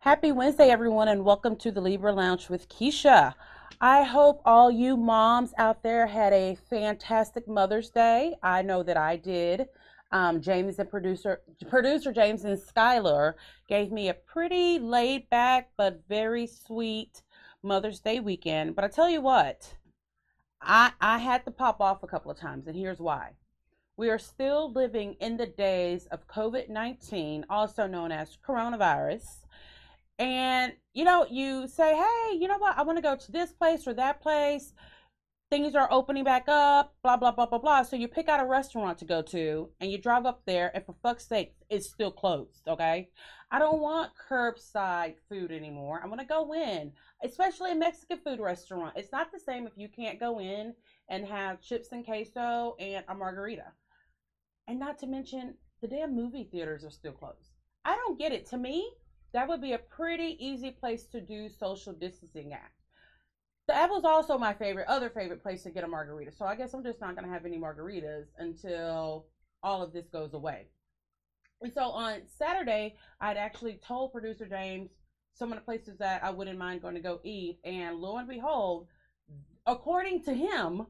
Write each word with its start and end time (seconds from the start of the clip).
Happy 0.00 0.30
Wednesday, 0.30 0.70
everyone, 0.70 1.08
and 1.08 1.24
welcome 1.24 1.56
to 1.56 1.72
the 1.72 1.80
Libra 1.80 2.12
Lounge 2.12 2.48
with 2.48 2.68
Keisha. 2.68 3.34
I 3.80 4.04
hope 4.04 4.40
all 4.44 4.70
you 4.70 4.96
moms 4.96 5.52
out 5.58 5.82
there 5.82 6.06
had 6.06 6.32
a 6.32 6.56
fantastic 6.70 7.48
Mother's 7.48 7.90
Day. 7.90 8.36
I 8.40 8.62
know 8.62 8.84
that 8.84 8.96
I 8.96 9.16
did. 9.16 9.66
Um, 10.12 10.40
James 10.40 10.78
and 10.78 10.88
producer 10.88 11.40
producer 11.68 12.12
James 12.12 12.44
and 12.44 12.56
Skylar 12.56 13.34
gave 13.68 13.90
me 13.90 14.08
a 14.08 14.14
pretty 14.14 14.78
laid 14.78 15.28
back 15.30 15.70
but 15.76 16.00
very 16.08 16.46
sweet 16.46 17.22
Mother's 17.64 17.98
Day 17.98 18.20
weekend. 18.20 18.76
But 18.76 18.84
I 18.84 18.88
tell 18.88 19.10
you 19.10 19.20
what, 19.20 19.74
I 20.62 20.92
I 21.00 21.18
had 21.18 21.44
to 21.46 21.50
pop 21.50 21.80
off 21.80 22.04
a 22.04 22.06
couple 22.06 22.30
of 22.30 22.38
times, 22.38 22.68
and 22.68 22.76
here's 22.76 23.00
why. 23.00 23.32
We 23.96 24.10
are 24.10 24.18
still 24.18 24.70
living 24.72 25.14
in 25.14 25.36
the 25.36 25.46
days 25.46 26.06
of 26.12 26.28
COVID 26.28 26.68
19, 26.68 27.46
also 27.50 27.88
known 27.88 28.12
as 28.12 28.38
coronavirus. 28.46 29.44
And, 30.18 30.72
you 30.94 31.04
know, 31.04 31.26
you 31.30 31.68
say, 31.68 31.94
hey, 31.94 32.36
you 32.36 32.48
know 32.48 32.58
what? 32.58 32.76
I 32.76 32.82
want 32.82 32.98
to 32.98 33.02
go 33.02 33.16
to 33.16 33.32
this 33.32 33.52
place 33.52 33.86
or 33.86 33.94
that 33.94 34.20
place. 34.20 34.72
Things 35.50 35.74
are 35.74 35.90
opening 35.90 36.24
back 36.24 36.44
up, 36.48 36.94
blah, 37.02 37.16
blah, 37.16 37.30
blah, 37.30 37.46
blah, 37.46 37.58
blah. 37.58 37.82
So 37.82 37.96
you 37.96 38.06
pick 38.08 38.28
out 38.28 38.40
a 38.40 38.46
restaurant 38.46 38.98
to 38.98 39.06
go 39.06 39.22
to 39.22 39.70
and 39.80 39.90
you 39.90 39.96
drive 39.96 40.26
up 40.26 40.42
there, 40.44 40.70
and 40.74 40.84
for 40.84 40.94
fuck's 41.02 41.26
sake, 41.26 41.54
it's 41.70 41.88
still 41.88 42.10
closed, 42.10 42.68
okay? 42.68 43.08
I 43.50 43.58
don't 43.58 43.80
want 43.80 44.12
curbside 44.28 45.14
food 45.30 45.50
anymore. 45.50 46.02
I 46.04 46.06
want 46.06 46.20
to 46.20 46.26
go 46.26 46.52
in, 46.52 46.92
especially 47.24 47.72
a 47.72 47.76
Mexican 47.76 48.18
food 48.18 48.40
restaurant. 48.40 48.96
It's 48.96 49.12
not 49.12 49.32
the 49.32 49.40
same 49.40 49.66
if 49.66 49.72
you 49.76 49.88
can't 49.88 50.20
go 50.20 50.38
in 50.38 50.74
and 51.08 51.24
have 51.24 51.62
chips 51.62 51.92
and 51.92 52.04
queso 52.04 52.76
and 52.78 53.04
a 53.08 53.14
margarita. 53.14 53.72
And 54.66 54.78
not 54.78 54.98
to 54.98 55.06
mention, 55.06 55.54
the 55.80 55.88
damn 55.88 56.14
movie 56.14 56.48
theaters 56.52 56.84
are 56.84 56.90
still 56.90 57.12
closed. 57.12 57.54
I 57.86 57.96
don't 57.96 58.18
get 58.18 58.32
it. 58.32 58.44
To 58.50 58.58
me, 58.58 58.90
that 59.32 59.48
would 59.48 59.60
be 59.60 59.72
a 59.72 59.78
pretty 59.78 60.36
easy 60.38 60.70
place 60.70 61.04
to 61.06 61.20
do 61.20 61.48
social 61.48 61.92
distancing 61.92 62.52
at. 62.52 62.70
That 63.66 63.90
was 63.90 64.04
also 64.04 64.38
my 64.38 64.54
favorite, 64.54 64.86
other 64.88 65.10
favorite 65.10 65.42
place 65.42 65.62
to 65.64 65.70
get 65.70 65.84
a 65.84 65.88
margarita. 65.88 66.32
So 66.32 66.46
I 66.46 66.54
guess 66.54 66.72
I'm 66.72 66.82
just 66.82 67.00
not 67.00 67.14
going 67.14 67.26
to 67.26 67.32
have 67.32 67.44
any 67.44 67.58
margaritas 67.58 68.26
until 68.38 69.26
all 69.62 69.82
of 69.82 69.92
this 69.92 70.08
goes 70.08 70.32
away. 70.32 70.68
And 71.60 71.72
so 71.72 71.82
on 71.82 72.22
Saturday, 72.38 72.96
I'd 73.20 73.36
actually 73.36 73.78
told 73.86 74.12
producer 74.12 74.46
James 74.46 74.90
some 75.34 75.52
of 75.52 75.58
the 75.58 75.64
places 75.64 75.98
that 75.98 76.24
I 76.24 76.30
wouldn't 76.30 76.58
mind 76.58 76.82
going 76.82 76.94
to 76.94 77.00
go 77.00 77.20
eat. 77.24 77.58
And 77.64 77.96
lo 77.96 78.16
and 78.16 78.28
behold, 78.28 78.86
according 79.66 80.22
to 80.24 80.32
him, 80.32 80.86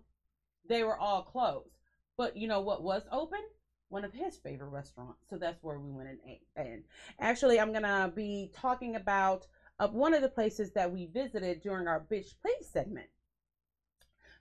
they 0.69 0.84
were 0.84 0.98
all 0.98 1.22
closed. 1.22 1.70
But 2.16 2.36
you 2.36 2.47
know 2.47 2.61
what 2.61 2.83
was 2.83 3.03
open? 3.11 3.41
One 3.89 4.05
of 4.05 4.12
his 4.12 4.36
favorite 4.36 4.69
restaurants. 4.69 5.25
So 5.28 5.36
that's 5.36 5.62
where 5.62 5.78
we 5.78 5.91
went 5.91 6.08
and 6.08 6.19
ate. 6.27 6.47
And 6.56 6.84
actually, 7.20 7.58
I'm 7.58 7.72
gonna 7.72 8.12
be 8.14 8.50
talking 8.55 8.97
about 8.97 9.47
uh, 9.78 9.89
one 9.89 10.14
of 10.14 10.22
the 10.22 10.28
places 10.28 10.72
that 10.72 10.91
we 10.91 11.06
visited 11.06 11.62
during 11.62 11.86
our 11.86 12.00
bitch 12.00 12.34
please 12.42 12.69
segment. 12.70 13.09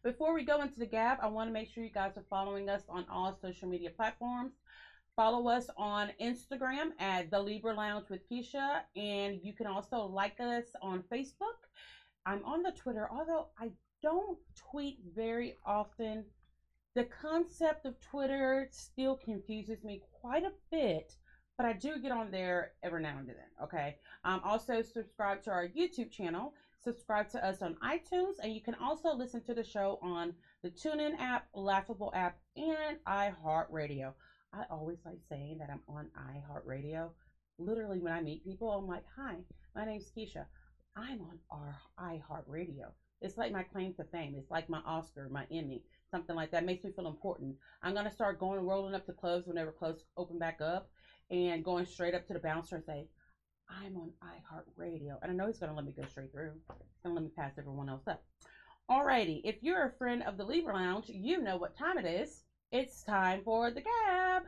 Before 0.03 0.33
we 0.33 0.43
go 0.43 0.61
into 0.61 0.79
the 0.79 0.85
gab, 0.85 1.17
I 1.21 1.27
want 1.27 1.49
to 1.49 1.53
make 1.53 1.69
sure 1.69 1.83
you 1.83 1.89
guys 1.89 2.17
are 2.17 2.25
following 2.29 2.69
us 2.69 2.83
on 2.87 3.05
all 3.11 3.37
social 3.41 3.67
media 3.67 3.89
platforms. 3.89 4.53
Follow 5.15 5.47
us 5.49 5.67
on 5.75 6.11
Instagram 6.21 6.91
at 6.99 7.31
the 7.31 7.41
Libra 7.41 7.73
Lounge 7.73 8.05
with 8.09 8.21
Keisha, 8.29 8.81
and 8.95 9.39
you 9.41 9.53
can 9.53 9.65
also 9.65 10.05
like 10.05 10.39
us 10.39 10.65
on 10.81 11.03
Facebook. 11.11 11.57
I'm 12.25 12.45
on 12.45 12.61
the 12.61 12.71
Twitter, 12.71 13.09
although 13.11 13.47
I 13.59 13.71
don't 14.03 14.37
tweet 14.55 14.99
very 15.15 15.57
often 15.65 16.23
the 16.97 17.03
concept 17.03 17.85
of 17.85 17.93
Twitter 18.01 18.67
still 18.71 19.15
confuses 19.17 19.83
me 19.83 20.01
quite 20.19 20.43
a 20.43 20.51
bit, 20.71 21.13
but 21.55 21.67
I 21.67 21.73
do 21.73 21.99
get 21.99 22.11
on 22.11 22.31
there 22.31 22.71
every 22.81 23.03
now 23.03 23.19
and 23.19 23.29
then. 23.29 23.35
Okay. 23.61 23.97
Um, 24.23 24.41
also, 24.43 24.81
subscribe 24.81 25.43
to 25.43 25.51
our 25.51 25.67
YouTube 25.67 26.09
channel. 26.09 26.55
Subscribe 26.83 27.29
to 27.29 27.45
us 27.45 27.61
on 27.61 27.77
iTunes, 27.83 28.39
and 28.41 28.51
you 28.51 28.61
can 28.63 28.73
also 28.81 29.13
listen 29.13 29.43
to 29.43 29.53
the 29.53 29.63
show 29.63 29.99
on 30.01 30.33
the 30.63 30.71
TuneIn 30.71 31.19
app, 31.19 31.45
Laughable 31.53 32.11
app, 32.15 32.39
and 32.55 32.97
iHeartRadio. 33.07 34.13
I 34.51 34.63
always 34.71 34.97
like 35.05 35.19
saying 35.29 35.59
that 35.59 35.69
I'm 35.69 35.81
on 35.87 36.07
iHeartRadio. 36.17 37.11
Literally, 37.59 37.99
when 37.99 38.13
I 38.13 38.21
meet 38.21 38.43
people, 38.43 38.71
I'm 38.71 38.87
like, 38.87 39.03
"Hi, 39.15 39.35
my 39.75 39.85
name's 39.85 40.11
Keisha. 40.17 40.45
I'm 40.95 41.21
on 41.21 41.39
our 41.51 41.75
iHeartRadio." 41.99 42.91
It's 43.21 43.37
like 43.37 43.51
my 43.51 43.63
claim 43.63 43.93
to 43.95 44.03
fame. 44.05 44.33
It's 44.35 44.49
like 44.49 44.67
my 44.67 44.79
Oscar, 44.79 45.29
my 45.29 45.45
Emmy 45.51 45.83
something 46.11 46.35
like 46.35 46.51
that. 46.51 46.65
Makes 46.65 46.83
me 46.83 46.91
feel 46.91 47.07
important. 47.07 47.55
I'm 47.81 47.93
gonna 47.93 48.11
start 48.11 48.39
going 48.39 48.65
rolling 48.65 48.95
up 48.95 49.05
to 49.05 49.13
clubs 49.13 49.47
whenever 49.47 49.71
clubs 49.71 50.03
open 50.15 50.37
back 50.39 50.61
up, 50.61 50.89
and 51.29 51.63
going 51.63 51.85
straight 51.85 52.15
up 52.15 52.27
to 52.27 52.33
the 52.33 52.39
bouncer 52.39 52.75
and 52.75 52.85
say, 52.85 53.07
"I'm 53.69 53.97
on 53.97 54.11
iHeartRadio," 54.23 55.17
and 55.21 55.31
I 55.31 55.35
know 55.35 55.47
he's 55.47 55.59
gonna 55.59 55.75
let 55.75 55.85
me 55.85 55.91
go 55.91 56.03
straight 56.05 56.31
through. 56.31 56.53
He's 56.53 57.01
gonna 57.03 57.15
let 57.15 57.23
me 57.23 57.31
pass 57.35 57.57
everyone 57.57 57.89
else 57.89 58.07
up. 58.07 58.23
Alrighty, 58.89 59.41
if 59.43 59.61
you're 59.61 59.83
a 59.83 59.91
friend 59.97 60.23
of 60.23 60.37
the 60.37 60.45
Libra 60.45 60.73
Lounge, 60.73 61.09
you 61.09 61.41
know 61.41 61.57
what 61.57 61.77
time 61.77 61.97
it 61.97 62.05
is. 62.05 62.43
It's 62.71 63.03
time 63.03 63.43
for 63.43 63.69
the 63.69 63.81
gab. 63.81 64.43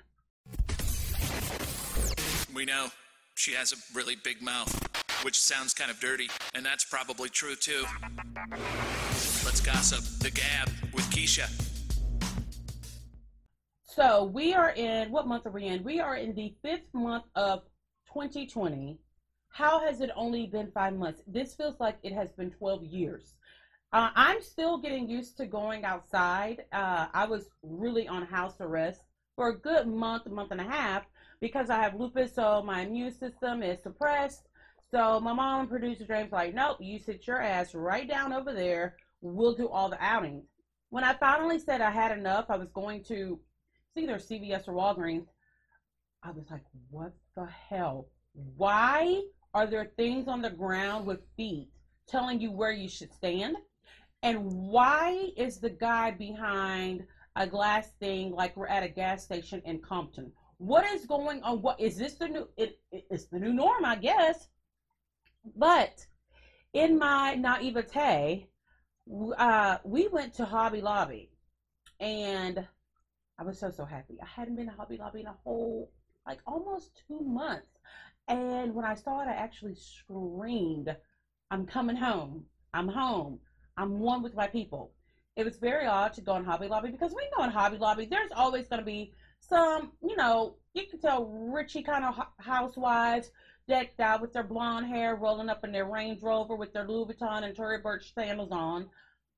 We 2.53 2.65
know 2.65 2.87
she 3.35 3.53
has 3.53 3.73
a 3.73 3.75
really 3.93 4.15
big 4.15 4.41
mouth, 4.41 4.73
which 5.23 5.39
sounds 5.39 5.73
kind 5.73 5.91
of 5.91 5.99
dirty, 5.99 6.29
and 6.53 6.65
that's 6.65 6.85
probably 6.85 7.29
true 7.29 7.55
too. 7.55 7.85
Let's 9.45 9.61
gossip. 9.61 10.03
The 10.19 10.31
Gab 10.31 10.67
with 10.93 11.05
Keisha. 11.11 11.47
So 13.85 14.25
we 14.25 14.53
are 14.53 14.71
in 14.71 15.11
what 15.11 15.27
month 15.27 15.45
are 15.45 15.51
we 15.51 15.65
in? 15.65 15.81
We 15.83 16.01
are 16.01 16.17
in 16.17 16.35
the 16.35 16.53
fifth 16.61 16.93
month 16.93 17.23
of 17.35 17.63
2020. 18.07 18.99
How 19.47 19.79
has 19.79 20.01
it 20.01 20.09
only 20.15 20.47
been 20.47 20.71
five 20.71 20.93
months? 20.93 21.21
This 21.25 21.55
feels 21.55 21.79
like 21.79 21.97
it 22.03 22.11
has 22.11 22.33
been 22.33 22.51
12 22.51 22.83
years. 22.83 23.35
Uh, 23.93 24.09
I'm 24.13 24.41
still 24.41 24.77
getting 24.77 25.09
used 25.09 25.37
to 25.37 25.45
going 25.45 25.85
outside. 25.85 26.65
Uh, 26.73 27.07
I 27.13 27.25
was 27.25 27.49
really 27.63 28.09
on 28.09 28.25
house 28.25 28.55
arrest 28.59 29.01
for 29.37 29.49
a 29.49 29.57
good 29.57 29.87
month, 29.87 30.27
month 30.27 30.51
and 30.51 30.61
a 30.61 30.65
half, 30.65 31.05
because 31.39 31.69
I 31.69 31.81
have 31.81 31.95
lupus, 31.95 32.35
so 32.35 32.61
my 32.61 32.81
immune 32.81 33.13
system 33.13 33.63
is 33.63 33.81
suppressed. 33.81 34.49
So 34.91 35.19
my 35.21 35.31
mom 35.31 35.61
and 35.61 35.69
producer 35.69 36.05
James 36.05 36.33
like, 36.33 36.53
nope, 36.53 36.77
you 36.81 36.99
sit 36.99 37.25
your 37.25 37.41
ass 37.41 37.73
right 37.73 38.07
down 38.07 38.33
over 38.33 38.53
there 38.53 38.97
we'll 39.21 39.53
do 39.53 39.67
all 39.67 39.89
the 39.89 40.01
outings. 40.03 40.45
When 40.89 41.03
I 41.03 41.13
finally 41.13 41.59
said 41.59 41.81
I 41.81 41.91
had 41.91 42.17
enough, 42.17 42.45
I 42.49 42.57
was 42.57 42.69
going 42.71 43.03
to 43.05 43.39
see 43.93 44.03
either 44.03 44.17
CVS 44.17 44.67
or 44.67 44.73
Walgreens. 44.73 45.27
I 46.23 46.31
was 46.31 46.45
like, 46.49 46.63
what 46.89 47.13
the 47.35 47.45
hell? 47.69 48.07
Why 48.33 49.21
are 49.53 49.67
there 49.67 49.91
things 49.97 50.27
on 50.27 50.41
the 50.41 50.49
ground 50.49 51.05
with 51.05 51.19
feet 51.37 51.69
telling 52.07 52.41
you 52.41 52.51
where 52.51 52.71
you 52.71 52.89
should 52.89 53.13
stand? 53.13 53.55
And 54.21 54.51
why 54.51 55.29
is 55.37 55.59
the 55.59 55.69
guy 55.69 56.11
behind 56.11 57.05
a 57.35 57.47
glass 57.47 57.91
thing 57.99 58.31
like 58.31 58.57
we're 58.57 58.67
at 58.67 58.83
a 58.83 58.89
gas 58.89 59.23
station 59.23 59.61
in 59.65 59.79
Compton? 59.79 60.31
What 60.57 60.85
is 60.85 61.05
going 61.05 61.41
on? 61.43 61.61
What 61.61 61.79
is 61.79 61.97
this 61.97 62.15
the 62.15 62.27
new? 62.27 62.47
It, 62.57 62.79
it, 62.91 63.05
it's 63.09 63.27
the 63.27 63.39
new 63.39 63.53
norm, 63.53 63.85
I 63.85 63.95
guess. 63.95 64.49
But 65.55 66.05
in 66.73 66.99
my 66.99 67.35
naivete, 67.35 68.49
uh, 69.37 69.77
we 69.83 70.07
went 70.07 70.33
to 70.35 70.45
Hobby 70.45 70.81
Lobby, 70.81 71.29
and 71.99 72.63
I 73.37 73.43
was 73.43 73.57
so 73.57 73.69
so 73.69 73.85
happy. 73.85 74.19
I 74.21 74.25
hadn't 74.25 74.55
been 74.55 74.67
to 74.67 74.71
Hobby 74.73 74.97
Lobby 74.97 75.21
in 75.21 75.27
a 75.27 75.35
whole 75.43 75.89
like 76.27 76.39
almost 76.45 76.91
two 77.07 77.21
months, 77.21 77.79
and 78.27 78.73
when 78.73 78.85
I 78.85 78.93
saw 78.93 79.21
it, 79.21 79.27
I 79.27 79.33
actually 79.33 79.75
screamed, 79.75 80.95
"I'm 81.51 81.65
coming 81.65 81.95
home! 81.95 82.45
I'm 82.73 82.87
home! 82.87 83.39
I'm 83.77 83.99
one 83.99 84.21
with 84.21 84.35
my 84.35 84.47
people." 84.47 84.91
It 85.35 85.45
was 85.45 85.57
very 85.57 85.85
odd 85.85 86.13
to 86.13 86.21
go 86.21 86.35
in 86.35 86.43
Hobby 86.43 86.67
Lobby 86.67 86.89
because 86.89 87.13
we 87.15 87.27
know 87.37 87.43
in 87.45 87.49
Hobby 87.49 87.77
Lobby 87.77 88.05
there's 88.05 88.31
always 88.35 88.67
going 88.67 88.79
to 88.79 88.85
be 88.85 89.09
some, 89.39 89.91
you 90.01 90.15
know, 90.15 90.55
you 90.73 90.83
can 90.83 90.99
tell 90.99 91.25
richy 91.25 91.83
kind 91.83 92.03
of 92.03 92.19
housewives 92.39 93.29
decked 93.69 93.99
out 93.99 94.19
with 94.19 94.33
their 94.33 94.43
blonde 94.43 94.87
hair, 94.87 95.15
rolling 95.15 95.47
up 95.47 95.63
in 95.63 95.71
their 95.71 95.85
Range 95.85 96.21
Rover 96.21 96.55
with 96.55 96.73
their 96.73 96.87
Louis 96.87 97.13
Vuitton 97.13 97.43
and 97.43 97.55
Tory 97.55 97.77
Burch 97.77 98.13
sandals 98.13 98.51
on. 98.51 98.89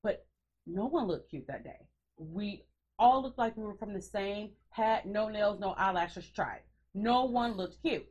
But 0.02 0.24
no 0.66 0.86
one 0.86 1.06
looked 1.06 1.30
cute 1.30 1.46
that 1.46 1.62
day. 1.62 1.86
We 2.18 2.64
all 2.98 3.22
looked 3.22 3.38
like 3.38 3.56
we 3.56 3.64
were 3.64 3.76
from 3.76 3.92
the 3.92 4.00
same 4.00 4.50
hat, 4.70 5.06
no 5.06 5.28
nails, 5.28 5.60
no 5.60 5.72
eyelashes 5.72 6.28
tried. 6.30 6.60
No 6.94 7.24
one 7.24 7.52
looked 7.52 7.82
cute. 7.82 8.06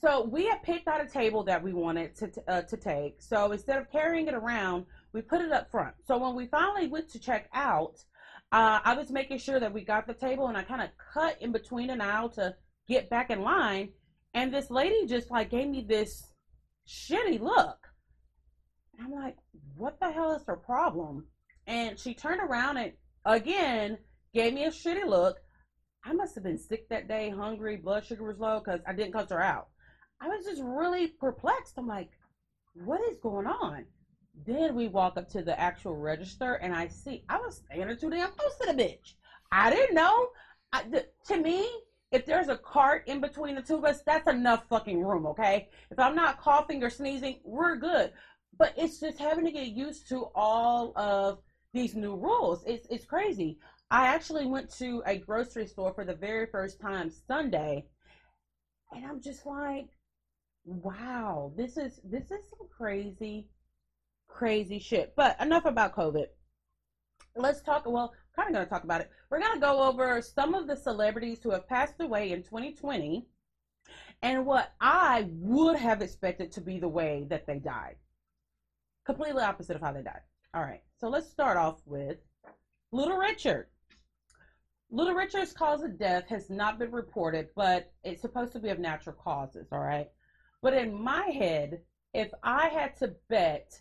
So 0.00 0.24
we 0.24 0.46
had 0.46 0.62
picked 0.62 0.88
out 0.88 1.04
a 1.04 1.08
table 1.08 1.44
that 1.44 1.62
we 1.62 1.72
wanted 1.72 2.16
to, 2.16 2.30
uh, 2.48 2.62
to 2.62 2.76
take. 2.76 3.20
So 3.20 3.52
instead 3.52 3.78
of 3.78 3.90
carrying 3.90 4.26
it 4.26 4.34
around, 4.34 4.86
we 5.12 5.20
put 5.22 5.40
it 5.40 5.52
up 5.52 5.70
front. 5.70 5.94
So 6.06 6.18
when 6.18 6.34
we 6.34 6.46
finally 6.46 6.88
went 6.88 7.10
to 7.10 7.18
check 7.18 7.48
out, 7.52 8.02
uh, 8.50 8.80
I 8.84 8.94
was 8.94 9.10
making 9.10 9.38
sure 9.38 9.60
that 9.60 9.72
we 9.72 9.84
got 9.84 10.06
the 10.06 10.14
table 10.14 10.48
and 10.48 10.56
I 10.56 10.62
kind 10.62 10.82
of 10.82 10.88
cut 11.12 11.40
in 11.40 11.52
between 11.52 11.90
an 11.90 12.00
aisle 12.00 12.30
to 12.30 12.56
get 12.88 13.10
back 13.10 13.30
in 13.30 13.42
line. 13.42 13.90
And 14.34 14.52
this 14.52 14.70
lady 14.70 15.06
just 15.06 15.30
like 15.30 15.50
gave 15.50 15.68
me 15.68 15.84
this 15.86 16.32
shitty 16.88 17.40
look. 17.40 17.78
And 18.96 19.06
I'm 19.06 19.12
like, 19.12 19.36
what 19.76 19.98
the 20.00 20.10
hell 20.10 20.32
is 20.32 20.42
her 20.46 20.56
problem? 20.56 21.26
And 21.66 21.98
she 21.98 22.14
turned 22.14 22.40
around 22.40 22.76
and 22.78 22.92
again 23.24 23.98
gave 24.34 24.54
me 24.54 24.64
a 24.64 24.70
shitty 24.70 25.06
look. 25.06 25.38
I 26.04 26.12
must 26.12 26.34
have 26.34 26.44
been 26.44 26.58
sick 26.58 26.88
that 26.88 27.08
day, 27.08 27.30
hungry, 27.30 27.76
blood 27.76 28.04
sugar 28.04 28.24
was 28.24 28.38
low 28.38 28.60
because 28.60 28.80
I 28.86 28.92
didn't 28.92 29.12
cuss 29.12 29.30
her 29.30 29.42
out. 29.42 29.68
I 30.20 30.28
was 30.28 30.44
just 30.44 30.62
really 30.62 31.08
perplexed. 31.08 31.74
I'm 31.76 31.86
like, 31.86 32.10
what 32.74 33.00
is 33.10 33.18
going 33.18 33.46
on? 33.46 33.84
Then 34.46 34.74
we 34.74 34.88
walk 34.88 35.16
up 35.16 35.28
to 35.30 35.42
the 35.42 35.58
actual 35.60 35.96
register, 35.96 36.54
and 36.54 36.74
I 36.74 36.88
see 36.88 37.24
I 37.28 37.38
was 37.38 37.62
standing 37.66 37.96
too 37.98 38.10
damn 38.10 38.32
close 38.32 38.56
to 38.60 38.72
the 38.72 38.82
bitch. 38.82 39.14
I 39.52 39.70
didn't 39.70 39.94
know. 39.94 40.28
I, 40.72 40.84
to 41.26 41.36
me, 41.36 41.68
if 42.12 42.26
there's 42.26 42.48
a 42.48 42.58
cart 42.58 43.04
in 43.06 43.20
between 43.20 43.54
the 43.54 43.62
two 43.62 43.76
of 43.76 43.84
us, 43.84 44.02
that's 44.04 44.28
enough 44.28 44.66
fucking 44.68 45.02
room, 45.02 45.26
okay? 45.26 45.70
If 45.90 45.98
I'm 45.98 46.14
not 46.14 46.38
coughing 46.38 46.84
or 46.84 46.90
sneezing, 46.90 47.40
we're 47.42 47.76
good. 47.76 48.12
But 48.58 48.74
it's 48.76 49.00
just 49.00 49.18
having 49.18 49.46
to 49.46 49.50
get 49.50 49.68
used 49.68 50.08
to 50.10 50.26
all 50.34 50.92
of 50.94 51.38
these 51.72 51.94
new 51.94 52.14
rules. 52.14 52.62
It's 52.66 52.86
it's 52.90 53.06
crazy. 53.06 53.58
I 53.90 54.08
actually 54.08 54.46
went 54.46 54.70
to 54.78 55.02
a 55.06 55.16
grocery 55.16 55.66
store 55.66 55.94
for 55.94 56.04
the 56.04 56.14
very 56.14 56.46
first 56.46 56.78
time 56.78 57.10
Sunday, 57.10 57.86
and 58.92 59.06
I'm 59.06 59.22
just 59.22 59.46
like, 59.46 59.88
wow, 60.66 61.52
this 61.56 61.78
is 61.78 61.98
this 62.04 62.24
is 62.24 62.50
some 62.50 62.68
crazy, 62.76 63.48
crazy 64.28 64.78
shit. 64.78 65.14
But 65.16 65.40
enough 65.40 65.64
about 65.64 65.94
COVID. 65.94 66.26
Let's 67.34 67.62
talk. 67.62 67.84
Well, 67.86 68.12
kind 68.34 68.48
of 68.48 68.54
going 68.54 68.64
to 68.64 68.70
talk 68.70 68.84
about 68.84 69.00
it. 69.00 69.10
We're 69.30 69.40
going 69.40 69.54
to 69.54 69.60
go 69.60 69.82
over 69.82 70.20
some 70.22 70.54
of 70.54 70.66
the 70.66 70.76
celebrities 70.76 71.40
who 71.42 71.50
have 71.50 71.68
passed 71.68 72.00
away 72.00 72.32
in 72.32 72.42
2020 72.42 73.26
and 74.22 74.46
what 74.46 74.72
I 74.80 75.28
would 75.32 75.76
have 75.76 76.00
expected 76.00 76.52
to 76.52 76.60
be 76.60 76.78
the 76.78 76.88
way 76.88 77.26
that 77.28 77.46
they 77.46 77.58
died. 77.58 77.96
Completely 79.04 79.42
opposite 79.42 79.76
of 79.76 79.82
how 79.82 79.92
they 79.92 80.02
died. 80.02 80.20
All 80.54 80.62
right, 80.62 80.82
so 80.98 81.08
let's 81.08 81.28
start 81.28 81.56
off 81.56 81.80
with 81.86 82.18
Little 82.92 83.16
Richard. 83.16 83.66
Little 84.90 85.14
Richard's 85.14 85.52
cause 85.52 85.82
of 85.82 85.98
death 85.98 86.28
has 86.28 86.50
not 86.50 86.78
been 86.78 86.92
reported, 86.92 87.48
but 87.56 87.90
it's 88.04 88.20
supposed 88.20 88.52
to 88.52 88.60
be 88.60 88.68
of 88.68 88.78
natural 88.78 89.16
causes, 89.16 89.68
all 89.72 89.80
right? 89.80 90.08
But 90.60 90.74
in 90.74 90.94
my 90.94 91.22
head, 91.28 91.80
if 92.12 92.30
I 92.42 92.68
had 92.68 92.96
to 92.98 93.14
bet 93.30 93.80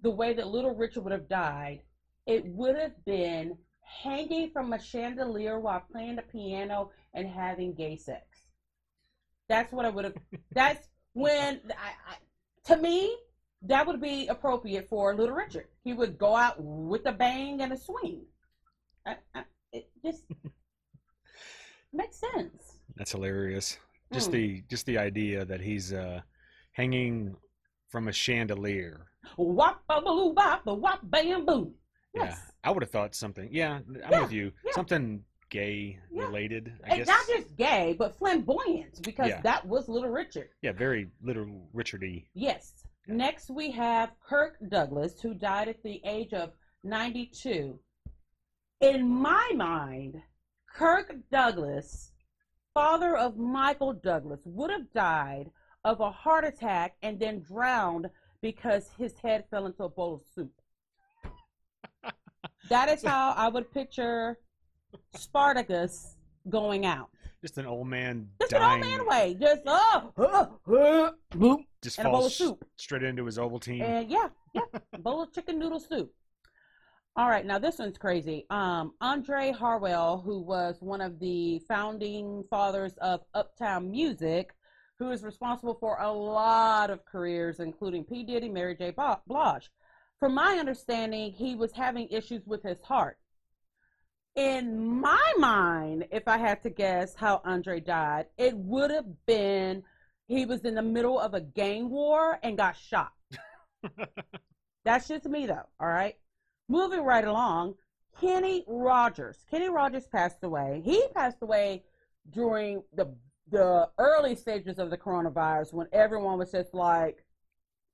the 0.00 0.10
way 0.10 0.32
that 0.32 0.46
Little 0.46 0.74
Richard 0.74 1.02
would 1.02 1.12
have 1.12 1.28
died, 1.28 1.82
it 2.26 2.46
would 2.46 2.76
have 2.76 3.04
been 3.04 3.58
hanging 4.02 4.50
from 4.50 4.72
a 4.72 4.80
chandelier 4.80 5.58
while 5.58 5.82
playing 5.90 6.16
the 6.16 6.22
piano 6.22 6.90
and 7.14 7.26
having 7.26 7.74
gay 7.74 7.96
sex. 7.96 8.24
That's 9.48 9.72
what 9.72 9.86
I 9.86 9.90
would 9.90 10.04
have. 10.04 10.14
that's 10.52 10.88
when 11.14 11.60
I, 11.70 11.90
I, 12.12 12.16
to 12.64 12.76
me 12.80 13.16
that 13.62 13.86
would 13.86 14.00
be 14.00 14.28
appropriate 14.28 14.88
for 14.88 15.14
Little 15.14 15.34
Richard. 15.34 15.66
He 15.82 15.92
would 15.92 16.18
go 16.18 16.36
out 16.36 16.56
with 16.58 17.06
a 17.06 17.12
bang 17.12 17.60
and 17.60 17.72
a 17.72 17.76
swing. 17.76 18.22
I, 19.06 19.16
I, 19.34 19.44
it 19.72 19.88
just 20.04 20.24
makes 21.92 22.20
sense. 22.34 22.78
That's 22.96 23.12
hilarious. 23.12 23.78
Just 24.12 24.30
mm. 24.30 24.32
the 24.32 24.62
just 24.68 24.86
the 24.86 24.98
idea 24.98 25.44
that 25.44 25.60
he's 25.60 25.92
uh, 25.92 26.20
hanging 26.72 27.36
from 27.88 28.08
a 28.08 28.12
chandelier. 28.12 29.06
Wop 29.36 29.82
a 29.88 30.00
bop 30.00 30.64
wop 30.66 31.00
bam 31.02 31.44
boom. 31.44 31.74
Yes. 32.14 32.36
Yeah, 32.36 32.50
I 32.64 32.70
would 32.70 32.82
have 32.82 32.90
thought 32.90 33.14
something. 33.14 33.48
Yeah, 33.52 33.76
I'm 33.76 34.10
yeah, 34.10 34.20
with 34.22 34.32
you. 34.32 34.52
Yeah. 34.64 34.72
Something 34.72 35.24
gay 35.50 35.98
yeah. 36.10 36.24
related. 36.24 36.72
I 36.84 36.88
and 36.88 36.98
guess. 36.98 37.06
Not 37.06 37.26
just 37.26 37.56
gay, 37.56 37.94
but 37.98 38.18
flamboyant, 38.18 39.02
because 39.02 39.32
that 39.42 39.66
was 39.66 39.88
Little 39.88 40.10
Richard. 40.10 40.48
Yeah, 40.62 40.72
very 40.72 41.08
Little 41.22 41.46
Richardy. 41.72 42.26
Yes. 42.34 42.84
Next, 43.06 43.48
we 43.48 43.70
have 43.70 44.10
Kirk 44.26 44.58
Douglas, 44.68 45.20
who 45.20 45.32
died 45.32 45.68
at 45.68 45.82
the 45.82 46.00
age 46.04 46.34
of 46.34 46.52
92. 46.84 47.78
In 48.80 49.08
my 49.08 49.50
mind, 49.56 50.20
Kirk 50.70 51.14
Douglas, 51.32 52.12
father 52.74 53.16
of 53.16 53.38
Michael 53.38 53.94
Douglas, 53.94 54.40
would 54.44 54.70
have 54.70 54.92
died 54.92 55.50
of 55.84 56.00
a 56.00 56.10
heart 56.10 56.44
attack 56.44 56.96
and 57.02 57.18
then 57.18 57.40
drowned 57.40 58.10
because 58.42 58.90
his 58.98 59.18
head 59.18 59.44
fell 59.50 59.66
into 59.66 59.84
a 59.84 59.88
bowl 59.88 60.16
of 60.16 60.22
soup. 60.34 60.52
That 62.68 62.88
is 62.88 63.02
how 63.02 63.32
I 63.36 63.48
would 63.48 63.72
picture 63.72 64.38
Spartacus 65.14 66.16
going 66.48 66.84
out. 66.84 67.08
Just 67.40 67.56
an 67.58 67.66
old 67.66 67.86
man. 67.86 68.28
Just 68.40 68.52
dying. 68.52 68.82
an 68.82 68.92
old 68.92 69.06
man 69.06 69.06
way. 69.06 69.36
Just 69.40 69.62
oh, 69.66 70.12
oh, 70.16 70.58
oh 70.66 71.14
boop. 71.32 71.64
Just 71.82 71.98
and 71.98 72.08
a 72.08 72.10
bowl 72.10 72.26
of 72.26 72.32
soup 72.32 72.64
straight 72.76 73.04
into 73.04 73.24
his 73.24 73.38
Ovaltine. 73.38 73.82
And 73.82 74.10
yeah, 74.10 74.28
yeah, 74.52 74.62
bowl 74.98 75.22
of 75.22 75.32
chicken 75.32 75.58
noodle 75.58 75.80
soup. 75.80 76.12
All 77.16 77.28
right, 77.28 77.46
now 77.46 77.58
this 77.58 77.78
one's 77.78 77.98
crazy. 77.98 78.44
Um, 78.50 78.92
Andre 79.00 79.52
Harrell, 79.52 80.22
who 80.22 80.40
was 80.40 80.76
one 80.80 81.00
of 81.00 81.18
the 81.18 81.60
founding 81.68 82.44
fathers 82.50 82.92
of 83.00 83.22
Uptown 83.34 83.90
Music, 83.90 84.54
who 84.98 85.10
is 85.10 85.22
responsible 85.22 85.76
for 85.80 85.98
a 86.00 86.10
lot 86.12 86.90
of 86.90 87.04
careers, 87.04 87.60
including 87.60 88.04
P. 88.04 88.24
Diddy, 88.24 88.48
Mary 88.48 88.76
J. 88.76 88.92
Blige 89.26 89.70
from 90.20 90.34
my 90.34 90.56
understanding, 90.58 91.32
he 91.32 91.54
was 91.54 91.72
having 91.72 92.08
issues 92.08 92.46
with 92.46 92.62
his 92.62 92.80
heart. 92.82 93.18
In 94.34 95.00
my 95.00 95.32
mind, 95.38 96.06
if 96.10 96.28
I 96.28 96.38
had 96.38 96.62
to 96.62 96.70
guess 96.70 97.14
how 97.14 97.40
Andre 97.44 97.80
died, 97.80 98.26
it 98.36 98.56
would 98.56 98.90
have 98.90 99.26
been 99.26 99.82
he 100.28 100.44
was 100.44 100.60
in 100.64 100.74
the 100.74 100.82
middle 100.82 101.18
of 101.18 101.34
a 101.34 101.40
gang 101.40 101.88
war 101.88 102.38
and 102.42 102.56
got 102.56 102.76
shot. 102.76 103.12
That's 104.84 105.08
just 105.08 105.24
me, 105.24 105.46
though. 105.46 105.66
All 105.80 105.88
right. 105.88 106.16
Moving 106.68 107.00
right 107.02 107.24
along, 107.24 107.74
Kenny 108.20 108.64
Rogers. 108.68 109.44
Kenny 109.50 109.70
Rogers 109.70 110.06
passed 110.06 110.42
away. 110.42 110.82
He 110.84 111.02
passed 111.14 111.38
away 111.40 111.84
during 112.30 112.82
the 112.94 113.14
the 113.50 113.88
early 113.98 114.34
stages 114.34 114.78
of 114.78 114.90
the 114.90 114.98
coronavirus 114.98 115.72
when 115.72 115.86
everyone 115.90 116.38
was 116.38 116.52
just 116.52 116.74
like, 116.74 117.24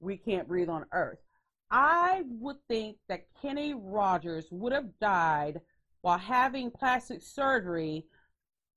we 0.00 0.17
can't 0.17 0.49
breathe 0.49 0.69
on 0.69 0.85
Earth. 0.91 1.24
I 1.71 2.23
would 2.41 2.57
think 2.69 2.99
that 3.09 3.27
Kenny 3.41 3.75
Rogers 3.75 4.47
would 4.51 4.73
have 4.73 4.99
died 5.01 5.61
while 6.03 6.19
having 6.19 6.71
plastic 6.71 7.23
surgery 7.23 8.07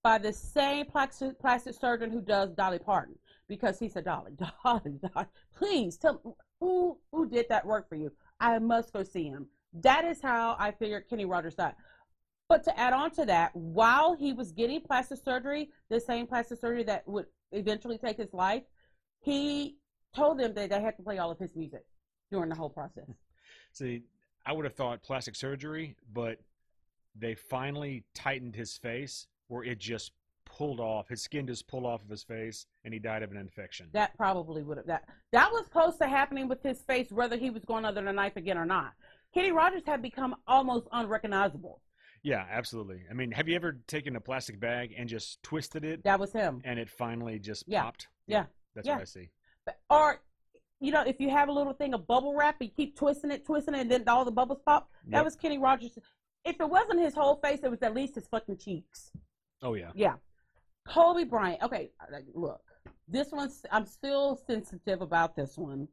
by 0.04 0.18
the 0.18 0.32
same 0.32 0.86
plastic, 0.86 1.38
plastic 1.40 1.76
surgeon 1.76 2.12
who 2.12 2.22
does 2.22 2.52
Dolly 2.52 2.80
Parton 2.80 3.16
because 3.48 3.78
he 3.78 3.90
said, 3.90 4.06
Dolly, 4.06 4.32
Dolly, 4.64 5.00
Dolly, 5.02 5.26
please 5.58 5.98
tell 5.98 6.38
who, 6.60 6.98
who 7.12 7.28
did 7.28 7.48
that 7.50 7.66
work 7.66 7.90
for 7.90 7.96
you. 7.96 8.12
I 8.40 8.60
must 8.60 8.94
go 8.94 9.04
see 9.04 9.26
him. 9.26 9.48
That 9.74 10.06
is 10.06 10.22
how 10.22 10.56
I 10.58 10.72
figured 10.72 11.10
Kenny 11.10 11.26
Rogers 11.26 11.56
died. 11.56 11.76
But 12.50 12.64
to 12.64 12.80
add 12.80 12.94
on 12.94 13.12
to 13.12 13.26
that, 13.26 13.54
while 13.56 14.16
he 14.16 14.32
was 14.32 14.54
getting 14.54 14.80
plastic 14.82 15.20
surgery, 15.24 15.70
the 15.90 16.00
same 16.00 16.26
plastic 16.26 16.60
surgery 16.60 16.84
that 16.84 17.06
would 17.08 17.26
eventually 17.52 17.98
take 17.98 18.18
his 18.18 18.34
life, 18.34 18.64
he 19.20 19.78
told 20.16 20.40
them 20.40 20.54
that 20.54 20.70
they 20.70 20.82
had 20.82 20.96
to 20.96 21.04
play 21.04 21.18
all 21.18 21.32
of 21.32 21.40
his 21.40 21.56
music 21.56 21.84
during 22.32 22.50
the 22.50 22.56
whole 22.56 22.70
process. 22.70 23.06
See, 23.72 24.04
I 24.46 24.54
would 24.54 24.66
have 24.66 24.76
thought 24.76 25.04
plastic 25.04 25.36
surgery, 25.36 25.96
but 26.14 26.40
they 27.16 27.36
finally 27.36 28.04
tightened 28.14 28.56
his 28.56 28.78
face 28.78 29.28
where 29.48 29.64
it 29.64 29.80
just 29.80 30.12
pulled 30.46 30.80
off. 30.80 31.10
His 31.10 31.22
skin 31.22 31.48
just 31.48 31.68
pulled 31.68 31.86
off 31.86 32.04
of 32.04 32.10
his 32.10 32.24
face, 32.24 32.66
and 32.84 32.94
he 32.94 33.00
died 33.00 33.24
of 33.24 33.32
an 33.32 33.38
infection. 33.38 33.88
That 33.94 34.16
probably 34.18 34.64
would 34.64 34.78
have 34.78 34.88
that. 34.88 35.04
That 35.32 35.52
was 35.52 35.68
close 35.68 35.98
to 35.98 36.08
happening 36.08 36.48
with 36.48 36.64
his 36.64 36.82
face, 36.82 37.12
whether 37.12 37.38
he 37.38 37.50
was 37.50 37.66
going 37.66 37.86
under 37.86 38.02
the 38.02 38.14
knife 38.14 38.36
again 38.36 38.58
or 38.58 38.66
not. 38.66 38.94
Kenny 39.34 39.52
Rogers 39.52 39.84
had 39.86 40.02
become 40.02 40.36
almost 40.48 40.88
unrecognizable. 40.92 41.82
Yeah, 42.24 42.46
absolutely. 42.50 43.04
I 43.10 43.14
mean, 43.14 43.32
have 43.32 43.48
you 43.48 43.56
ever 43.56 43.80
taken 43.88 44.16
a 44.16 44.22
plastic 44.22 44.60
bag 44.60 44.94
and 44.98 45.08
just 45.08 45.42
twisted 45.44 45.86
it? 45.86 46.04
That 46.04 46.20
was 46.20 46.34
him. 46.34 46.62
And 46.64 46.80
it 46.80 46.90
finally 46.90 47.40
just 47.40 47.66
yeah. 47.68 47.84
popped. 47.84 48.08
Yeah. 48.26 48.38
yeah. 48.38 48.46
That's 48.76 48.88
yeah. 48.88 48.94
what 48.94 49.02
I 49.02 49.06
see. 49.06 49.30
But, 49.66 49.80
or 49.90 50.22
you 50.80 50.92
know, 50.92 51.04
if 51.04 51.20
you 51.20 51.30
have 51.30 51.50
a 51.50 51.52
little 51.52 51.74
thing 51.74 51.94
of 51.94 52.08
bubble 52.08 52.36
wrap, 52.36 52.58
and 52.60 52.70
you 52.70 52.76
keep 52.76 52.96
twisting 52.96 53.32
it, 53.32 53.46
twisting 53.46 53.74
it, 53.74 53.82
and 53.82 53.92
then 53.92 54.04
all 54.08 54.26
the 54.26 54.32
bubbles 54.32 54.62
pop. 54.66 54.90
Yep. 55.06 55.12
That 55.12 55.26
was 55.26 55.36
Kenny 55.36 55.58
Rogers. 55.58 55.98
If 56.46 56.60
it 56.60 56.70
wasn't 56.70 57.02
his 57.02 57.16
whole 57.16 57.38
face, 57.44 57.60
it 57.64 57.72
was 57.72 57.82
at 57.82 57.94
least 57.94 58.16
his 58.16 58.28
fucking 58.28 58.58
cheeks. 58.58 59.12
Oh 59.62 59.74
yeah. 59.74 59.92
Yeah. 59.96 60.16
Kobe 60.88 61.26
Bryant. 61.26 61.62
Okay, 61.64 61.92
uh, 62.00 62.18
look, 62.34 62.62
this 63.08 63.32
one's. 63.32 63.66
I'm 63.72 63.86
still 63.86 64.40
sensitive 64.48 65.02
about 65.02 65.36
this 65.36 65.58
one. 65.58 65.88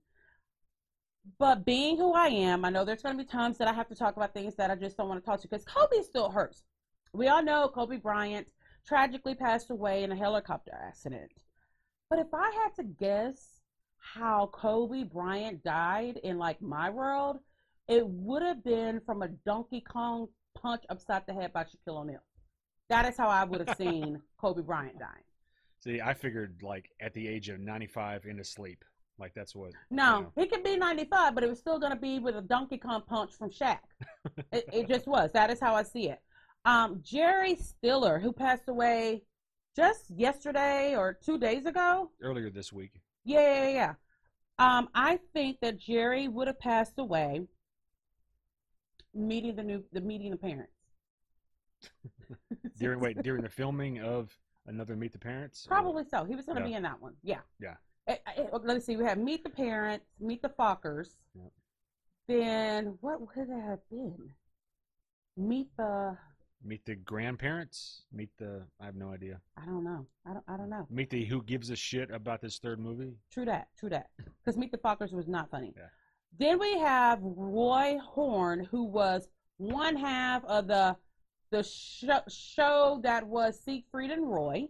But 1.39 1.65
being 1.65 1.97
who 1.97 2.13
I 2.13 2.27
am, 2.27 2.65
I 2.67 2.71
know 2.71 2.85
there's 2.85 3.03
going 3.03 3.17
to 3.17 3.25
be 3.25 3.29
times 3.29 3.57
that 3.59 3.67
I 3.67 3.73
have 3.73 3.89
to 3.89 3.95
talk 3.95 4.17
about 4.17 4.35
things 4.35 4.55
that 4.57 4.71
I 4.71 4.75
just 4.75 4.99
don't 4.99 5.09
want 5.09 5.23
to 5.23 5.27
talk 5.27 5.41
to 5.41 5.49
because 5.49 5.65
Kobe 5.65 6.03
still 6.03 6.31
hurts. 6.31 6.63
We 7.15 7.29
all 7.29 7.43
know 7.43 7.69
Kobe 7.69 7.97
Bryant 7.97 8.47
tragically 8.87 9.35
passed 9.35 9.71
away 9.71 10.03
in 10.03 10.13
a 10.13 10.17
helicopter 10.17 10.73
accident. 10.75 11.33
But 12.11 12.19
if 12.19 12.27
I 12.35 12.51
had 12.63 12.75
to 12.77 12.83
guess, 12.83 13.54
how 14.13 14.51
Kobe 14.53 15.05
Bryant 15.05 15.65
died 15.65 16.21
in 16.23 16.39
like 16.39 16.61
my 16.61 16.91
world, 16.91 17.39
it 17.89 18.07
would 18.07 18.43
have 18.43 18.63
been 18.63 19.01
from 19.05 19.23
a 19.23 19.29
Donkey 19.29 19.81
Kong 19.81 20.29
punch 20.55 20.85
upside 20.91 21.27
the 21.27 21.33
head 21.33 21.53
by 21.53 21.65
Shaquille 21.65 22.01
O'Neal. 22.01 22.23
That 22.91 23.09
is 23.09 23.17
how 23.17 23.29
I 23.29 23.45
would 23.45 23.67
have 23.67 23.77
seen 23.77 24.21
Kobe 24.41 24.63
Bryant 24.63 24.99
dying. 24.99 25.25
See, 25.83 26.01
I 26.01 26.15
figured 26.15 26.61
like 26.63 26.91
at 27.01 27.15
the 27.15 27.27
age 27.27 27.49
of 27.49 27.61
95 27.61 28.27
into 28.27 28.45
sleep. 28.45 28.85
Like 29.19 29.33
that's 29.35 29.55
what. 29.55 29.73
No, 29.91 30.17
you 30.17 30.23
know. 30.23 30.33
he 30.37 30.47
could 30.47 30.63
be 30.63 30.77
95, 30.77 31.35
but 31.35 31.45
it 31.45 31.49
was 31.49 31.59
still 31.59 31.79
going 31.79 31.93
to 31.93 31.99
be 31.99 32.19
with 32.19 32.37
a 32.37 32.43
Donkey 32.43 32.79
Kong 32.79 33.03
punch 33.07 33.33
from 33.33 33.51
Shaq. 33.51 33.79
it, 34.53 34.65
it, 34.73 34.89
just 34.89 35.07
was. 35.07 35.31
That 35.33 35.51
is 35.51 35.61
how 35.61 35.75
I 35.75 35.83
see 35.83 36.09
it. 36.11 36.21
Um, 36.65 37.01
Jerry 37.03 37.57
Stiller, 37.57 38.19
who 38.19 38.33
passed 38.33 38.69
away 38.69 39.23
just 39.77 40.11
yesterday 40.11 40.95
or 40.97 41.17
two 41.25 41.39
days 41.39 41.67
ago. 41.67 42.11
Earlier 42.23 42.51
this 42.51 42.73
week. 42.73 43.01
Yeah, 43.25 43.65
yeah, 43.65 43.69
yeah. 43.71 43.95
Um, 44.59 44.89
I 44.95 45.19
think 45.33 45.61
that 45.61 45.79
Jerry 45.79 46.29
would 46.29 46.47
have 46.47 46.61
passed 46.61 46.95
away 46.99 47.47
meeting 49.15 49.57
the 49.57 49.63
new 49.63 49.85
the 49.93 50.01
meeting 50.01 50.31
the 50.31 50.37
parents. 50.37 50.73
During 52.79 53.01
wait, 53.01 53.23
during 53.23 53.43
the 53.43 53.49
filming 53.49 54.01
of 54.01 54.37
another 54.67 54.97
Meet 54.97 55.13
the 55.13 55.19
Parents? 55.19 55.67
or- 55.67 55.69
Probably 55.69 56.05
so. 56.05 56.25
He 56.25 56.35
was 56.35 56.47
going 56.47 56.57
to 56.57 56.63
Yeah. 56.63 56.69
be 56.69 56.75
in 56.75 56.83
that 56.85 57.01
one. 57.01 57.15
Yeah. 57.23 57.41
Yeah. 57.61 57.75
Eh, 58.07 58.17
eh, 58.37 58.47
let's 58.63 58.85
see. 58.87 58.97
We 58.97 59.05
have 59.05 59.19
Meet 59.19 59.45
the 59.45 59.51
Parents, 59.51 60.07
Meet 60.21 60.43
the 60.43 60.49
Fockers. 60.49 61.17
Yep. 61.35 61.53
Then 62.27 62.87
what 63.01 63.21
would 63.21 63.49
it 63.49 63.63
have 63.63 63.81
been? 63.91 64.31
Meet 65.37 65.69
the. 65.77 66.17
Meet 66.65 66.87
the 66.87 66.95
grandparents? 66.95 68.05
Meet 68.11 68.31
the 68.39 68.63
I 68.81 68.87
have 68.87 68.97
no 68.97 69.11
idea. 69.11 69.41
I 69.57 69.67
don't 69.67 69.85
know. 69.85 70.07
I 70.27 70.33
don't. 70.33 70.45
I 70.49 70.57
don't 70.57 70.71
know. 70.71 70.87
Meet 70.91 71.11
the 71.11 71.25
who 71.25 71.43
gives 71.43 71.69
a 71.69 71.77
shit 71.77 72.11
about 72.11 72.41
this 72.41 72.59
third 72.59 72.81
movie? 72.81 73.13
True 73.31 73.45
that. 73.45 73.69
True 73.79 73.91
that. 73.91 74.09
Because 74.43 74.57
Meet 74.57 74.73
the 74.73 74.79
Fockers 74.79 75.13
was 75.13 75.29
not 75.29 75.51
funny. 75.51 75.75
Yeah. 75.77 75.89
Then 76.39 76.59
we 76.59 76.79
have 76.79 77.19
Roy 77.23 77.99
Horn, 78.03 78.67
who 78.71 78.85
was 78.85 79.29
one 79.59 79.97
half 79.97 80.45
of 80.47 80.67
the 80.67 80.97
the 81.51 81.63
show, 81.63 82.21
show 82.29 83.01
that 83.03 83.27
was 83.27 83.61
Siegfried 83.63 84.11
and 84.11 84.29
Roy. 84.29 84.67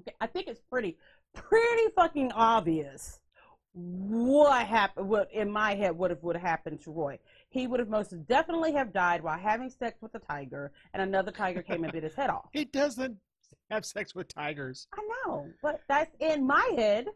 Okay, 0.00 0.12
I 0.20 0.26
think 0.26 0.46
it's 0.46 0.60
pretty 0.70 0.98
pretty 1.34 1.90
fucking 1.96 2.32
obvious 2.32 3.20
what 3.72 4.66
happened. 4.66 5.08
What 5.08 5.32
in 5.32 5.50
my 5.50 5.74
head 5.74 5.96
would 5.96 6.10
have 6.10 6.22
would 6.22 6.36
have 6.36 6.44
happened 6.44 6.82
to 6.82 6.90
Roy. 6.90 7.18
He 7.50 7.66
would 7.66 7.80
have 7.80 7.88
most 7.88 8.14
definitely 8.26 8.72
have 8.72 8.92
died 8.92 9.22
while 9.22 9.38
having 9.38 9.70
sex 9.70 10.02
with 10.02 10.14
a 10.14 10.18
tiger, 10.18 10.70
and 10.92 11.02
another 11.02 11.30
tiger 11.32 11.62
came 11.62 11.82
and 11.84 11.92
bit 11.92 12.02
his 12.02 12.14
head 12.14 12.30
off. 12.30 12.48
He 12.52 12.64
doesn't 12.66 13.16
have 13.70 13.86
sex 13.86 14.14
with 14.14 14.28
tigers. 14.28 14.86
I 14.94 15.00
know, 15.26 15.48
but 15.62 15.80
that's 15.88 16.14
in 16.20 16.46
my 16.46 16.72
head. 16.76 17.06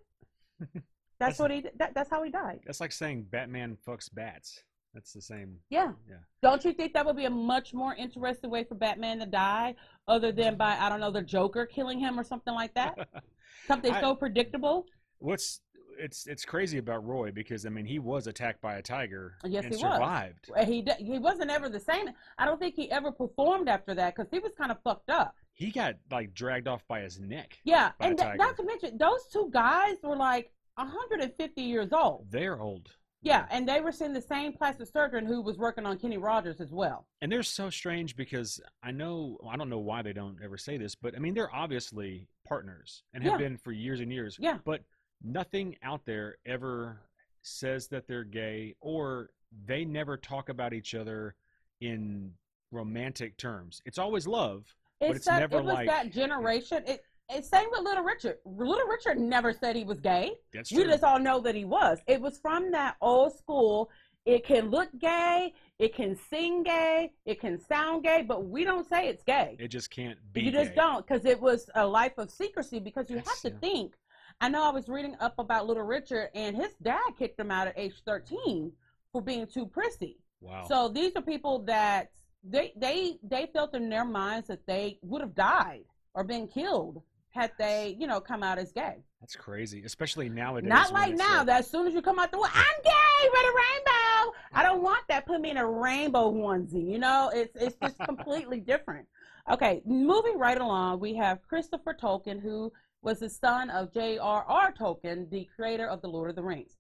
That's 1.19 1.39
That's- 1.39 1.39
what 1.39 1.51
he. 1.53 1.65
That, 1.79 1.95
that's 1.95 2.11
how 2.11 2.25
he 2.25 2.33
died. 2.33 2.61
That's 2.67 2.81
like 2.81 2.91
saying 2.91 3.27
Batman 3.31 3.77
fucks 3.87 4.13
bats. 4.13 4.65
That's 4.93 5.13
the 5.13 5.23
same. 5.23 5.59
Yeah. 5.71 5.93
Yeah. 6.09 6.17
Don't 6.43 6.65
you 6.65 6.73
think 6.73 6.95
that 6.95 7.07
would 7.07 7.15
be 7.17 7.27
a 7.27 7.31
much 7.31 7.73
more 7.73 7.95
interesting 7.95 8.51
way 8.51 8.65
for 8.65 8.75
Batman 8.75 9.21
to 9.21 9.27
die, 9.27 9.77
other 10.09 10.33
than 10.33 10.57
by 10.57 10.77
I 10.77 10.89
don't 10.89 10.99
know 10.99 11.13
the 11.13 11.23
Joker 11.23 11.65
killing 11.65 12.01
him 12.01 12.19
or 12.19 12.25
something 12.25 12.53
like 12.55 12.75
that? 12.75 13.09
Something 13.69 13.93
I- 13.95 14.01
so 14.01 14.17
predictable. 14.17 14.87
What's 15.21 15.61
it's 15.99 16.27
it's 16.27 16.45
crazy 16.45 16.79
about 16.79 17.07
Roy 17.07 17.31
because 17.31 17.67
I 17.67 17.69
mean 17.69 17.85
he 17.87 17.99
was 17.99 18.27
attacked 18.27 18.61
by 18.61 18.77
a 18.77 18.83
tiger 18.83 19.37
Yes, 19.45 19.65
and 19.65 19.75
he 19.75 19.83
was. 19.83 19.93
survived. 19.95 20.51
He 20.67 20.87
he 20.99 21.19
wasn't 21.19 21.51
ever 21.51 21.69
the 21.69 21.81
same. 21.81 22.09
I 22.39 22.45
don't 22.47 22.59
think 22.59 22.75
he 22.75 22.91
ever 22.91 23.11
performed 23.13 23.69
after 23.69 23.95
that 23.95 24.15
because 24.17 24.31
he 24.31 24.39
was 24.39 24.53
kind 24.57 24.71
of 24.71 24.79
fucked 24.83 25.11
up. 25.11 25.35
He 25.55 25.71
got 25.71 25.95
like 26.11 26.35
dragged 26.35 26.67
off 26.69 26.83
by 26.89 27.01
his 27.01 27.21
neck. 27.21 27.59
Yeah, 27.65 27.93
and 28.01 28.17
th- 28.19 28.37
not 28.37 28.57
to 28.57 28.65
mention 28.65 28.97
those 28.99 29.27
two 29.33 29.49
guys 29.53 29.97
were 30.03 30.17
like 30.17 30.51
150 30.77 31.61
years 31.63 31.93
old. 31.93 32.27
They're 32.31 32.61
old. 32.61 32.91
Yeah, 33.25 33.47
and 33.53 33.69
they 33.69 33.81
were 33.81 33.93
seeing 33.93 34.13
the 34.13 34.21
same 34.21 34.53
plastic 34.53 34.89
surgeon 34.89 35.27
who 35.27 35.41
was 35.43 35.57
working 35.57 35.87
on 35.87 35.97
Kenny 35.97 36.17
Rogers 36.19 36.61
as 36.61 36.73
well. 36.73 37.07
And 37.21 37.31
they're 37.31 37.45
so 37.45 37.71
strange 37.71 38.17
because 38.17 38.61
I 38.83 38.91
know 38.91 39.39
I 39.49 39.57
don't 39.57 39.69
know 39.71 39.79
why 39.79 40.03
they 40.03 40.13
don't 40.13 40.39
ever 40.43 40.57
say 40.59 40.77
this, 40.77 40.97
but 40.97 41.15
I 41.15 41.21
mean 41.21 41.33
they're 41.35 41.55
obviously 41.55 42.27
partners 42.49 43.05
and 43.15 43.23
have 43.23 43.35
Yeah. 43.35 43.39
been 43.49 43.57
for 43.59 43.71
years 43.71 44.01
and 44.01 44.11
years. 44.13 44.37
Yeah. 44.41 44.59
But 44.65 44.81
nothing 45.25 45.77
out 45.83 46.05
there 46.05 46.37
ever 46.47 47.01
says 47.43 47.89
that 47.89 48.07
they're 48.07 48.25
gay 48.25 48.75
or 48.81 49.31
they 49.67 49.85
never 49.85 50.17
talk 50.17 50.49
about 50.49 50.73
each 50.73 50.95
other 50.95 51.35
in 51.81 52.33
romantic 52.71 53.37
terms. 53.37 53.83
It's 53.85 53.99
always 53.99 54.27
love. 54.27 54.75
But 55.01 55.11
It's, 55.11 55.17
it's 55.19 55.27
that 55.27 55.41
never 55.41 55.59
it 55.59 55.65
was 55.65 55.75
like- 55.75 55.89
that 55.89 56.11
generation. 56.13 56.83
It, 56.87 57.05
it's 57.29 57.49
same 57.49 57.69
with 57.71 57.81
Little 57.81 58.05
Richard. 58.05 58.39
Little 58.45 58.87
Richard 58.87 59.19
never 59.19 59.53
said 59.53 59.75
he 59.75 59.85
was 59.85 60.01
gay. 60.01 60.33
That's 60.53 60.69
true. 60.69 60.85
just 60.85 61.05
all 61.05 61.19
know 61.19 61.41
that 61.41 61.55
he 61.55 61.65
was. 61.65 61.99
It 62.07 62.21
was 62.21 62.39
from 62.39 62.71
that 62.73 62.97
old 63.01 63.37
school. 63.37 63.91
It 64.25 64.45
can 64.45 64.71
look 64.71 64.89
gay, 65.01 65.53
it 65.81 65.97
can 65.97 66.17
sing 66.31 66.63
gay, 66.63 67.11
it 67.27 67.41
can 67.41 67.59
sound 67.59 68.05
gay, 68.05 68.23
but 68.23 68.47
we 68.47 68.63
don't 68.63 68.89
say 68.89 69.09
it's 69.09 69.25
gay. 69.25 69.57
it 69.59 69.67
just 69.67 69.91
can't 69.91 70.17
be. 70.33 70.43
you 70.43 70.53
just 70.53 70.71
gay. 70.71 70.77
don't 70.77 71.05
because 71.05 71.25
it 71.25 71.41
was 71.41 71.69
a 71.75 71.85
life 71.85 72.13
of 72.19 72.31
secrecy 72.31 72.79
because 72.79 73.11
you 73.11 73.17
have 73.17 73.41
to 73.41 73.51
yeah. 73.51 73.57
think. 73.61 73.95
I 74.43 74.49
know 74.49 74.65
I 74.65 74.71
was 74.71 74.89
reading 74.89 75.15
up 75.21 75.39
about 75.39 75.69
Little 75.69 75.85
Richard 75.85 76.29
and 76.35 76.57
his 76.57 76.75
dad 76.83 77.13
kicked 77.17 77.39
him 77.39 77.53
out 77.53 77.69
at 77.69 77.75
age 77.79 78.03
13 78.05 78.73
for 79.13 79.23
being 79.23 79.47
too 79.47 79.67
prissy. 79.67 80.19
Wow. 80.41 80.67
So 80.69 80.89
these 80.89 81.13
are 81.15 81.23
people 81.23 81.61
that 81.61 82.11
they 82.43 82.73
they 82.77 83.19
they 83.23 83.49
felt 83.53 83.73
in 83.77 83.89
their 83.89 84.05
minds 84.05 84.49
that 84.49 84.67
they 84.67 84.99
would 85.03 85.21
have 85.21 85.37
died 85.37 85.85
or 86.15 86.25
been 86.25 86.49
killed 86.49 87.03
had 87.31 87.53
they, 87.57 87.97
you 88.01 88.09
know, 88.09 88.21
come 88.21 88.43
out 88.43 88.59
as 88.59 88.73
gay. 88.73 88.97
That's 89.21 89.37
crazy, 89.37 89.85
especially 89.85 90.29
nowadays. 90.29 90.69
Not 90.69 90.93
like 90.93 91.15
now. 91.15 91.39
like- 91.39 91.47
that 91.47 91.61
as 91.61 91.71
soon 91.71 91.87
as 91.87 91.95
you 91.95 92.03
come 92.03 92.19
out 92.19 92.33
the 92.33 92.39
way, 92.39 92.49
I'm 92.53 92.83
gay, 92.83 93.29
red 93.33 93.45
a 93.45 93.55
rainbow. 93.55 94.35
I 94.55 94.63
don't 94.65 94.83
want 94.83 95.05
that. 95.09 95.25
Put 95.25 95.41
me 95.41 95.51
in 95.51 95.57
a 95.57 95.67
rainbow 95.67 96.33
onesie. 96.33 96.91
You 96.91 96.99
know, 96.99 97.31
it's 97.33 97.55
it's 97.55 97.77
just 97.81 97.97
completely 98.05 98.59
different. 98.59 99.07
Okay, 99.49 99.83
moving 99.87 100.37
right 100.37 100.61
along, 100.61 100.99
we 100.99 101.15
have 101.15 101.43
Christopher 101.43 101.95
Tolkien, 101.95 102.41
who 102.41 102.73
was 103.03 103.19
the 103.19 103.29
son 103.29 103.69
of 103.71 103.93
J.R.R. 103.93 104.73
Tolkien, 104.73 105.29
the 105.31 105.49
creator 105.55 105.87
of 105.87 106.01
the 106.01 106.09
Lord 106.09 106.31
of 106.31 106.37
the 106.37 106.43
Rings. 106.43 106.77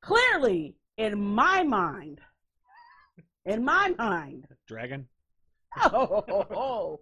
Clearly, 0.00 0.76
in 0.96 1.20
my 1.20 1.62
mind, 1.62 2.20
in 3.44 3.64
my 3.64 3.94
mind, 3.98 4.46
Dragon. 4.66 5.06
oh, 5.92 7.00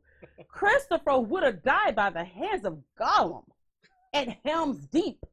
Christopher 0.48 1.18
would 1.18 1.42
have 1.42 1.62
died 1.62 1.94
by 1.94 2.10
the 2.10 2.24
hands 2.24 2.64
of 2.64 2.78
Gollum 3.00 3.44
at 4.12 4.36
Helm's 4.44 4.86
Deep. 4.88 5.24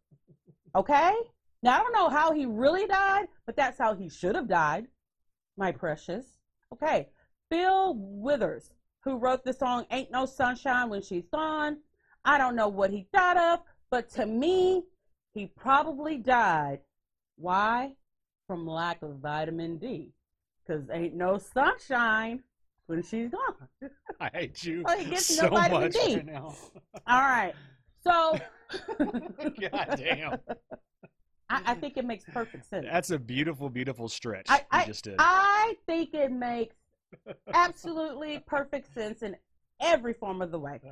Okay? 0.75 1.13
Now, 1.61 1.75
I 1.75 1.79
don't 1.79 1.93
know 1.93 2.09
how 2.09 2.33
he 2.33 2.45
really 2.45 2.87
died, 2.87 3.27
but 3.45 3.55
that's 3.55 3.77
how 3.77 3.95
he 3.95 4.09
should 4.09 4.35
have 4.35 4.47
died, 4.47 4.87
my 5.57 5.71
precious. 5.71 6.25
Okay. 6.73 7.07
Bill 7.49 7.95
Withers, 7.95 8.71
who 9.03 9.17
wrote 9.17 9.43
the 9.43 9.53
song 9.53 9.85
Ain't 9.91 10.11
No 10.11 10.25
Sunshine 10.25 10.89
When 10.89 11.01
She's 11.01 11.27
Gone. 11.27 11.77
I 12.25 12.37
don't 12.37 12.55
know 12.55 12.67
what 12.69 12.91
he 12.91 13.07
thought 13.13 13.37
of, 13.37 13.59
but 13.91 14.09
to 14.11 14.25
me, 14.25 14.83
he 15.33 15.47
probably 15.47 16.17
died. 16.17 16.79
Why? 17.37 17.95
From 18.47 18.65
lack 18.67 19.01
of 19.01 19.17
vitamin 19.17 19.77
D. 19.77 20.11
Because 20.65 20.83
ain't 20.91 21.15
no 21.15 21.37
sunshine 21.37 22.43
when 22.87 23.03
she's 23.03 23.29
gone. 23.29 23.89
I 24.19 24.29
hate 24.33 24.63
you 24.63 24.83
Oh, 24.85 24.97
he 24.97 25.05
gets 25.05 25.29
no 25.37 25.43
so 25.43 25.49
vitamin 25.49 25.81
much 25.81 25.93
D. 25.93 26.15
right 26.15 26.25
now. 26.25 26.55
All 27.07 27.19
right. 27.21 27.53
So 28.05 28.39
God 28.99 29.95
damn. 29.97 30.39
I, 31.49 31.61
I 31.67 31.73
think 31.75 31.97
it 31.97 32.05
makes 32.05 32.23
perfect 32.25 32.65
sense. 32.69 32.85
That's 32.89 33.11
a 33.11 33.19
beautiful, 33.19 33.69
beautiful 33.69 34.07
stretch 34.07 34.45
I- 34.49 34.59
you 34.59 34.63
I- 34.71 34.85
just 34.85 35.03
did. 35.03 35.15
I 35.19 35.75
think 35.85 36.13
it 36.13 36.31
makes 36.31 36.75
absolutely 37.53 38.39
perfect 38.45 38.93
sense 38.93 39.21
in 39.23 39.35
every 39.81 40.13
form 40.13 40.41
of 40.41 40.51
the 40.51 40.59
way. 40.59 40.79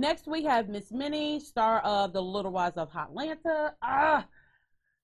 Next, 0.00 0.26
we 0.26 0.42
have 0.44 0.70
Miss 0.70 0.90
Minnie, 0.90 1.38
star 1.40 1.80
of 1.80 2.14
The 2.14 2.22
Little 2.22 2.52
Wives 2.52 2.78
of 2.78 2.90
Hotlanta. 2.90 3.72
Ah, 3.82 4.26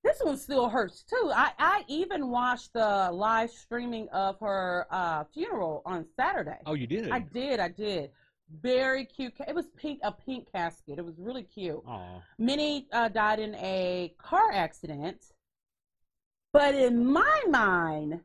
this 0.03 0.23
one 0.23 0.39
still 0.39 0.71
hurts 0.71 1.03
too. 1.03 1.31
I, 1.35 1.51
I 1.59 1.85
even 1.87 2.31
watched 2.31 2.73
the 2.73 3.11
live 3.13 3.51
streaming 3.51 4.09
of 4.09 4.41
her 4.41 4.87
uh, 4.91 5.25
funeral 5.35 5.83
on 5.85 6.07
Saturday. 6.17 6.61
Oh, 6.65 6.73
you 6.73 6.87
did? 6.87 7.11
I 7.11 7.19
did, 7.19 7.61
I 7.61 7.69
did. 7.69 8.11
Very 8.63 9.05
cute. 9.05 9.35
It 9.47 9.55
was 9.55 9.67
pink, 9.77 10.01
a 10.03 10.13
pink 10.13 10.51
casket. 10.51 10.99
It 10.99 11.05
was 11.05 11.19
really 11.19 11.43
cute. 11.43 11.83
Aw. 11.87 12.23
Minnie 12.39 12.89
uh, 12.91 13.11
died 13.11 13.39
in 13.39 13.55
a 13.57 14.15
car 14.17 14.51
accident, 14.51 15.23
but 16.55 16.75
in 16.75 17.05
my 17.05 17.43
mind, 17.51 18.21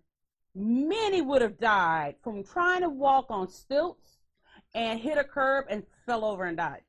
Minnie 0.55 1.21
would 1.21 1.41
have 1.41 1.59
died 1.59 2.15
from 2.23 2.45
trying 2.45 2.79
to 2.79 2.89
walk 2.89 3.25
on 3.29 3.49
stilts 3.49 4.20
and 4.73 4.99
hit 4.99 5.17
a 5.17 5.23
curb 5.23 5.65
and 5.69 5.83
fell 6.05 6.23
over 6.25 6.45
and 6.45 6.57
died. 6.57 6.81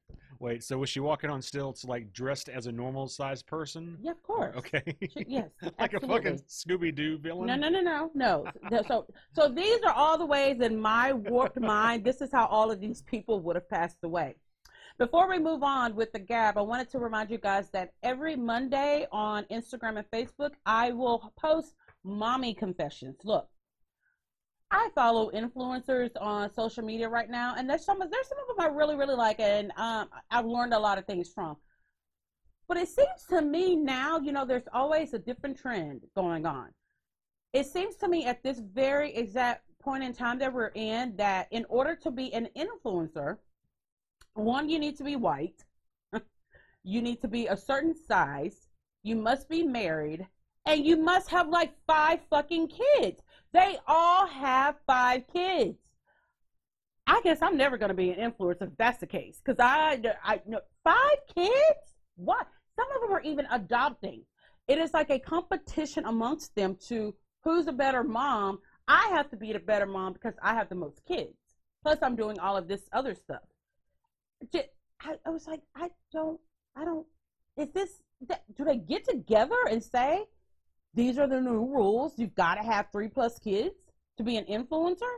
Wait, 0.43 0.65
so 0.65 0.77
was 0.79 0.89
she 0.89 0.99
walking 0.99 1.31
on 1.31 1.41
stilts, 1.41 1.85
like 1.85 2.12
dressed 2.12 2.49
as 2.49 2.67
a 2.67 2.73
normal 2.73 3.07
sized 3.07 3.47
person? 3.47 3.97
Yeah, 4.03 4.11
of 4.11 4.23
course. 4.25 4.57
Okay. 4.57 4.83
She- 5.17 5.25
yes, 5.29 5.49
like 5.62 5.95
absolutely. 5.95 6.09
a 6.09 6.19
fucking 6.19 6.39
Scooby 6.49 6.93
Doo 6.93 7.17
villain? 7.19 7.47
No, 7.47 7.55
no, 7.55 7.69
no, 7.69 7.81
no, 7.81 8.11
no. 8.69 8.83
So, 8.89 9.07
so 9.33 9.49
these 9.49 9.81
are 9.85 9.93
all 9.93 10.19
the 10.19 10.27
ways 10.27 10.61
in 10.61 10.81
my 10.81 11.12
warped 11.12 11.61
mind. 11.61 12.05
This 12.05 12.21
is 12.21 12.33
how 12.33 12.47
all 12.47 12.73
of 12.73 12.81
these 12.81 13.03
people 13.03 13.39
would 13.39 13.55
have 13.55 13.71
passed 13.71 13.99
away. 14.03 14.35
Before 14.99 15.29
we 15.29 15.39
move 15.39 15.62
on 15.62 15.95
with 15.95 16.12
the 16.12 16.19
Gab, 16.19 16.59
I 16.59 16.62
wanted 16.62 16.91
to 16.91 16.99
remind 16.99 17.31
you 17.31 17.39
guys 17.39 17.71
that 17.71 17.93
every 18.03 18.35
Monday 18.35 19.07
on 19.12 19.45
Instagram 19.45 19.97
and 19.97 20.11
Facebook, 20.11 20.51
I 20.67 20.91
will 20.91 21.33
post 21.41 21.75
mommy 22.05 22.53
confessions. 22.53 23.17
Look, 23.25 23.49
I 24.73 24.88
follow 24.95 25.31
influencers 25.31 26.11
on 26.19 26.52
social 26.52 26.83
media 26.83 27.09
right 27.09 27.29
now, 27.29 27.55
and 27.57 27.69
there's 27.69 27.85
some 27.85 27.99
there's 27.99 28.29
some 28.29 28.38
of 28.38 28.57
them 28.57 28.67
I 28.67 28.75
really 28.75 28.97
really 28.97 29.14
like, 29.14 29.38
and 29.38 29.71
um, 29.76 30.09
I've 30.31 30.47
learned 30.47 30.73
a 30.73 30.79
lot 30.79 30.97
of 30.99 31.05
things 31.05 31.29
from. 31.29 31.57
But 32.69 32.79
it 32.79 32.88
seems 32.88 33.26
to 33.29 33.43
me 33.43 33.76
now, 33.76 34.19
you 34.19 34.33
know, 34.33 34.47
there's 34.47 34.69
always 34.73 35.12
a 35.12 35.19
different 35.19 35.59
trend 35.59 36.00
going 36.17 36.47
on. 36.47 36.71
It 37.52 37.67
seems 37.67 37.97
to 37.97 38.09
me 38.09 38.25
at 38.25 38.43
this 38.43 38.61
very 38.61 39.14
exact 39.14 39.64
point 39.79 40.05
in 40.05 40.14
time 40.14 40.38
that 40.38 40.55
we're 40.55 40.73
in 40.75 41.14
that 41.17 41.49
in 41.50 41.67
order 41.69 41.95
to 41.97 42.11
be 42.11 42.33
an 42.33 42.49
influencer, 42.57 43.37
one, 44.33 44.71
you 44.71 44.79
need 44.79 44.97
to 44.97 45.05
be 45.05 45.17
white. 45.17 45.64
you 46.83 47.02
need 47.02 47.21
to 47.21 47.29
be 47.29 47.47
a 47.49 47.57
certain 47.57 47.95
size. 47.95 48.69
You 49.02 49.17
must 49.17 49.50
be 49.50 49.62
married. 49.62 50.26
And 50.64 50.87
you 50.87 50.97
must 50.97 51.29
have 51.29 51.49
like 51.49 51.75
five 51.87 52.21
fucking 52.31 52.69
kids. 52.69 53.21
They 53.52 53.76
all 53.87 54.26
have 54.26 54.76
five 54.87 55.25
kids. 55.32 55.78
I 57.06 57.21
guess 57.23 57.38
I'm 57.42 57.56
never 57.56 57.76
going 57.76 57.90
to 57.90 57.94
be 57.94 58.11
an 58.11 58.32
influencer 58.32 58.62
if 58.62 58.76
that's 58.78 58.99
the 58.99 59.06
case. 59.06 59.40
Because 59.44 59.59
I, 59.61 60.00
I 60.25 60.40
know 60.47 60.61
five 60.85 61.18
kids? 61.35 61.94
What? 62.16 62.47
Some 62.76 62.87
of 62.94 63.02
them 63.02 63.12
are 63.12 63.23
even 63.23 63.47
adopting. 63.50 64.23
It 64.68 64.78
is 64.78 64.94
like 64.94 65.11
a 65.11 65.18
competition 65.18 66.04
amongst 66.06 66.54
them 66.54 66.76
to 66.88 67.14
who's 67.42 67.66
a 67.66 67.73
better 67.73 68.04
mom. 68.04 68.61
I 68.88 69.09
have 69.12 69.30
to 69.30 69.37
be 69.37 69.52
the 69.52 69.59
better 69.59 69.87
mom 69.87 70.12
because 70.12 70.35
I 70.42 70.54
have 70.54 70.68
the 70.68 70.75
most 70.75 71.00
kids. 71.06 71.35
Plus, 71.82 71.99
I'm 72.02 72.16
doing 72.16 72.38
all 72.38 72.56
of 72.56 72.68
this 72.68 72.82
other 72.92 73.14
stuff. 73.14 73.42
I, 74.54 75.14
I 75.26 75.30
was 75.30 75.47
like, 75.47 75.61
I 75.76 75.90
don't, 76.12 76.40
I 76.76 76.85
don't. 76.85 77.06
Is 77.56 77.68
this? 77.75 77.90
Do 78.56 78.64
they 78.64 78.76
get 78.76 79.09
together 79.09 79.56
and 79.68 79.82
say 79.82 80.25
these 80.95 81.19
are 81.19 81.27
the 81.27 81.41
new 81.41 81.65
rules? 81.65 82.19
You've 82.19 82.35
got 82.35 82.57
to 82.57 82.63
have 82.63 82.87
three 82.93 83.09
plus 83.09 83.39
kids 83.39 83.77
to 84.19 84.23
be 84.23 84.37
an 84.37 84.45
influencer. 84.45 85.13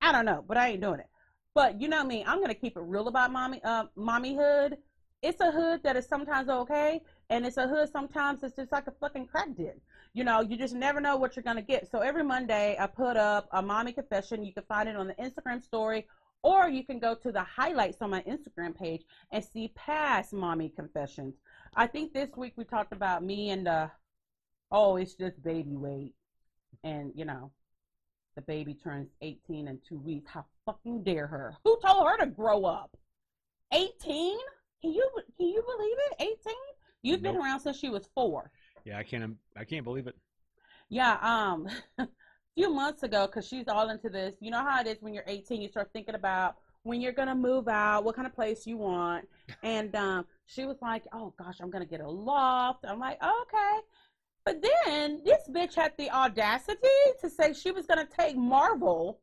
I 0.00 0.12
don't 0.12 0.24
know, 0.24 0.44
but 0.46 0.56
I 0.56 0.70
ain't 0.70 0.82
doing 0.82 1.00
it. 1.00 1.06
But 1.54 1.80
you 1.80 1.88
know 1.88 2.04
me, 2.04 2.22
I'm 2.26 2.40
gonna 2.40 2.54
keep 2.54 2.76
it 2.76 2.82
real 2.82 3.08
about 3.08 3.32
mommy, 3.32 3.62
uh, 3.64 3.84
mommyhood. 3.96 4.76
It's 5.22 5.40
a 5.40 5.50
hood 5.50 5.82
that 5.84 5.96
is 5.96 6.06
sometimes 6.06 6.50
okay, 6.50 7.00
and 7.30 7.46
it's 7.46 7.56
a 7.56 7.66
hood 7.66 7.88
sometimes 7.90 8.42
it's 8.42 8.54
just 8.54 8.72
like 8.72 8.86
a 8.86 8.92
fucking 9.00 9.26
crack 9.26 9.56
den. 9.56 9.80
You 10.12 10.24
know, 10.24 10.42
you 10.42 10.58
just 10.58 10.74
never 10.74 11.00
know 11.00 11.16
what 11.16 11.34
you're 11.34 11.42
gonna 11.42 11.62
get. 11.62 11.90
So 11.90 12.00
every 12.00 12.22
Monday, 12.22 12.76
I 12.78 12.86
put 12.86 13.16
up 13.16 13.48
a 13.52 13.62
mommy 13.62 13.92
confession. 13.92 14.44
You 14.44 14.52
can 14.52 14.64
find 14.64 14.88
it 14.88 14.96
on 14.96 15.06
the 15.06 15.14
Instagram 15.14 15.62
story, 15.62 16.06
or 16.42 16.68
you 16.68 16.84
can 16.84 16.98
go 16.98 17.14
to 17.14 17.32
the 17.32 17.42
highlights 17.42 18.02
on 18.02 18.10
my 18.10 18.22
Instagram 18.22 18.76
page 18.76 19.04
and 19.32 19.42
see 19.42 19.72
past 19.74 20.34
mommy 20.34 20.68
confessions. 20.68 21.36
I 21.74 21.86
think 21.86 22.12
this 22.12 22.36
week 22.36 22.52
we 22.56 22.64
talked 22.64 22.92
about 22.92 23.24
me 23.24 23.50
and 23.50 23.66
uh, 23.66 23.88
oh, 24.70 24.96
it's 24.96 25.14
just 25.14 25.42
baby 25.42 25.76
weight, 25.76 26.14
and 26.84 27.12
you 27.14 27.24
know, 27.24 27.50
the 28.34 28.42
baby 28.42 28.74
turns 28.74 29.08
18 29.22 29.68
in 29.68 29.78
two 29.88 29.98
weeks. 29.98 30.30
How 30.30 30.44
fucking 30.66 31.02
dare 31.04 31.26
her? 31.26 31.54
Who 31.64 31.78
told 31.84 32.06
her 32.06 32.18
to 32.18 32.26
grow 32.26 32.64
up? 32.64 32.96
18? 33.72 34.36
Can 34.82 34.92
you 34.92 35.08
can 35.36 35.48
you 35.48 35.62
believe 35.62 35.96
it? 36.10 36.38
18? 36.46 36.54
You've 37.02 37.22
nope. 37.22 37.34
been 37.34 37.42
around 37.42 37.60
since 37.60 37.78
she 37.78 37.88
was 37.88 38.08
four. 38.14 38.50
Yeah, 38.84 38.98
I 38.98 39.02
can't 39.02 39.36
I 39.56 39.64
can't 39.64 39.84
believe 39.84 40.06
it. 40.06 40.16
Yeah, 40.88 41.18
um, 41.20 41.68
a 41.98 42.06
few 42.54 42.72
months 42.72 43.02
ago, 43.02 43.26
because 43.26 43.46
she's 43.46 43.66
all 43.68 43.90
into 43.90 44.08
this. 44.08 44.36
You 44.40 44.50
know 44.50 44.62
how 44.62 44.80
it 44.80 44.86
is 44.86 44.98
when 45.00 45.14
you're 45.14 45.24
18, 45.26 45.60
you 45.60 45.68
start 45.68 45.90
thinking 45.92 46.14
about 46.14 46.56
when 46.84 47.00
you're 47.00 47.12
gonna 47.12 47.34
move 47.34 47.66
out, 47.66 48.04
what 48.04 48.14
kind 48.14 48.26
of 48.26 48.34
place 48.34 48.66
you 48.66 48.76
want, 48.76 49.26
and 49.62 49.94
um, 49.96 50.26
she 50.44 50.66
was 50.66 50.76
like, 50.80 51.04
"Oh 51.12 51.34
gosh, 51.38 51.56
I'm 51.60 51.70
gonna 51.70 51.86
get 51.86 52.00
a 52.00 52.08
loft." 52.08 52.84
I'm 52.86 53.00
like, 53.00 53.18
"Okay." 53.22 53.80
But 54.46 54.62
then 54.62 55.22
this 55.24 55.42
bitch 55.50 55.74
had 55.74 55.92
the 55.98 56.08
audacity 56.08 56.78
to 57.20 57.28
say 57.28 57.52
she 57.52 57.72
was 57.72 57.86
going 57.86 58.06
to 58.06 58.12
take 58.16 58.36
Marvel, 58.36 59.18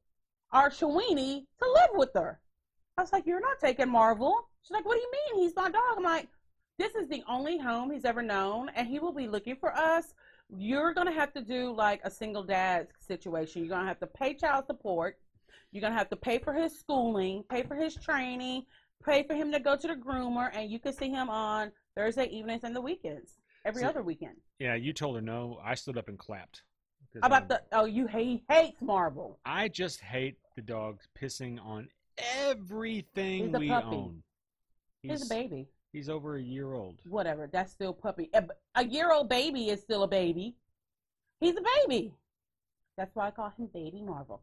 our 0.51 0.69
Shawini, 0.69 1.45
to 1.59 1.65
live 1.65 1.91
with 1.93 2.09
her. 2.13 2.41
I 2.97 3.01
was 3.01 3.13
like, 3.13 3.25
You're 3.25 3.39
not 3.39 3.61
taking 3.61 3.89
Marvel. 3.89 4.49
She's 4.61 4.71
like, 4.71 4.85
What 4.85 4.95
do 4.95 4.99
you 4.99 5.11
mean? 5.11 5.43
He's 5.43 5.55
my 5.55 5.69
dog. 5.69 5.95
I'm 5.95 6.03
like, 6.03 6.27
This 6.77 6.93
is 6.95 7.07
the 7.07 7.23
only 7.25 7.57
home 7.57 7.89
he's 7.89 8.03
ever 8.03 8.21
known, 8.21 8.67
and 8.75 8.85
he 8.85 8.99
will 8.99 9.13
be 9.13 9.29
looking 9.29 9.55
for 9.55 9.73
us. 9.73 10.13
You're 10.49 10.93
going 10.93 11.07
to 11.07 11.13
have 11.13 11.31
to 11.35 11.41
do 11.41 11.73
like 11.73 12.01
a 12.03 12.11
single 12.11 12.43
dad 12.43 12.89
situation. 12.99 13.61
You're 13.61 13.69
going 13.69 13.83
to 13.83 13.87
have 13.87 14.01
to 14.01 14.07
pay 14.07 14.33
child 14.33 14.65
support. 14.67 15.19
You're 15.71 15.81
going 15.81 15.93
to 15.93 15.97
have 15.97 16.09
to 16.09 16.17
pay 16.17 16.37
for 16.37 16.51
his 16.51 16.77
schooling, 16.77 17.45
pay 17.49 17.63
for 17.63 17.75
his 17.75 17.95
training, 17.95 18.65
pay 19.05 19.23
for 19.23 19.35
him 19.35 19.53
to 19.53 19.59
go 19.61 19.77
to 19.77 19.87
the 19.87 19.95
groomer, 19.95 20.49
and 20.53 20.69
you 20.69 20.79
can 20.79 20.91
see 20.91 21.09
him 21.09 21.29
on 21.29 21.71
Thursday 21.95 22.25
evenings 22.25 22.65
and 22.65 22.75
the 22.75 22.81
weekends 22.81 23.37
every 23.65 23.81
so, 23.81 23.89
other 23.89 24.03
weekend. 24.03 24.35
Yeah, 24.59 24.75
you 24.75 24.93
told 24.93 25.15
her 25.15 25.21
no. 25.21 25.59
I 25.63 25.75
stood 25.75 25.97
up 25.97 26.07
and 26.07 26.17
clapped. 26.17 26.63
How 27.21 27.27
about 27.27 27.47
the? 27.47 27.61
Oh, 27.71 27.85
you 27.85 28.07
hate 28.07 28.43
hates 28.49 28.81
Marvel. 28.81 29.39
I 29.45 29.67
just 29.67 30.01
hate 30.01 30.37
the 30.55 30.61
dog 30.61 30.99
pissing 31.19 31.63
on 31.63 31.87
everything 32.17 33.51
we 33.51 33.69
puppy. 33.69 33.95
own. 33.95 34.23
He's, 35.01 35.11
he's, 35.11 35.25
a 35.25 35.29
baby. 35.29 35.67
He's 35.91 36.09
over 36.09 36.37
a 36.37 36.41
year 36.41 36.73
old. 36.73 36.99
Whatever. 37.07 37.49
That's 37.51 37.71
still 37.71 37.93
puppy. 37.93 38.31
A 38.75 38.85
year 38.85 39.11
old 39.11 39.29
baby 39.29 39.69
is 39.69 39.81
still 39.81 40.03
a 40.03 40.07
baby. 40.07 40.55
He's 41.39 41.55
a 41.55 41.63
baby. 41.87 42.13
That's 42.97 43.13
why 43.15 43.27
I 43.27 43.31
call 43.31 43.51
him 43.57 43.69
Baby 43.73 44.01
Marvel 44.01 44.41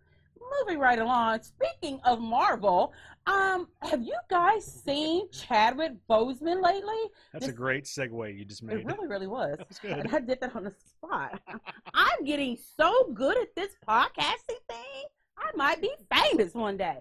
moving 0.60 0.78
right 0.80 0.98
along. 0.98 1.40
Speaking 1.42 2.00
of 2.04 2.20
Marvel, 2.20 2.92
um, 3.26 3.68
have 3.82 4.02
you 4.02 4.16
guys 4.28 4.64
seen 4.64 5.30
Chadwick 5.30 5.92
Boseman 6.08 6.62
lately? 6.62 7.10
That's 7.32 7.46
this, 7.46 7.54
a 7.54 7.56
great 7.56 7.84
segue 7.84 8.38
you 8.38 8.44
just 8.44 8.62
made. 8.62 8.78
It 8.78 8.86
really, 8.86 9.06
really 9.06 9.26
was. 9.26 9.58
Was 9.58 9.80
I 10.12 10.20
did 10.20 10.40
that 10.40 10.56
on 10.56 10.64
the 10.64 10.74
spot. 10.88 11.40
I'm 11.94 12.24
getting 12.24 12.56
so 12.78 13.10
good 13.14 13.36
at 13.36 13.54
this 13.54 13.72
podcasting 13.86 14.60
thing. 14.68 15.04
I 15.38 15.50
might 15.54 15.80
be 15.80 15.92
famous 16.12 16.54
one 16.54 16.76
day. 16.76 16.98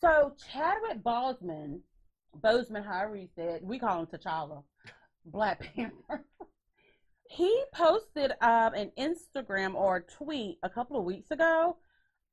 So 0.00 0.34
Chadwick 0.52 1.02
Boseman, 1.02 1.80
Boseman, 2.40 2.84
however 2.84 3.16
you 3.16 3.28
said, 3.34 3.60
we 3.62 3.78
call 3.78 4.00
him 4.00 4.06
T'Challa, 4.06 4.62
Black 5.26 5.60
Panther. 5.74 6.24
he 7.28 7.64
posted 7.72 8.32
um, 8.40 8.74
an 8.74 8.90
Instagram 8.98 9.74
or 9.74 9.96
a 9.96 10.02
tweet 10.02 10.58
a 10.62 10.68
couple 10.68 10.98
of 10.98 11.04
weeks 11.04 11.30
ago 11.30 11.76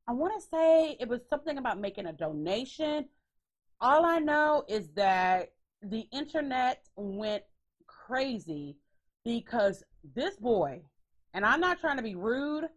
I 0.09 0.11
want 0.11 0.33
to 0.33 0.47
say 0.49 0.97
it 0.99 1.07
was 1.07 1.21
something 1.29 1.59
about 1.59 1.79
making 1.79 2.07
a 2.07 2.13
donation. 2.13 3.05
All 3.79 4.07
I 4.07 4.17
know 4.17 4.63
is 4.67 4.89
that 4.95 5.51
the 5.83 6.07
internet 6.11 6.81
went 6.95 7.43
crazy 7.85 8.77
because 9.23 9.83
this 10.15 10.35
boy, 10.37 10.81
and 11.35 11.45
I'm 11.45 11.59
not 11.59 11.79
trying 11.79 11.97
to 11.97 12.03
be 12.03 12.15
rude, 12.15 12.69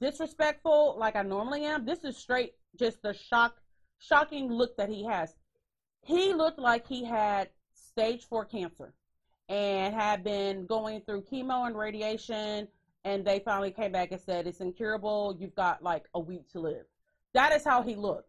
disrespectful 0.00 0.94
like 0.96 1.16
I 1.16 1.22
normally 1.22 1.64
am. 1.64 1.84
This 1.84 2.04
is 2.04 2.16
straight 2.16 2.52
just 2.78 3.02
the 3.02 3.14
shock 3.14 3.56
shocking 3.98 4.48
look 4.48 4.76
that 4.76 4.88
he 4.88 5.04
has. 5.06 5.34
He 6.02 6.34
looked 6.34 6.60
like 6.60 6.86
he 6.86 7.04
had 7.04 7.48
stage 7.74 8.26
4 8.28 8.44
cancer 8.44 8.94
and 9.48 9.92
had 9.92 10.22
been 10.22 10.66
going 10.66 11.00
through 11.00 11.22
chemo 11.22 11.66
and 11.66 11.76
radiation 11.76 12.68
and 13.06 13.24
they 13.24 13.38
finally 13.38 13.70
came 13.70 13.92
back 13.92 14.10
and 14.10 14.20
said 14.20 14.48
it's 14.48 14.60
incurable. 14.60 15.36
You've 15.38 15.54
got 15.54 15.80
like 15.80 16.06
a 16.14 16.20
week 16.20 16.50
to 16.52 16.58
live. 16.58 16.84
That 17.34 17.52
is 17.52 17.64
how 17.64 17.82
he 17.82 17.94
looked. 17.94 18.28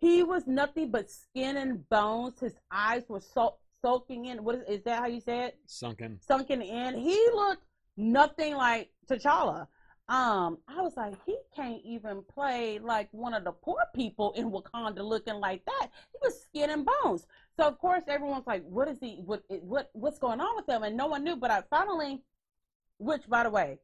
He 0.00 0.22
was 0.22 0.46
nothing 0.46 0.92
but 0.92 1.10
skin 1.10 1.56
and 1.56 1.88
bones. 1.88 2.38
His 2.38 2.54
eyes 2.70 3.02
were 3.08 3.20
so, 3.20 3.56
soaking 3.82 4.26
in. 4.26 4.44
What 4.44 4.54
is, 4.54 4.62
is 4.68 4.84
that? 4.84 5.00
How 5.00 5.06
you 5.08 5.20
say 5.20 5.46
it? 5.46 5.58
Sunken. 5.66 6.20
Sunken 6.20 6.62
in. 6.62 6.94
He 7.00 7.18
looked 7.34 7.64
nothing 7.96 8.54
like 8.54 8.90
T'Challa. 9.10 9.66
Um, 10.08 10.58
I 10.68 10.82
was 10.82 10.96
like, 10.96 11.14
he 11.26 11.36
can't 11.56 11.80
even 11.84 12.22
play 12.22 12.78
like 12.78 13.08
one 13.10 13.34
of 13.34 13.42
the 13.42 13.52
poor 13.52 13.82
people 13.92 14.32
in 14.36 14.52
Wakanda 14.52 15.00
looking 15.00 15.40
like 15.40 15.64
that. 15.64 15.88
He 16.12 16.18
was 16.22 16.42
skin 16.42 16.70
and 16.70 16.86
bones. 16.86 17.26
So 17.56 17.64
of 17.64 17.76
course 17.78 18.04
everyone's 18.06 18.46
like, 18.46 18.62
what 18.64 18.86
is 18.86 18.98
he? 19.00 19.20
What 19.24 19.42
what 19.48 19.90
what's 19.94 20.18
going 20.18 20.40
on 20.40 20.56
with 20.56 20.68
him? 20.68 20.84
And 20.84 20.96
no 20.96 21.06
one 21.06 21.24
knew. 21.24 21.36
But 21.36 21.50
I 21.50 21.62
finally, 21.70 22.22
which 22.98 23.28
by 23.28 23.44
the 23.44 23.50
way, 23.50 23.78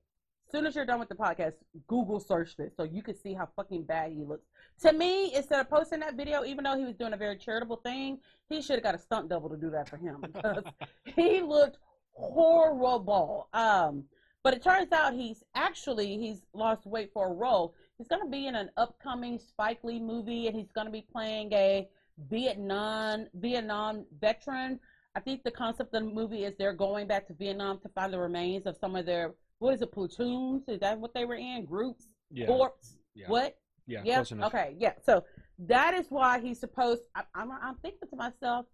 soon 0.50 0.66
as 0.66 0.74
you're 0.74 0.86
done 0.86 0.98
with 0.98 1.08
the 1.08 1.14
podcast, 1.14 1.54
Google 1.86 2.20
search 2.20 2.56
this 2.56 2.72
so 2.76 2.82
you 2.84 3.02
can 3.02 3.14
see 3.14 3.34
how 3.34 3.48
fucking 3.56 3.84
bad 3.84 4.12
he 4.12 4.24
looks. 4.24 4.46
To 4.82 4.92
me, 4.92 5.34
instead 5.34 5.60
of 5.60 5.68
posting 5.68 6.00
that 6.00 6.14
video, 6.14 6.44
even 6.44 6.64
though 6.64 6.76
he 6.76 6.84
was 6.84 6.96
doing 6.96 7.12
a 7.12 7.16
very 7.16 7.36
charitable 7.36 7.76
thing, 7.76 8.18
he 8.48 8.62
should 8.62 8.76
have 8.76 8.82
got 8.82 8.94
a 8.94 8.98
stunt 8.98 9.28
double 9.28 9.48
to 9.50 9.56
do 9.56 9.70
that 9.70 9.88
for 9.88 9.96
him 9.96 10.24
he 11.16 11.40
looked 11.40 11.78
horrible. 12.12 13.48
Um, 13.52 14.04
but 14.42 14.54
it 14.54 14.62
turns 14.62 14.92
out 14.92 15.14
he's 15.14 15.42
actually 15.54 16.16
he's 16.16 16.42
lost 16.54 16.86
weight 16.86 17.10
for 17.12 17.28
a 17.28 17.32
role. 17.32 17.74
He's 17.98 18.08
going 18.08 18.22
to 18.22 18.30
be 18.30 18.46
in 18.46 18.54
an 18.54 18.70
upcoming 18.76 19.38
Spike 19.38 19.80
Lee 19.82 20.00
movie, 20.00 20.46
and 20.46 20.56
he's 20.56 20.70
going 20.72 20.86
to 20.86 20.92
be 20.92 21.04
playing 21.12 21.52
a 21.52 21.88
Vietnam 22.30 23.26
Vietnam 23.34 24.04
veteran. 24.20 24.78
I 25.14 25.20
think 25.20 25.42
the 25.42 25.50
concept 25.50 25.94
of 25.94 26.04
the 26.04 26.10
movie 26.10 26.44
is 26.44 26.54
they're 26.56 26.72
going 26.72 27.08
back 27.08 27.26
to 27.26 27.34
Vietnam 27.34 27.78
to 27.80 27.88
find 27.88 28.12
the 28.12 28.18
remains 28.18 28.66
of 28.66 28.76
some 28.76 28.94
of 28.94 29.04
their 29.04 29.34
what 29.58 29.74
is 29.74 29.82
it, 29.82 29.92
platoons? 29.92 30.62
Is 30.68 30.80
that 30.80 30.98
what 30.98 31.14
they 31.14 31.24
were 31.24 31.34
in? 31.34 31.64
Groups? 31.64 32.06
Yeah. 32.30 32.46
Corps? 32.46 32.74
Yeah. 33.14 33.28
What? 33.28 33.56
Yeah. 33.86 34.02
Okay. 34.46 34.76
Yeah. 34.78 34.92
So 35.04 35.24
that 35.60 35.94
is 35.94 36.06
why 36.10 36.40
he's 36.40 36.60
supposed. 36.60 37.02
I, 37.14 37.22
I'm, 37.34 37.50
I'm 37.50 37.74
thinking 37.76 38.08
to 38.08 38.16
myself, 38.16 38.66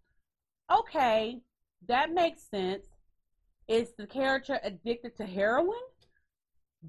okay, 0.70 1.40
that 1.88 2.12
makes 2.12 2.42
sense. 2.42 2.86
Is 3.66 3.92
the 3.96 4.06
character 4.06 4.60
addicted 4.62 5.16
to 5.16 5.24
heroin? 5.24 5.78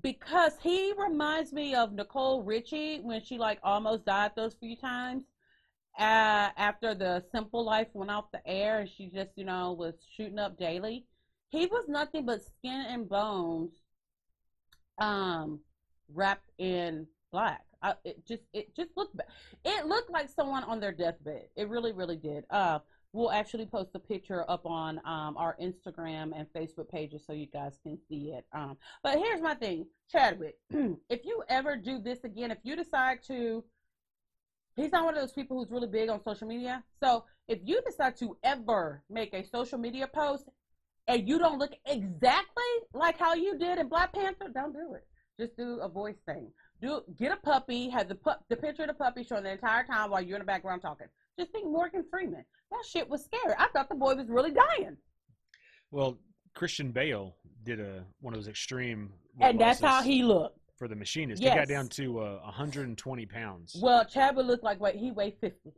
Because 0.01 0.53
he 0.62 0.93
reminds 0.97 1.53
me 1.53 1.73
of 1.73 1.93
Nicole 1.93 2.43
Richie 2.43 2.99
when 2.99 3.23
she 3.23 3.38
like 3.38 3.60
almost 3.63 4.05
died 4.05 4.31
those 4.36 4.55
few 4.55 4.75
times. 4.75 5.23
Uh, 5.97 6.51
after 6.58 6.93
the 6.93 7.23
Simple 7.31 7.63
Life 7.63 7.88
went 7.93 8.12
off 8.12 8.25
the 8.34 8.45
air 8.45 8.79
and 8.79 8.89
she 8.89 9.08
just, 9.08 9.31
you 9.38 9.45
know, 9.45 9.71
was 9.71 9.93
shooting 10.17 10.39
up 10.39 10.60
daily. 10.60 11.05
He 11.47 11.67
was 11.67 11.86
nothing 11.88 12.25
but 12.25 12.43
skin 12.43 12.86
and 12.89 13.08
bones 13.08 13.71
um, 14.97 15.60
wrapped 16.13 16.49
in 16.58 17.08
black. 17.31 17.65
I, 17.81 17.93
it 18.03 18.25
just 18.25 18.43
it 18.53 18.75
just 18.75 18.91
looked 18.95 19.19
it 19.63 19.86
looked 19.86 20.10
like 20.10 20.29
someone 20.29 20.63
on 20.63 20.79
their 20.79 20.91
deathbed. 20.91 21.47
It 21.55 21.69
really 21.69 21.91
really 21.91 22.15
did. 22.15 22.45
Uh, 22.49 22.79
we'll 23.15 23.31
actually 23.31 23.65
post 23.65 23.91
a 23.95 23.99
picture 23.99 24.49
up 24.49 24.65
on 24.65 24.99
um, 25.05 25.38
our 25.38 25.55
Instagram 25.62 26.31
and 26.36 26.47
Facebook 26.53 26.89
pages 26.89 27.23
so 27.25 27.34
you 27.34 27.47
guys 27.47 27.79
can 27.81 27.97
see 28.10 28.31
it. 28.31 28.45
Um, 28.53 28.77
but 29.03 29.17
here's 29.17 29.41
my 29.41 29.55
thing, 29.55 29.88
Chadwick. 30.12 30.58
if 31.10 31.23
you 31.23 31.41
ever 31.47 31.77
do 31.77 31.99
this 31.99 32.23
again, 32.23 32.51
if 32.51 32.58
you 32.63 32.75
decide 32.75 33.23
to, 33.27 33.63
he's 34.75 34.91
not 34.91 35.05
one 35.05 35.13
of 35.15 35.21
those 35.21 35.31
people 35.31 35.58
who's 35.58 35.71
really 35.71 35.88
big 35.88 36.10
on 36.10 36.21
social 36.23 36.47
media. 36.47 36.84
So 37.01 37.23
if 37.47 37.60
you 37.63 37.81
decide 37.86 38.17
to 38.17 38.36
ever 38.43 39.01
make 39.10 39.34
a 39.34 39.45
social 39.45 39.77
media 39.77 40.08
post 40.08 40.49
and 41.08 41.28
you 41.28 41.38
don't 41.39 41.60
look 41.60 41.72
exactly 41.86 42.63
like 42.94 43.18
how 43.20 43.34
you 43.34 43.58
did 43.58 43.78
in 43.78 43.88
Black 43.88 44.13
Panther, 44.13 44.50
don't 44.54 44.74
do 44.74 44.94
it. 44.96 45.06
Just 45.39 45.58
do 45.58 45.80
a 45.82 45.89
voice 45.89 46.15
thing. 46.26 46.50
Do 46.82 47.02
get 47.18 47.32
a 47.32 47.38
puppy, 47.38 47.89
have 47.89 48.08
the 48.08 48.15
pu- 48.15 48.32
the 48.50 48.56
picture 48.56 48.84
of 48.84 48.88
the 48.89 48.94
puppy 48.94 49.24
showing 49.24 49.44
the 49.44 49.52
entire 49.52 49.84
time 49.86 50.10
while 50.12 50.22
you're 50.22 50.38
in 50.38 50.41
the 50.41 50.46
background 50.46 50.82
talking. 50.82 51.08
Just 51.39 51.52
think 51.52 51.65
Morgan 51.65 52.04
Freeman. 52.10 52.46
That 52.72 52.84
shit 52.89 53.10
was 53.10 53.24
scary. 53.26 53.54
I 53.58 53.68
thought 53.74 53.89
the 53.89 53.96
boy 53.96 54.15
was 54.15 54.28
really 54.30 54.52
dying. 54.52 54.98
Well, 55.91 56.18
Christian 56.56 56.91
Bale 56.91 57.36
did 57.63 57.80
a 57.80 58.04
one 58.22 58.34
of 58.34 58.39
those 58.39 58.48
extreme, 58.48 59.12
and 59.39 59.60
that's 59.60 59.80
how 59.82 60.02
he 60.02 60.24
looked. 60.24 60.58
for 60.78 60.88
the 60.88 60.96
machinist. 60.96 61.41
He 61.44 61.50
got 61.50 61.68
down 61.68 61.88
to 61.89 62.20
uh, 62.20 62.39
120 62.44 63.26
pounds. 63.26 63.76
Well, 63.82 64.06
Chadwick 64.06 64.46
looked 64.46 64.63
like 64.63 64.80
wait, 64.80 64.96
he 64.96 65.12
weighed 65.12 65.36
fifty. 65.41 65.74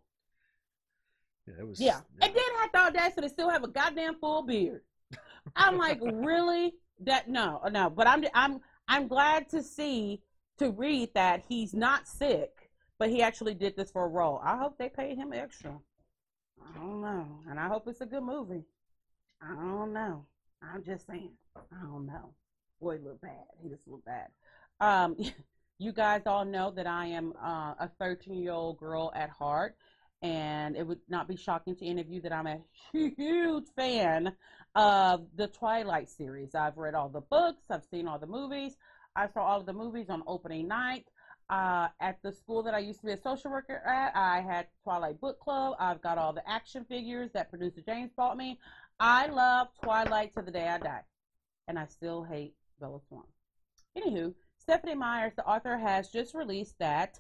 yeah, 1.48 1.54
it 1.60 1.68
was. 1.68 1.80
Yeah, 1.80 2.00
and 2.22 2.34
then 2.34 2.44
had 2.60 2.70
the 2.74 2.80
audacity 2.80 3.22
to 3.22 3.30
still 3.30 3.50
have 3.50 3.64
a 3.64 3.68
goddamn 3.68 4.16
full 4.20 4.44
beard. 4.44 4.82
I'm 5.56 5.78
like, 5.78 6.00
really? 6.02 6.74
That 7.02 7.30
no, 7.30 7.62
no. 7.72 7.90
But 7.90 8.08
I'm 8.08 8.26
I'm 8.34 8.60
I'm 8.88 9.08
glad 9.08 9.50
to 9.50 9.62
see 9.62 10.22
to 10.58 10.72
read 10.72 11.14
that 11.14 11.44
he's 11.48 11.74
not 11.74 12.08
sick, 12.08 12.72
but 12.98 13.10
he 13.10 13.22
actually 13.22 13.54
did 13.54 13.76
this 13.76 13.92
for 13.92 14.06
a 14.06 14.10
role. 14.10 14.42
I 14.44 14.58
hope 14.58 14.78
they 14.78 14.90
paid 14.90 15.18
him 15.18 15.34
extra. 15.34 15.78
I 16.62 16.78
don't 16.78 17.02
know, 17.02 17.28
and 17.50 17.60
I 17.60 17.68
hope 17.68 17.88
it's 17.88 18.02
a 18.02 18.06
good 18.06 18.24
movie. 18.24 18.66
I 19.42 19.54
don't 19.54 19.94
know. 19.94 20.26
I'm 20.62 20.84
just 20.84 21.06
saying. 21.06 21.32
I 21.56 21.84
don't 21.84 22.08
know. 22.08 22.34
Boy, 22.82 23.00
look 23.04 23.22
bad. 23.22 23.46
He 23.62 23.70
just 23.70 23.88
looked 23.88 24.06
bad. 24.06 24.28
Um, 24.80 25.16
you 25.80 25.92
guys 25.92 26.24
all 26.26 26.46
know 26.46 26.72
that 26.72 26.88
I 26.88 27.08
am 27.08 27.34
uh, 27.42 27.74
a 27.80 27.90
13 28.00 28.42
year 28.42 28.52
old 28.52 28.78
girl 28.78 29.12
at 29.16 29.30
heart, 29.30 29.76
and 30.22 30.76
it 30.76 30.86
would 30.86 31.00
not 31.08 31.28
be 31.28 31.36
shocking 31.36 31.76
to 31.76 31.86
any 31.86 32.02
of 32.02 32.10
you 32.10 32.22
that 32.22 32.34
I'm 32.34 32.48
a 32.48 32.62
huge 32.92 33.68
fan 33.76 34.34
of 34.76 35.28
the 35.36 35.48
Twilight 35.48 36.10
series. 36.10 36.56
I've 36.56 36.78
read 36.78 36.96
all 36.96 37.10
the 37.10 37.22
books, 37.22 37.64
I've 37.70 37.86
seen 37.86 38.08
all 38.08 38.20
the 38.20 38.28
movies. 38.28 38.78
I 39.16 39.28
saw 39.28 39.44
all 39.44 39.60
of 39.60 39.66
the 39.66 39.74
movies 39.74 40.08
on 40.10 40.24
opening 40.28 40.68
night. 40.68 41.08
Uh, 41.50 41.88
at 42.02 42.22
the 42.24 42.32
school 42.34 42.62
that 42.62 42.74
I 42.74 42.80
used 42.80 43.00
to 43.00 43.06
be 43.06 43.14
a 43.14 43.22
social 43.22 43.50
worker 43.50 43.82
at, 43.86 44.12
I 44.16 44.42
had 44.42 44.68
Twilight 44.84 45.22
Book 45.22 45.40
Club. 45.40 45.76
I've 45.80 46.02
got 46.02 46.18
all 46.18 46.34
the 46.34 46.48
action 46.48 46.86
figures 46.90 47.32
that 47.34 47.50
producer 47.50 47.82
James 47.86 48.12
bought 48.18 48.38
me. 48.38 48.60
I 49.00 49.28
love 49.28 49.70
Twilight 49.82 50.34
to 50.34 50.42
the 50.42 50.52
day 50.52 50.68
I 50.68 50.78
die, 50.78 51.04
and 51.68 51.80
I 51.80 51.86
still 51.86 52.24
hate 52.24 52.54
Bella 52.82 53.00
Swan. 53.08 53.24
Anywho, 53.98 54.34
Stephenie 54.58 54.96
Myers, 54.96 55.34
the 55.38 55.46
author, 55.46 55.78
has 55.78 56.10
just 56.10 56.36
released 56.36 56.78
that 56.80 57.20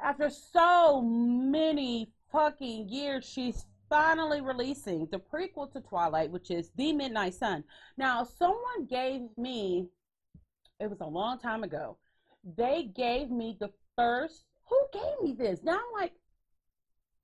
after 0.00 0.30
so 0.30 1.00
many 1.02 2.10
fucking 2.30 2.88
years, 2.88 3.24
she's 3.24 3.66
finally 3.88 4.40
releasing 4.40 5.06
the 5.06 5.18
prequel 5.18 5.70
to 5.72 5.80
Twilight, 5.80 6.30
which 6.30 6.50
is 6.50 6.70
The 6.76 6.92
Midnight 6.92 7.34
Sun. 7.34 7.64
Now, 7.96 8.24
someone 8.24 8.86
gave 8.88 9.22
me, 9.36 9.88
it 10.80 10.90
was 10.90 11.00
a 11.00 11.06
long 11.06 11.38
time 11.38 11.62
ago, 11.62 11.96
they 12.56 12.90
gave 12.94 13.30
me 13.30 13.56
the 13.58 13.70
first, 13.96 14.44
who 14.68 14.80
gave 14.92 15.22
me 15.22 15.32
this? 15.32 15.62
Now 15.62 15.74
I'm 15.74 16.00
like, 16.00 16.12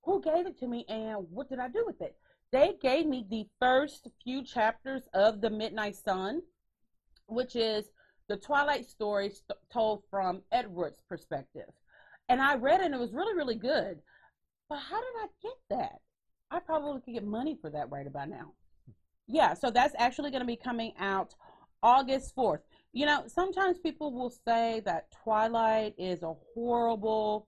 who 0.03 0.21
gave 0.21 0.47
it 0.47 0.59
to 0.59 0.67
me 0.67 0.85
and 0.87 1.25
what 1.29 1.49
did 1.49 1.59
I 1.59 1.67
do 1.67 1.83
with 1.85 2.01
it? 2.01 2.15
They 2.51 2.75
gave 2.81 3.05
me 3.05 3.25
the 3.29 3.47
first 3.59 4.07
few 4.23 4.43
chapters 4.43 5.03
of 5.13 5.41
The 5.41 5.49
Midnight 5.49 5.95
Sun, 5.95 6.41
which 7.27 7.55
is 7.55 7.85
the 8.27 8.37
Twilight 8.37 8.85
story 8.85 9.29
st- 9.29 9.57
told 9.71 10.03
from 10.09 10.41
Edward's 10.51 11.01
perspective. 11.07 11.69
And 12.29 12.41
I 12.41 12.55
read 12.55 12.81
it 12.81 12.85
and 12.85 12.95
it 12.95 12.99
was 12.99 13.13
really, 13.13 13.35
really 13.35 13.55
good. 13.55 13.99
But 14.69 14.79
how 14.79 14.99
did 14.99 15.13
I 15.21 15.27
get 15.41 15.57
that? 15.69 15.99
I 16.51 16.59
probably 16.59 17.01
could 17.01 17.13
get 17.13 17.25
money 17.25 17.57
for 17.59 17.69
that 17.69 17.89
right 17.89 18.07
about 18.07 18.29
now. 18.29 18.53
Yeah, 19.27 19.53
so 19.53 19.71
that's 19.71 19.95
actually 19.97 20.31
going 20.31 20.41
to 20.41 20.47
be 20.47 20.55
coming 20.55 20.93
out 20.99 21.35
August 21.81 22.35
4th. 22.35 22.59
You 22.91 23.05
know, 23.05 23.23
sometimes 23.27 23.79
people 23.79 24.13
will 24.13 24.29
say 24.29 24.81
that 24.85 25.07
Twilight 25.23 25.95
is 25.97 26.21
a 26.23 26.33
horrible, 26.53 27.47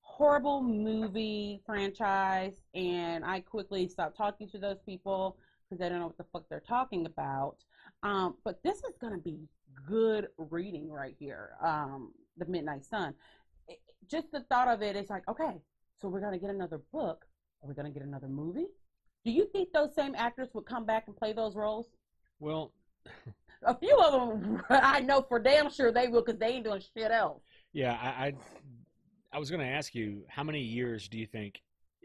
horrible 0.00 0.62
movie 0.62 1.60
franchise, 1.66 2.54
and 2.74 3.24
I 3.24 3.40
quickly 3.40 3.88
stop 3.88 4.16
talking 4.16 4.48
to 4.50 4.58
those 4.58 4.78
people 4.86 5.36
because 5.68 5.80
they 5.80 5.88
don't 5.88 5.98
know 5.98 6.06
what 6.06 6.18
the 6.18 6.26
fuck 6.32 6.44
they're 6.48 6.60
talking 6.60 7.06
about. 7.06 7.56
Um, 8.02 8.36
but 8.44 8.62
this 8.62 8.78
is 8.78 8.96
going 9.00 9.12
to 9.12 9.18
be 9.18 9.38
good 9.86 10.28
reading 10.36 10.90
right 10.90 11.16
here. 11.18 11.50
Um, 11.62 12.12
the 12.38 12.46
Midnight 12.46 12.84
Sun. 12.84 13.14
It- 13.68 13.80
just 14.08 14.30
the 14.32 14.40
thought 14.48 14.68
of 14.68 14.82
it 14.82 14.96
is 14.96 15.10
like, 15.10 15.26
okay, 15.28 15.60
so 16.00 16.08
we're 16.08 16.20
going 16.20 16.32
to 16.32 16.38
get 16.38 16.50
another 16.50 16.80
book. 16.92 17.24
Are 17.62 17.68
we 17.68 17.74
going 17.74 17.86
to 17.86 17.92
get 17.92 18.06
another 18.06 18.28
movie? 18.28 18.66
Do 19.24 19.30
you 19.32 19.46
think 19.52 19.72
those 19.72 19.94
same 19.94 20.14
actors 20.14 20.48
would 20.54 20.64
come 20.66 20.86
back 20.86 21.04
and 21.08 21.16
play 21.16 21.32
those 21.32 21.54
roles? 21.56 21.88
Well, 22.40 22.72
A 23.64 23.76
few 23.76 23.96
of 23.98 24.12
them, 24.40 24.62
I 24.70 25.00
know 25.00 25.22
for 25.28 25.38
damn 25.40 25.68
sure 25.70 25.90
they 25.92 26.06
will 26.08 26.22
because 26.22 26.38
they 26.38 26.46
ain't 26.54 26.64
doing 26.64 26.80
shit 26.96 27.10
else. 27.10 27.42
yeah, 27.72 27.98
I, 28.00 28.26
I, 28.26 28.32
I 29.32 29.38
was 29.38 29.50
going 29.50 29.60
to 29.60 29.66
ask 29.66 29.94
you, 29.94 30.24
how 30.28 30.44
many 30.44 30.60
years 30.60 31.08
do 31.08 31.18
you 31.18 31.26
think 31.26 31.60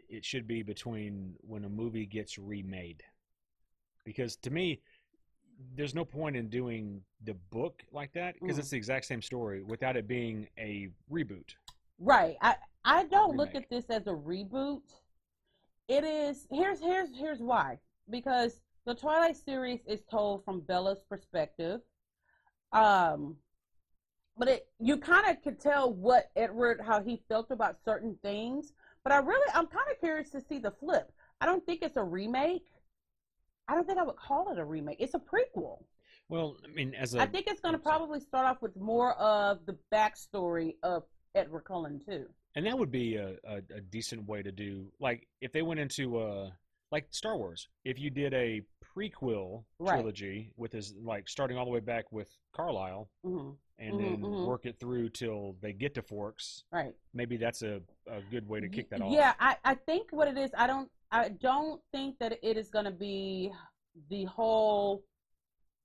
it 0.08 0.24
should 0.24 0.46
be 0.46 0.62
between 0.62 1.34
when 1.40 1.64
a 1.64 1.68
movie 1.68 2.06
gets 2.06 2.36
remade? 2.38 3.02
Because 4.04 4.36
to 4.38 4.50
me, 4.50 4.80
there's 5.76 5.94
no 5.94 6.04
point 6.04 6.36
in 6.36 6.48
doing 6.48 7.02
the 7.24 7.34
book 7.50 7.82
like 7.92 8.12
that 8.12 8.34
because 8.40 8.56
Mm. 8.56 8.60
it's 8.60 8.70
the 8.70 8.76
exact 8.76 9.06
same 9.06 9.22
story 9.22 9.62
without 9.62 9.96
it 9.96 10.06
being 10.06 10.48
a 10.58 10.88
reboot. 11.10 11.54
Right. 11.98 12.36
I 12.40 12.56
I 12.84 13.04
don't 13.04 13.36
look 13.36 13.54
at 13.54 13.68
this 13.70 13.86
as 13.88 14.06
a 14.06 14.10
reboot. 14.12 14.82
It 15.88 16.04
is 16.04 16.46
here's 16.50 16.80
here's 16.80 17.14
here's 17.16 17.40
why. 17.40 17.78
Because 18.10 18.60
the 18.84 18.94
Twilight 18.94 19.36
series 19.36 19.80
is 19.86 20.02
told 20.10 20.44
from 20.44 20.60
Bella's 20.60 21.00
perspective. 21.08 21.80
Um 22.72 23.36
but 24.36 24.48
it 24.48 24.68
you 24.80 24.96
kind 24.98 25.26
of 25.28 25.42
could 25.42 25.60
tell 25.60 25.92
what 25.92 26.30
Edward 26.36 26.80
how 26.80 27.02
he 27.02 27.22
felt 27.28 27.50
about 27.50 27.78
certain 27.84 28.16
things, 28.22 28.72
but 29.02 29.12
I 29.12 29.18
really 29.18 29.50
I'm 29.54 29.66
kind 29.66 29.90
of 29.90 29.98
curious 30.00 30.30
to 30.30 30.40
see 30.40 30.58
the 30.58 30.72
flip. 30.72 31.12
I 31.40 31.46
don't 31.46 31.64
think 31.64 31.82
it's 31.82 31.96
a 31.96 32.02
remake. 32.04 32.66
I 33.68 33.74
don't 33.74 33.86
think 33.86 33.98
I 33.98 34.02
would 34.02 34.16
call 34.16 34.52
it 34.52 34.58
a 34.58 34.64
remake. 34.64 34.98
It's 35.00 35.14
a 35.14 35.18
prequel. 35.18 35.82
Well, 36.28 36.56
I 36.64 36.68
mean, 36.68 36.94
as 36.94 37.14
a 37.14 37.22
I 37.22 37.26
think 37.26 37.46
it's 37.46 37.60
going 37.60 37.74
to 37.74 37.78
probably 37.78 38.20
start 38.20 38.46
off 38.46 38.62
with 38.62 38.76
more 38.76 39.14
of 39.14 39.64
the 39.66 39.76
backstory 39.92 40.74
of 40.82 41.04
Edward 41.34 41.62
Cullen 41.62 42.00
too. 42.04 42.26
And 42.56 42.66
that 42.66 42.78
would 42.78 42.90
be 42.90 43.16
a, 43.16 43.34
a, 43.44 43.56
a 43.74 43.80
decent 43.80 44.26
way 44.28 44.42
to 44.42 44.52
do 44.52 44.92
like 45.00 45.26
if 45.40 45.52
they 45.52 45.62
went 45.62 45.80
into 45.80 46.18
uh 46.18 46.50
like 46.92 47.06
Star 47.10 47.36
Wars. 47.36 47.68
If 47.84 47.98
you 47.98 48.10
did 48.10 48.32
a 48.34 48.62
prequel 48.96 49.64
Right. 49.80 49.96
trilogy 49.96 50.52
with 50.56 50.72
his 50.72 50.94
like 51.02 51.28
starting 51.28 51.58
all 51.58 51.64
the 51.64 51.70
way 51.70 51.80
back 51.80 52.04
with 52.12 52.28
Carlisle 52.54 53.08
hmm 53.24 53.50
and 53.80 53.96
Mhm, 53.96 53.98
then 53.98 54.20
mhm. 54.22 54.44
work 54.46 54.66
it 54.66 54.78
through 54.78 55.08
till 55.08 55.56
they 55.60 55.72
get 55.72 55.94
to 55.94 56.02
Forks, 56.02 56.62
Right. 56.70 56.94
maybe 57.12 57.36
that's 57.36 57.62
a, 57.62 57.80
a 58.06 58.20
good 58.30 58.48
way 58.48 58.60
to 58.60 58.68
kick 58.68 58.88
that 58.90 59.02
off. 59.02 59.12
Yeah, 59.12 59.34
I, 59.40 59.56
I 59.64 59.74
think 59.74 60.12
what 60.12 60.28
it 60.28 60.38
is, 60.38 60.52
I 60.56 60.68
don't 60.68 60.88
I 61.10 61.28
don't 61.28 61.80
think 61.92 62.18
that 62.18 62.38
it 62.42 62.56
is 62.56 62.68
going 62.68 62.84
to 62.86 62.90
be 62.90 63.52
the 64.10 64.24
whole 64.24 65.04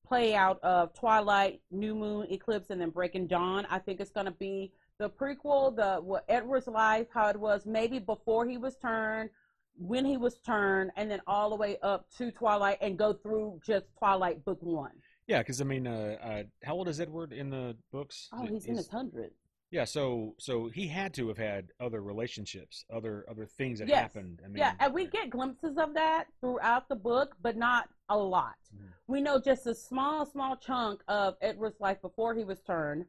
play 0.06 0.36
out 0.36 0.60
of 0.64 0.94
Twilight, 0.94 1.62
New 1.72 1.94
Moon, 1.96 2.28
Eclipse, 2.32 2.72
and 2.72 2.82
then 2.82 2.90
Breaking 2.90 3.28
Dawn. 3.28 3.68
I 3.70 3.80
think 3.80 4.00
it's 4.00 4.12
going 4.12 4.26
to 4.26 4.32
be 4.32 4.72
the 4.98 5.10
prequel, 5.10 5.76
the 5.76 6.02
what 6.02 6.26
Edward's 6.28 6.68
life, 6.68 7.08
how 7.14 7.28
it 7.28 7.40
was 7.40 7.66
maybe 7.66 8.00
before 8.00 8.46
he 8.46 8.58
was 8.58 8.76
turned, 8.78 9.30
when 9.78 10.04
he 10.04 10.18
was 10.18 10.40
turned, 10.40 10.92
and 10.98 11.10
then 11.10 11.22
all 11.28 11.50
the 11.50 11.56
way 11.56 11.78
up 11.84 12.08
to 12.18 12.32
Twilight 12.32 12.80
and 12.82 12.98
go 12.98 13.14
through 13.14 13.60
just 13.66 13.86
Twilight 13.98 14.44
book 14.44 14.58
one. 14.62 14.92
Yeah, 15.28 15.40
because 15.40 15.62
I 15.62 15.64
mean, 15.64 15.86
uh, 15.86 16.18
uh, 16.22 16.44
how 16.64 16.74
old 16.74 16.90
is 16.90 17.00
Edward 17.00 17.32
in 17.32 17.52
the 17.52 17.78
books? 17.92 18.30
Oh, 18.34 18.46
he's 18.48 18.66
in 18.66 18.76
his 18.76 18.88
hundreds. 18.88 19.36
Yeah, 19.72 19.84
so 19.86 20.34
so 20.40 20.68
he 20.70 20.88
had 20.88 21.14
to 21.16 21.28
have 21.28 21.38
had 21.38 21.72
other 21.80 22.02
relationships, 22.02 22.86
other 22.92 23.26
other 23.30 23.46
things 23.46 23.80
that 23.80 23.88
Yes. 23.88 24.02
happened. 24.02 24.42
I 24.44 24.48
mean, 24.48 24.58
yeah, 24.58 24.74
and 24.80 24.94
we 24.94 25.06
get 25.06 25.30
glimpses 25.30 25.78
of 25.78 25.94
that 25.94 26.26
throughout 26.42 26.90
the 26.90 26.96
book, 26.96 27.36
but 27.42 27.56
not 27.56 27.88
a 28.10 28.18
lot. 28.18 28.58
Mhm. 28.76 28.94
We 29.08 29.22
know 29.22 29.40
just 29.40 29.68
a 29.68 29.76
small, 29.76 30.26
small 30.26 30.58
chunk 30.58 31.04
of 31.08 31.38
Edward's 31.42 31.80
life 31.80 32.02
before 32.02 32.34
he 32.34 32.44
was 32.44 32.62
turned, 32.62 33.06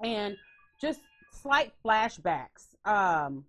and 0.00 0.36
just 0.80 1.00
slight 1.30 1.72
flashbacks 1.84 2.74
um, 2.84 3.46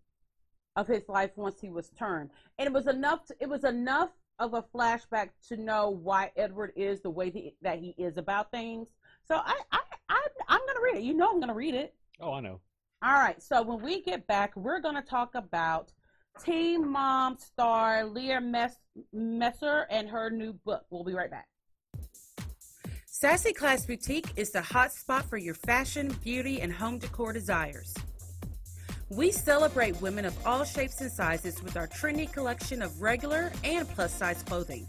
of 0.75 0.87
his 0.87 1.09
life 1.09 1.35
once 1.35 1.59
he 1.59 1.69
was 1.71 1.89
turned. 1.89 2.29
And 2.59 2.67
it 2.67 2.73
was 2.73 2.85
enough. 2.85 3.25
To, 3.25 3.35
it 3.39 3.49
was 3.49 3.63
enough 3.63 4.11
of 4.37 4.53
a 4.53 4.61
flashback 4.61 5.29
to 5.47 5.57
know 5.57 5.89
why 5.89 6.31
Edward 6.35 6.73
is 6.75 7.01
the 7.01 7.09
way 7.09 7.31
he, 7.31 7.55
that 7.61 7.79
he 7.79 7.95
is 7.97 8.17
about 8.17 8.51
things. 8.51 8.87
So 9.27 9.35
I, 9.35 9.59
I, 9.71 9.79
I, 10.09 10.27
I'm 10.47 10.61
gonna 10.67 10.81
read 10.81 10.97
it. 10.97 11.03
You 11.03 11.15
know, 11.15 11.31
I'm 11.31 11.39
gonna 11.39 11.55
read 11.55 11.73
it. 11.73 11.95
Oh, 12.19 12.33
I 12.33 12.41
know. 12.41 12.59
All 13.03 13.13
right. 13.13 13.41
So 13.41 13.61
when 13.61 13.81
we 13.81 14.01
get 14.01 14.25
back, 14.27 14.55
we're 14.55 14.79
going 14.79 14.95
to 14.95 15.01
talk 15.01 15.35
about 15.35 15.91
Teen 16.43 16.87
Mom 16.87 17.37
star 17.37 18.05
Leah 18.05 18.41
Mess- 18.41 18.79
Messer 19.11 19.87
and 19.89 20.09
her 20.09 20.29
new 20.29 20.53
book. 20.53 20.85
We'll 20.89 21.03
be 21.03 21.13
right 21.13 21.29
back. 21.29 21.47
Sassy 23.05 23.53
Class 23.53 23.85
Boutique 23.85 24.31
is 24.35 24.51
the 24.51 24.61
hot 24.61 24.91
spot 24.91 25.25
for 25.29 25.37
your 25.37 25.53
fashion, 25.53 26.15
beauty, 26.23 26.61
and 26.61 26.73
home 26.73 26.97
decor 26.97 27.31
desires. 27.31 27.93
We 29.09 29.31
celebrate 29.31 30.01
women 30.01 30.25
of 30.25 30.35
all 30.45 30.63
shapes 30.63 30.99
and 30.99 31.11
sizes 31.11 31.61
with 31.61 31.77
our 31.77 31.87
trendy 31.87 32.31
collection 32.31 32.81
of 32.81 33.01
regular 33.01 33.51
and 33.63 33.87
plus 33.87 34.13
size 34.13 34.41
clothing. 34.43 34.87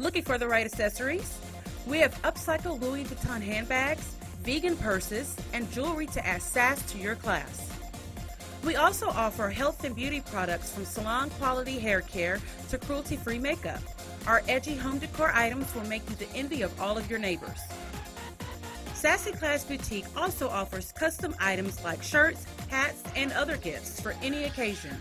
Looking 0.00 0.24
for 0.24 0.38
the 0.38 0.48
right 0.48 0.66
accessories? 0.66 1.38
We 1.86 1.98
have 2.00 2.20
upcycled 2.22 2.80
Louis 2.80 3.04
Vuitton 3.04 3.40
handbags, 3.40 4.15
vegan 4.46 4.76
purses, 4.76 5.36
and 5.52 5.70
jewelry 5.72 6.06
to 6.06 6.24
add 6.24 6.40
sass 6.40 6.80
to 6.92 6.98
your 6.98 7.16
class. 7.16 7.68
We 8.64 8.76
also 8.76 9.08
offer 9.08 9.48
health 9.48 9.82
and 9.82 9.94
beauty 9.94 10.22
products 10.30 10.72
from 10.72 10.84
salon 10.84 11.30
quality 11.30 11.80
hair 11.80 12.00
care 12.00 12.38
to 12.68 12.78
cruelty 12.78 13.16
free 13.16 13.40
makeup. 13.40 13.80
Our 14.24 14.44
edgy 14.48 14.76
home 14.76 14.98
decor 14.98 15.32
items 15.34 15.74
will 15.74 15.86
make 15.86 16.08
you 16.08 16.14
the 16.14 16.30
envy 16.32 16.62
of 16.62 16.80
all 16.80 16.96
of 16.96 17.10
your 17.10 17.18
neighbors. 17.18 17.58
Sassy 18.94 19.32
Class 19.32 19.64
Boutique 19.64 20.06
also 20.16 20.48
offers 20.48 20.92
custom 20.92 21.34
items 21.40 21.82
like 21.84 22.02
shirts, 22.02 22.46
hats, 22.68 23.02
and 23.16 23.32
other 23.32 23.56
gifts 23.56 24.00
for 24.00 24.14
any 24.22 24.44
occasion. 24.44 24.96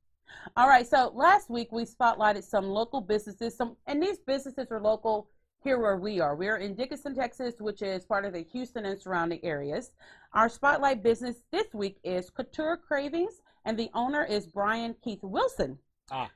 All 0.57 0.69
right, 0.69 0.87
so 0.87 1.13
last 1.15 1.49
week 1.49 1.73
we 1.73 1.85
spotlighted 1.85 2.45
some 2.45 2.69
local 2.69 3.01
businesses, 3.01 3.57
some 3.57 3.77
and 3.87 4.03
these 4.03 4.19
businesses 4.19 4.69
are 4.71 4.81
local 4.81 5.31
here 5.65 5.79
where 5.79 5.97
we 5.97 6.21
are. 6.21 6.37
We're 6.37 6.59
in 6.59 6.75
Dickinson, 6.75 7.15
Texas, 7.15 7.55
which 7.59 7.83
is 7.83 8.05
part 8.05 8.25
of 8.25 8.33
the 8.33 8.43
Houston 8.53 8.87
and 8.87 9.01
surrounding 9.01 9.45
areas. 9.45 9.93
Our 10.33 10.49
spotlight 10.49 11.03
business 11.03 11.37
this 11.51 11.67
week 11.73 11.99
is 12.05 12.31
Couture 12.31 12.77
Cravings, 12.77 13.43
and 13.65 13.79
the 13.79 13.91
owner 13.95 14.25
is 14.25 14.47
Brian 14.47 14.95
Keith 15.03 15.23
Wilson. 15.23 15.79
Ah, 16.11 16.31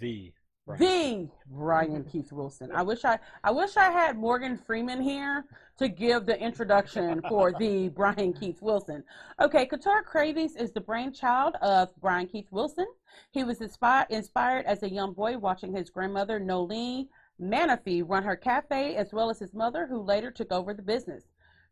the. 0.00 0.32
Brian. 0.66 0.80
The 0.80 1.30
Brian 1.46 1.90
mm-hmm. 2.02 2.10
Keith 2.10 2.32
Wilson. 2.32 2.72
I 2.74 2.82
wish 2.82 3.04
I 3.04 3.20
I 3.44 3.52
wish 3.52 3.76
I 3.76 3.88
had 3.90 4.18
Morgan 4.18 4.58
Freeman 4.58 5.00
here 5.00 5.44
to 5.78 5.88
give 5.88 6.26
the 6.26 6.36
introduction 6.40 7.22
for 7.28 7.52
the 7.52 7.88
Brian 7.94 8.32
Keith 8.32 8.60
Wilson. 8.60 9.04
Okay, 9.40 9.66
Couture 9.66 10.02
Cravings 10.02 10.56
is 10.56 10.72
the 10.72 10.80
brainchild 10.80 11.54
of 11.62 11.90
Brian 12.00 12.26
Keith 12.26 12.50
Wilson. 12.50 12.86
He 13.30 13.44
was 13.44 13.60
inspired 13.60 14.08
inspired 14.10 14.66
as 14.66 14.82
a 14.82 14.90
young 14.90 15.12
boy 15.12 15.38
watching 15.38 15.72
his 15.72 15.88
grandmother 15.88 16.40
Nolene 16.40 17.06
Manafee 17.40 18.02
run 18.04 18.24
her 18.24 18.36
cafe 18.36 18.96
as 18.96 19.12
well 19.12 19.30
as 19.30 19.38
his 19.38 19.54
mother 19.54 19.86
who 19.86 20.02
later 20.02 20.32
took 20.32 20.50
over 20.52 20.74
the 20.74 20.82
business. 20.82 21.24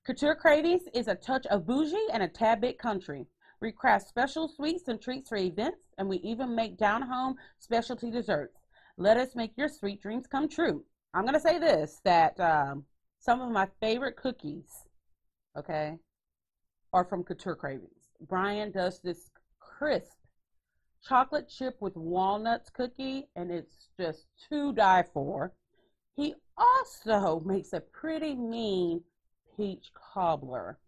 Couture 0.07 0.37
Cravings 0.37 0.83
is 0.95 1.09
a 1.09 1.17
touch 1.17 1.47
of 1.47 1.67
bougie 1.67 1.97
and 2.13 2.23
a 2.23 2.29
tad 2.29 2.61
bit 2.61 2.79
country. 2.79 3.27
We 3.61 3.73
craft 3.73 4.07
special 4.07 4.47
sweets 4.47 4.87
and 4.89 5.01
treats 5.01 5.31
for 5.31 5.37
events, 5.37 5.79
and 5.97 6.09
we 6.09 6.19
even 6.19 6.55
make 6.55 6.77
down 6.77 7.03
home 7.03 7.37
specialty 7.59 8.11
desserts. 8.11 8.59
Let 8.97 9.17
us 9.17 9.35
make 9.35 9.53
your 9.57 9.69
sweet 9.69 10.01
dreams 10.01 10.27
come 10.27 10.49
true. 10.49 10.85
I'm 11.13 11.23
going 11.23 11.35
to 11.35 11.41
say 11.41 11.59
this 11.59 12.01
that 12.05 12.39
um, 12.39 12.85
some 13.19 13.41
of 13.41 13.51
my 13.51 13.69
favorite 13.81 14.17
cookies, 14.17 14.87
okay, 15.57 15.99
are 16.93 17.05
from 17.05 17.25
Couture 17.25 17.57
Cravings. 17.57 18.13
Brian 18.29 18.71
does 18.71 19.01
this 19.01 19.31
crisp 19.59 20.13
chocolate 21.07 21.49
chip 21.49 21.77
with 21.81 21.97
walnuts 21.97 22.71
cookie, 22.71 23.29
and 23.37 23.51
it's 23.51 23.89
just 23.99 24.27
to 24.49 24.73
die 24.73 25.05
for. 25.13 25.53
He 26.17 26.35
also 26.57 27.41
makes 27.45 27.73
a 27.73 27.81
pretty 27.81 28.35
mean 28.35 29.03
peach 29.57 29.91
cobbler. 29.93 30.79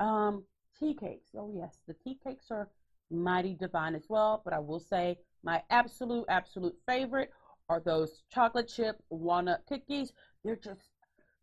Um, 0.00 0.42
tea 0.78 0.94
cakes. 0.94 1.30
Oh, 1.36 1.52
yes, 1.54 1.78
the 1.86 1.94
tea 1.94 2.18
cakes 2.22 2.46
are 2.50 2.68
mighty 3.10 3.54
divine 3.54 3.94
as 3.94 4.06
well, 4.08 4.42
but 4.44 4.52
I 4.52 4.58
will 4.58 4.80
say 4.80 5.18
my 5.44 5.62
absolute, 5.70 6.24
absolute 6.28 6.76
favorite 6.86 7.30
are 7.68 7.80
those 7.80 8.22
chocolate 8.32 8.68
chip 8.68 8.96
walnut 9.10 9.62
cookies. 9.68 10.12
They're 10.44 10.56
just, 10.56 10.90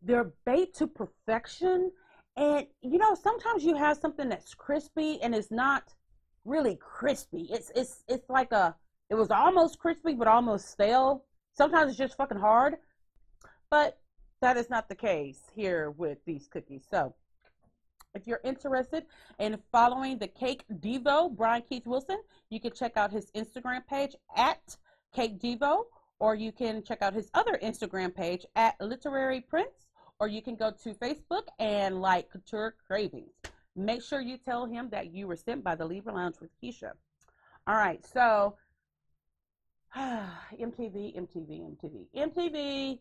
they're 0.01 0.31
baked 0.45 0.77
to 0.77 0.87
perfection. 0.87 1.91
And, 2.35 2.67
you 2.81 2.97
know, 2.97 3.15
sometimes 3.15 3.63
you 3.63 3.75
have 3.75 3.97
something 3.97 4.29
that's 4.29 4.53
crispy 4.53 5.21
and 5.21 5.33
it's 5.33 5.51
not 5.51 5.93
really 6.45 6.77
crispy. 6.79 7.47
It's, 7.51 7.71
it's, 7.75 8.03
it's 8.07 8.29
like 8.29 8.51
a, 8.51 8.75
it 9.09 9.15
was 9.15 9.31
almost 9.31 9.79
crispy, 9.79 10.13
but 10.13 10.27
almost 10.27 10.69
stale. 10.69 11.25
Sometimes 11.53 11.89
it's 11.89 11.97
just 11.97 12.17
fucking 12.17 12.39
hard. 12.39 12.75
But 13.69 13.99
that 14.41 14.57
is 14.57 14.69
not 14.69 14.87
the 14.87 14.95
case 14.95 15.41
here 15.55 15.91
with 15.91 16.19
these 16.25 16.47
cookies. 16.47 16.85
So, 16.89 17.13
if 18.15 18.25
you're 18.25 18.41
interested 18.43 19.05
in 19.37 19.59
following 19.71 20.17
the 20.17 20.27
Cake 20.27 20.63
Devo, 20.79 21.35
Brian 21.35 21.61
Keith 21.61 21.85
Wilson, 21.85 22.17
you 22.49 22.59
can 22.59 22.71
check 22.71 22.97
out 22.97 23.11
his 23.11 23.29
Instagram 23.31 23.85
page 23.85 24.15
at 24.35 24.77
Cake 25.13 25.39
Devo, 25.39 25.83
or 26.19 26.35
you 26.35 26.51
can 26.51 26.83
check 26.83 27.01
out 27.01 27.13
his 27.13 27.29
other 27.33 27.59
Instagram 27.63 28.13
page 28.13 28.45
at 28.55 28.75
Literary 28.79 29.41
Prince, 29.41 29.87
or 30.19 30.27
you 30.27 30.41
can 30.41 30.55
go 30.55 30.71
to 30.83 30.93
Facebook 30.93 31.43
and 31.59 32.01
like 32.01 32.29
Couture 32.29 32.75
Cravings. 32.85 33.33
Make 33.75 34.03
sure 34.03 34.19
you 34.19 34.37
tell 34.37 34.65
him 34.65 34.89
that 34.91 35.13
you 35.13 35.27
were 35.27 35.37
sent 35.37 35.63
by 35.63 35.75
the 35.75 35.85
Libra 35.85 36.13
Lounge 36.13 36.35
with 36.41 36.49
Keisha. 36.61 36.91
All 37.67 37.75
right, 37.75 38.05
so 38.05 38.55
MTV, 39.95 41.17
MTV, 41.17 41.75
MTV. 41.75 42.05
MTV 42.15 42.99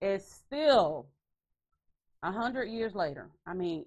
is 0.00 0.24
still 0.26 1.06
a 2.22 2.30
hundred 2.30 2.66
years 2.66 2.94
later. 2.94 3.30
I 3.46 3.54
mean, 3.54 3.86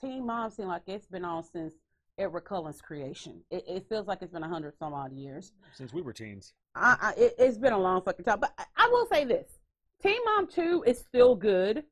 Teen 0.00 0.26
Mom 0.26 0.50
seems 0.50 0.68
like 0.68 0.82
it's 0.86 1.06
been 1.06 1.24
on 1.24 1.42
since 1.42 1.74
Edward 2.18 2.42
Cullen's 2.42 2.80
creation. 2.80 3.42
It, 3.50 3.64
it 3.68 3.88
feels 3.88 4.06
like 4.06 4.18
it's 4.22 4.32
been 4.32 4.42
a 4.42 4.48
hundred 4.48 4.78
some 4.78 4.94
odd 4.94 5.12
years. 5.12 5.52
Since 5.74 5.92
we 5.92 6.02
were 6.02 6.12
teens. 6.12 6.54
I, 6.74 6.96
I, 7.00 7.20
it, 7.20 7.34
has 7.38 7.58
been 7.58 7.72
a 7.72 7.78
long 7.78 8.02
fucking 8.02 8.24
time. 8.24 8.40
But 8.40 8.52
I, 8.58 8.64
I 8.76 8.88
will 8.88 9.06
say 9.06 9.24
this: 9.24 9.58
Teen 10.02 10.18
Mom 10.24 10.46
Two 10.46 10.84
is 10.86 10.98
still 10.98 11.34
good. 11.34 11.84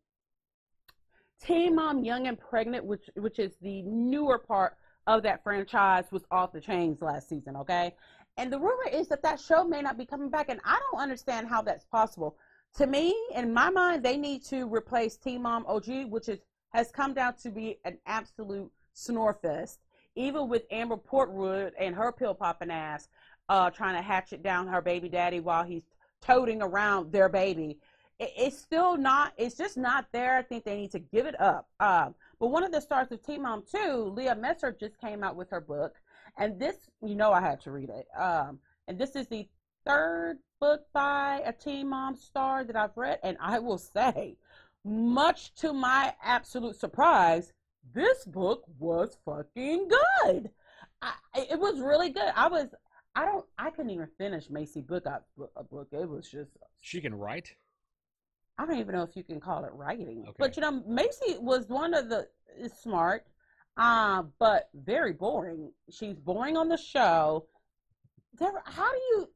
Teen 1.43 1.75
Mom 1.75 2.05
Young 2.05 2.27
and 2.27 2.39
Pregnant, 2.39 2.85
which 2.85 3.11
which 3.17 3.39
is 3.39 3.53
the 3.61 3.83
newer 3.83 4.39
part 4.39 4.77
of 5.07 5.23
that 5.25 5.43
franchise, 5.43 6.07
was 6.11 6.25
off 6.31 6.53
the 6.53 6.61
chains 6.61 7.03
last 7.03 7.29
season. 7.29 7.57
Okay, 7.57 7.95
and 8.37 8.53
the 8.53 8.59
rumor 8.59 8.89
is 8.91 9.09
that 9.09 9.23
that 9.23 9.41
show 9.41 9.65
may 9.65 9.83
not 9.83 9.99
be 9.99 10.07
coming 10.07 10.31
back, 10.31 10.49
and 10.49 10.61
I 10.65 10.81
don't 10.91 11.01
understand 11.01 11.49
how 11.49 11.63
that's 11.63 11.85
possible. 11.85 12.37
To 12.79 12.87
me, 12.87 13.15
in 13.35 13.53
my 13.53 13.71
mind, 13.71 14.03
they 14.03 14.17
need 14.17 14.45
to 14.47 14.67
replace 14.67 15.17
Teen 15.17 15.43
Mom 15.43 15.65
OG, 15.67 16.07
which 16.09 16.29
is 16.29 16.39
has 16.73 16.91
come 16.91 17.15
down 17.15 17.35
to 17.37 17.51
be 17.51 17.79
an 17.85 17.99
absolute 18.07 18.71
snore 18.95 19.39
fest. 19.41 19.79
Even 20.17 20.49
with 20.49 20.63
Amber 20.71 20.97
Portwood 20.97 21.73
and 21.79 21.95
her 21.95 22.13
pill 22.13 22.35
popping 22.35 22.71
ass, 22.71 23.09
uh, 23.49 23.71
trying 23.71 23.97
to 23.97 24.03
hatchet 24.03 24.43
down 24.43 24.69
her 24.69 24.81
baby 24.81 25.09
daddy 25.09 25.41
while 25.41 25.65
he's 25.65 25.85
toting 26.21 26.63
around 26.63 27.13
their 27.13 27.29
baby. 27.29 27.79
It, 28.19 28.33
it's 28.37 28.59
still 28.59 28.97
not. 28.97 29.33
It's 29.37 29.57
just 29.57 29.77
not 29.77 30.07
there. 30.13 30.37
I 30.37 30.43
think 30.43 30.65
they 30.65 30.77
need 30.77 30.93
to 30.93 30.99
give 30.99 31.27
it 31.27 31.39
up. 31.41 31.69
Um, 31.81 32.15
but 32.39 32.49
one 32.49 32.65
of 32.65 32.73
the 32.73 32.81
stars 32.81 33.11
of 33.11 33.23
Teen 33.23 33.43
Mom 33.43 33.63
2, 33.71 34.13
Leah 34.15 34.37
Messer, 34.37 34.77
just 34.79 34.99
came 35.01 35.23
out 35.23 35.37
with 35.37 35.51
her 35.51 35.61
book, 35.61 35.95
and 36.39 36.59
this, 36.59 36.77
you 37.03 37.15
know, 37.15 37.33
I 37.33 37.41
had 37.41 37.61
to 37.63 37.71
read 37.71 37.91
it. 37.91 38.07
Um, 38.19 38.59
and 38.89 38.99
this 38.99 39.17
is 39.17 39.27
the 39.29 39.49
third 39.87 40.39
book 40.61 40.83
by 40.93 41.43
a 41.45 41.53
Teen 41.53 41.89
Mom 41.89 42.17
star 42.17 42.65
that 42.65 42.77
I've 42.77 42.97
read, 42.97 43.19
and 43.23 43.37
I 43.41 43.59
will 43.59 43.79
say, 43.95 44.37
much 44.85 45.55
to 45.57 45.73
my 45.73 46.15
absolute 46.23 46.77
surprise, 46.77 47.53
this 47.93 48.25
book 48.25 48.65
was 48.79 49.17
fucking 49.25 49.89
good. 49.89 50.51
I, 51.03 51.13
it 51.35 51.59
was 51.59 51.81
really 51.81 52.11
good. 52.11 52.33
I 52.35 52.49
was, 52.49 52.69
I 53.15 53.25
don't, 53.27 53.45
I 53.59 53.71
couldn't 53.71 53.91
even 53.91 54.09
finish 54.19 54.49
Maci 54.49 54.85
Bookout 54.85 55.23
book. 55.71 55.89
It 55.93 56.09
was 56.09 56.29
just. 56.31 56.53
She 56.81 57.01
can 57.01 57.15
write. 57.15 57.55
I 58.59 58.67
don't 58.67 58.79
even 58.79 58.95
know 58.95 59.03
if 59.03 59.17
you 59.17 59.25
can 59.25 59.41
call 59.41 59.65
it 59.65 59.73
writing, 59.73 60.23
Okay. 60.29 60.37
but 60.39 60.57
you 60.57 60.63
know, 60.63 60.81
Maci 60.89 61.41
was 61.41 61.69
one 61.69 61.93
of 61.93 62.09
the 62.09 62.29
is 62.59 62.73
smart, 62.73 63.27
uh, 63.77 64.23
but 64.39 64.69
very 64.75 65.13
boring. 65.13 65.73
She's 65.91 66.15
boring 66.19 66.57
on 66.57 66.69
the 66.69 66.77
show. 66.77 67.47
Deborah, 68.39 68.63
how 68.65 68.91
do 68.93 68.99
you? 69.11 69.29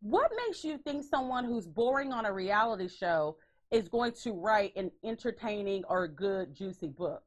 What 0.00 0.30
makes 0.46 0.62
you 0.62 0.78
think 0.78 1.04
someone 1.04 1.44
who's 1.44 1.66
boring 1.66 2.12
on 2.12 2.24
a 2.26 2.32
reality 2.32 2.88
show 2.88 3.36
is 3.70 3.88
going 3.88 4.12
to 4.22 4.32
write 4.32 4.72
an 4.76 4.92
entertaining 5.04 5.82
or 5.88 6.06
good, 6.06 6.54
juicy 6.54 6.88
book? 6.88 7.25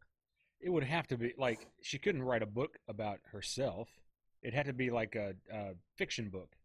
It 0.62 0.70
would 0.70 0.84
have 0.84 1.08
to 1.08 1.18
be 1.18 1.34
like 1.38 1.68
she 1.82 1.98
couldn't 1.98 2.24
write 2.24 2.44
a 2.44 2.48
book 2.48 2.78
about 2.88 3.20
herself. 3.32 3.90
It 4.42 4.54
had 4.54 4.66
to 4.66 4.74
be 4.74 4.90
like 4.90 5.16
a, 5.16 5.34
a 5.52 5.74
fiction 5.96 6.30
book. 6.30 6.56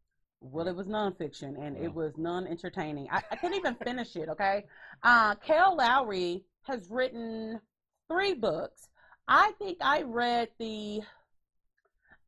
Well, 0.40 0.68
it 0.68 0.76
was 0.76 0.86
nonfiction 0.86 1.58
and 1.58 1.76
it 1.76 1.92
was 1.92 2.12
non-entertaining. 2.18 3.08
I, 3.10 3.22
I 3.30 3.36
couldn't 3.36 3.56
even 3.56 3.76
finish 3.76 4.14
it. 4.16 4.28
Okay, 4.28 4.64
uh, 5.02 5.34
Kail 5.36 5.76
Lowry 5.76 6.44
has 6.62 6.88
written 6.90 7.60
three 8.08 8.34
books. 8.34 8.88
I 9.26 9.52
think 9.58 9.78
I 9.80 10.02
read 10.02 10.48
the. 10.58 11.00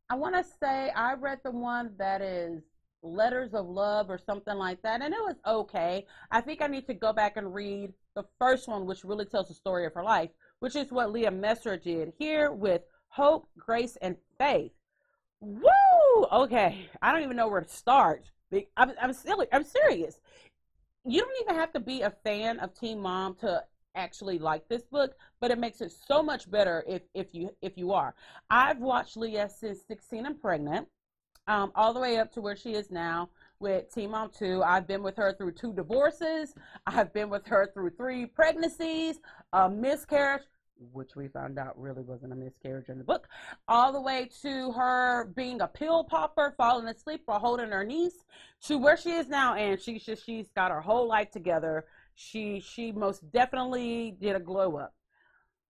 I 0.08 0.14
want 0.14 0.34
to 0.36 0.44
say 0.60 0.90
I 0.90 1.14
read 1.14 1.40
the 1.44 1.50
one 1.50 1.94
that 1.98 2.22
is 2.22 2.62
Letters 3.02 3.54
of 3.54 3.66
Love 3.66 4.08
or 4.08 4.18
something 4.18 4.56
like 4.56 4.80
that, 4.82 5.02
and 5.02 5.12
it 5.12 5.20
was 5.20 5.36
okay. 5.46 6.06
I 6.30 6.40
think 6.40 6.62
I 6.62 6.68
need 6.68 6.86
to 6.86 6.94
go 6.94 7.12
back 7.12 7.36
and 7.36 7.54
read 7.54 7.92
the 8.14 8.24
first 8.38 8.66
one, 8.68 8.86
which 8.86 9.04
really 9.04 9.24
tells 9.26 9.48
the 9.48 9.54
story 9.54 9.84
of 9.84 9.94
her 9.94 10.02
life, 10.02 10.30
which 10.60 10.76
is 10.76 10.90
what 10.90 11.12
Leah 11.12 11.30
Messer 11.30 11.76
did 11.76 12.12
here 12.18 12.50
with 12.50 12.82
Hope, 13.08 13.48
Grace, 13.58 13.96
and 14.00 14.16
Faith. 14.38 14.72
Woo! 15.40 16.24
Okay, 16.32 16.88
I 17.02 17.12
don't 17.12 17.22
even 17.22 17.36
know 17.36 17.48
where 17.48 17.60
to 17.60 17.68
start. 17.68 18.30
I'm, 18.76 18.92
I'm 19.00 19.12
silly. 19.12 19.46
I'm 19.52 19.64
serious. 19.64 20.20
You 21.04 21.20
don't 21.20 21.40
even 21.42 21.54
have 21.56 21.72
to 21.74 21.80
be 21.80 22.02
a 22.02 22.10
fan 22.10 22.58
of 22.58 22.74
Teen 22.74 23.00
Mom 23.00 23.34
to 23.36 23.62
actually 23.94 24.38
like 24.38 24.68
this 24.68 24.82
book, 24.82 25.14
but 25.40 25.50
it 25.50 25.58
makes 25.58 25.80
it 25.80 25.92
so 26.06 26.22
much 26.22 26.50
better 26.50 26.84
if 26.86 27.02
if 27.14 27.34
you 27.34 27.50
if 27.62 27.76
you 27.76 27.92
are. 27.92 28.14
I've 28.50 28.78
watched 28.78 29.16
Leah 29.16 29.48
since 29.48 29.80
16 29.88 30.26
and 30.26 30.40
pregnant, 30.40 30.88
um, 31.46 31.72
all 31.74 31.92
the 31.92 32.00
way 32.00 32.18
up 32.18 32.32
to 32.32 32.40
where 32.40 32.56
she 32.56 32.74
is 32.74 32.90
now 32.90 33.30
with 33.60 33.92
Teen 33.92 34.10
Mom 34.10 34.30
2. 34.36 34.62
I've 34.62 34.86
been 34.86 35.02
with 35.02 35.16
her 35.16 35.32
through 35.32 35.52
two 35.52 35.72
divorces. 35.72 36.54
I've 36.86 37.12
been 37.12 37.30
with 37.30 37.46
her 37.46 37.70
through 37.72 37.90
three 37.90 38.26
pregnancies, 38.26 39.20
a 39.52 39.68
miscarriage, 39.70 40.42
which 40.92 41.16
we 41.16 41.28
found 41.28 41.58
out 41.58 41.78
really 41.80 42.02
wasn't 42.02 42.32
a 42.32 42.36
miscarriage 42.36 42.88
in 42.88 42.98
the 42.98 43.04
book 43.04 43.28
all 43.66 43.92
the 43.92 44.00
way 44.00 44.28
to 44.42 44.72
her 44.72 45.26
being 45.34 45.60
a 45.60 45.68
pill 45.68 46.04
popper, 46.04 46.54
falling 46.56 46.86
asleep 46.86 47.22
while 47.26 47.38
holding 47.38 47.70
her 47.70 47.84
niece, 47.84 48.24
to 48.64 48.78
where 48.78 48.96
she 48.96 49.12
is 49.12 49.28
now, 49.28 49.54
and 49.54 49.80
she's 49.80 50.04
just 50.04 50.24
she's 50.24 50.50
got 50.50 50.70
her 50.70 50.80
whole 50.80 51.08
life 51.08 51.30
together. 51.30 51.86
She 52.14 52.60
she 52.60 52.92
most 52.92 53.30
definitely 53.30 54.16
did 54.20 54.36
a 54.36 54.40
glow 54.40 54.76
up. 54.76 54.94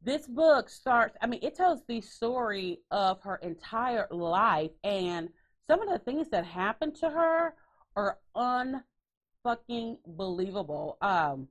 This 0.02 0.26
book 0.26 0.68
starts. 0.68 1.16
I 1.20 1.26
mean, 1.26 1.40
it 1.42 1.56
tells 1.56 1.82
the 1.86 2.00
story 2.00 2.80
of 2.90 3.20
her 3.22 3.36
entire 3.36 4.06
life, 4.10 4.70
and 4.84 5.28
some 5.66 5.80
of 5.80 5.88
the 5.88 5.98
things 5.98 6.28
that 6.30 6.44
happened 6.44 6.94
to 6.96 7.10
her 7.10 7.54
are 7.96 8.18
unfucking 8.36 9.98
believable. 10.06 10.98
Um, 11.00 11.48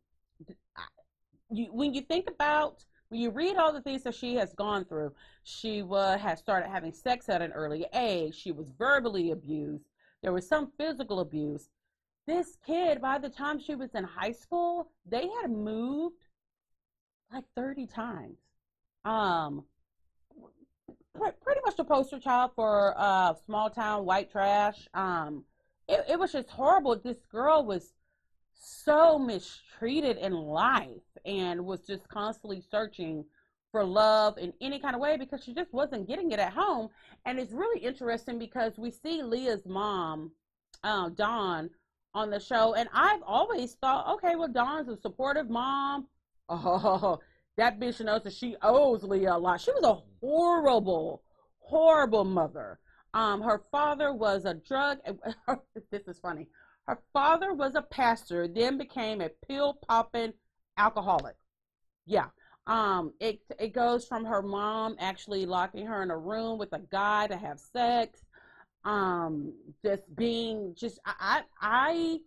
you 1.51 1.67
when 1.73 1.93
you 1.93 2.01
think 2.01 2.29
about 2.29 2.85
when 3.09 3.19
you 3.19 3.31
read 3.31 3.55
all 3.55 3.73
the 3.73 3.81
things 3.81 4.03
that 4.03 4.15
she 4.15 4.35
has 4.35 4.53
gone 4.53 4.85
through, 4.85 5.13
she 5.43 5.81
was 5.81 6.19
has 6.21 6.39
started 6.39 6.69
having 6.69 6.93
sex 6.93 7.29
at 7.29 7.41
an 7.41 7.51
early 7.51 7.85
age. 7.93 8.35
She 8.35 8.51
was 8.51 8.69
verbally 8.77 9.31
abused. 9.31 9.85
There 10.21 10.33
was 10.33 10.47
some 10.47 10.71
physical 10.77 11.19
abuse. 11.19 11.69
This 12.27 12.57
kid, 12.65 13.01
by 13.01 13.19
the 13.19 13.29
time 13.29 13.59
she 13.59 13.75
was 13.75 13.93
in 13.93 14.03
high 14.03 14.31
school, 14.31 14.89
they 15.05 15.29
had 15.41 15.51
moved 15.51 16.15
like 17.31 17.43
30 17.55 17.85
times. 17.85 18.37
Um, 19.03 19.65
pre- 21.15 21.31
pretty 21.43 21.61
much 21.63 21.75
the 21.75 21.83
poster 21.83 22.19
child 22.19 22.51
for 22.55 22.95
uh, 22.97 23.35
small 23.45 23.69
town 23.69 24.05
white 24.05 24.31
trash. 24.31 24.87
Um, 24.95 25.43
it, 25.87 26.05
it 26.09 26.19
was 26.19 26.31
just 26.31 26.49
horrible. 26.49 26.95
This 26.95 27.25
girl 27.31 27.65
was 27.65 27.93
so 28.53 29.19
mistreated 29.19 30.17
in 30.17 30.33
life 30.33 31.03
and 31.25 31.65
was 31.65 31.81
just 31.81 32.07
constantly 32.07 32.61
searching 32.61 33.25
for 33.71 33.83
love 33.83 34.37
in 34.37 34.53
any 34.61 34.79
kind 34.79 34.95
of 34.95 35.01
way 35.01 35.17
because 35.17 35.43
she 35.43 35.53
just 35.53 35.73
wasn't 35.73 36.07
getting 36.07 36.31
it 36.31 36.39
at 36.39 36.53
home. 36.53 36.89
And 37.25 37.39
it's 37.39 37.51
really 37.51 37.81
interesting 37.81 38.39
because 38.39 38.77
we 38.77 38.89
see 38.89 39.21
Leah's 39.21 39.65
mom, 39.65 40.31
uh, 40.83 41.09
Dawn, 41.09 41.69
on 42.13 42.29
the 42.29 42.39
show, 42.39 42.73
and 42.75 42.87
I've 42.93 43.21
always 43.23 43.73
thought, 43.73 44.07
okay, 44.15 44.37
well, 44.37 44.47
Dawn's 44.47 44.87
a 44.87 44.97
supportive 44.97 45.49
mom. 45.49 46.07
Oh, 46.47 47.19
that 47.57 47.79
bitch 47.79 48.03
knows 48.05 48.21
that 48.23 48.33
she 48.33 48.55
owes 48.61 49.03
Leah 49.03 49.35
a 49.35 49.37
lot. 49.37 49.59
She 49.59 49.71
was 49.71 49.83
a 49.83 50.01
horrible, 50.23 51.23
horrible 51.57 52.23
mother. 52.23 52.79
Um, 53.15 53.41
her 53.41 53.63
father 53.71 54.13
was 54.13 54.45
a 54.45 54.53
drug. 54.53 54.99
This 55.89 56.07
is 56.07 56.19
funny. 56.19 56.47
Her 56.85 56.99
father 57.13 57.53
was 57.53 57.75
a 57.75 57.81
pastor, 57.81 58.47
then 58.47 58.77
became 58.77 59.21
a 59.21 59.29
pill 59.47 59.79
popping 59.87 60.33
alcoholic. 60.77 61.35
Yeah. 62.05 62.27
Um, 62.67 63.13
it 63.19 63.39
it 63.59 63.73
goes 63.73 64.05
from 64.05 64.25
her 64.25 64.41
mom 64.41 64.97
actually 64.99 65.45
locking 65.45 65.85
her 65.85 66.03
in 66.03 66.11
a 66.11 66.17
room 66.17 66.57
with 66.57 66.73
a 66.73 66.81
guy 66.91 67.27
to 67.27 67.37
have 67.37 67.59
sex. 67.59 68.19
Um, 68.83 69.53
just 69.83 70.03
being 70.15 70.75
just 70.75 70.99
I 71.05 71.43
I 71.61 72.19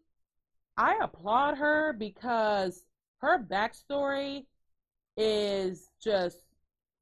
I, 0.77 0.99
applaud 1.03 1.59
her 1.59 1.93
because 1.93 2.85
her 3.21 3.45
backstory 3.45 4.47
is 5.17 5.91
just 6.03 6.39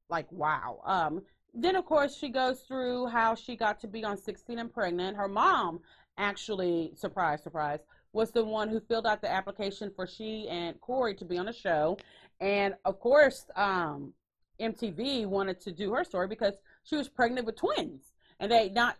like 0.09 0.31
wow. 0.33 0.81
Um, 0.85 1.22
then 1.57 1.77
of 1.77 1.85
course 1.85 2.16
she 2.16 2.29
goes 2.29 2.61
through 2.61 3.07
how 3.07 3.35
she 3.35 3.57
got 3.57 3.81
to 3.81 3.87
be 3.88 4.05
on 4.05 4.16
16 4.16 4.59
and 4.59 4.73
pregnant. 4.73 5.16
Her 5.16 5.29
mom 5.29 5.81
actually, 6.19 6.92
surprise, 6.95 7.42
surprise, 7.42 7.81
was 8.12 8.31
the 8.31 8.45
one 8.45 8.69
who 8.69 8.81
filled 8.81 9.07
out 9.07 9.21
the 9.21 9.31
application 9.31 9.90
for 9.95 10.07
she 10.07 10.49
and 10.49 10.81
Corey 10.81 11.14
to 11.16 11.25
be 11.25 11.38
on 11.38 11.47
the 11.47 11.53
show. 11.53 11.99
And 12.40 12.75
of 12.85 13.01
course, 13.01 13.47
um, 13.57 14.12
MTV 14.61 15.27
wanted 15.27 15.61
to 15.62 15.73
do 15.73 15.92
her 15.92 16.05
story 16.05 16.29
because 16.29 16.55
she 16.85 16.97
was 16.97 17.09
pregnant 17.09 17.47
with 17.47 17.57
twins, 17.57 18.12
and 18.40 18.51
they 18.51 18.71
not 18.71 18.97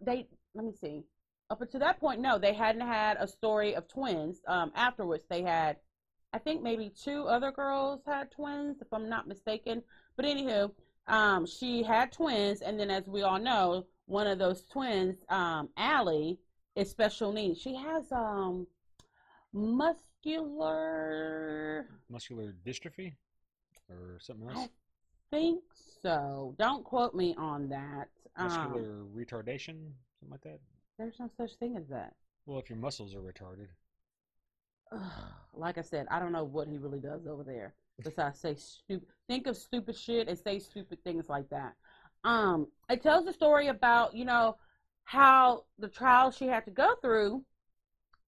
they. 0.00 0.26
Let 0.54 0.64
me 0.64 0.72
see. 0.72 1.02
Up 1.50 1.60
until 1.60 1.80
that 1.80 2.00
point, 2.00 2.20
no, 2.20 2.38
they 2.38 2.54
hadn't 2.54 2.86
had 2.86 3.16
a 3.20 3.28
story 3.28 3.74
of 3.74 3.86
twins. 3.88 4.40
Um, 4.48 4.72
afterwards, 4.74 5.24
they 5.28 5.42
had, 5.42 5.76
I 6.32 6.38
think 6.38 6.62
maybe 6.62 6.90
two 6.90 7.24
other 7.24 7.52
girls 7.52 8.00
had 8.06 8.30
twins, 8.30 8.80
if 8.80 8.92
I'm 8.92 9.10
not 9.10 9.28
mistaken. 9.28 9.82
But 10.16 10.24
anywho, 10.24 10.70
um, 11.06 11.46
she 11.46 11.82
had 11.82 12.12
twins, 12.12 12.60
and 12.62 12.78
then 12.78 12.90
as 12.90 13.06
we 13.06 13.22
all 13.22 13.38
know, 13.38 13.86
one 14.06 14.26
of 14.26 14.38
those 14.38 14.64
twins, 14.64 15.16
um, 15.28 15.68
Allie, 15.76 16.38
is 16.76 16.90
special 16.90 17.32
needs. 17.32 17.60
She 17.60 17.74
has 17.74 18.10
um 18.12 18.66
muscular 20.24 21.86
Muscular 22.10 22.54
dystrophy 22.66 23.14
or 23.90 24.18
something 24.20 24.48
else? 24.48 24.58
I 24.58 24.68
think 25.30 25.62
so. 26.02 26.54
Don't 26.58 26.84
quote 26.84 27.14
me 27.14 27.34
on 27.36 27.68
that. 27.68 28.08
Um, 28.36 28.48
Muscular 28.48 29.04
retardation, 29.14 29.92
something 30.18 30.30
like 30.30 30.42
that. 30.42 30.58
there's 30.98 31.18
no 31.20 31.30
such 31.36 31.54
thing 31.56 31.76
as 31.76 31.86
that. 31.88 32.14
Well, 32.46 32.58
if 32.58 32.68
your 32.68 32.78
muscles 32.78 33.14
are 33.14 33.20
retarded. 33.20 33.68
like 35.54 35.78
I 35.78 35.82
said, 35.82 36.06
I 36.10 36.18
don't 36.18 36.32
know 36.32 36.44
what 36.44 36.68
he 36.68 36.78
really 36.78 37.00
does 37.00 37.26
over 37.26 37.42
there. 37.42 37.74
Besides 38.02 38.40
say 38.40 38.54
stupid, 38.56 39.08
think 39.28 39.46
of 39.46 39.56
stupid 39.56 39.96
shit 39.96 40.28
and 40.28 40.38
say 40.38 40.58
stupid 40.58 41.02
things 41.04 41.28
like 41.28 41.48
that. 41.50 41.74
Um, 42.24 42.68
it 42.90 43.02
tells 43.02 43.24
the 43.24 43.32
story 43.32 43.68
about 43.68 44.14
you 44.14 44.24
know 44.24 44.56
how 45.04 45.64
the 45.78 45.88
trial 45.88 46.30
she 46.30 46.46
had 46.46 46.64
to 46.64 46.70
go 46.70 46.94
through 47.00 47.44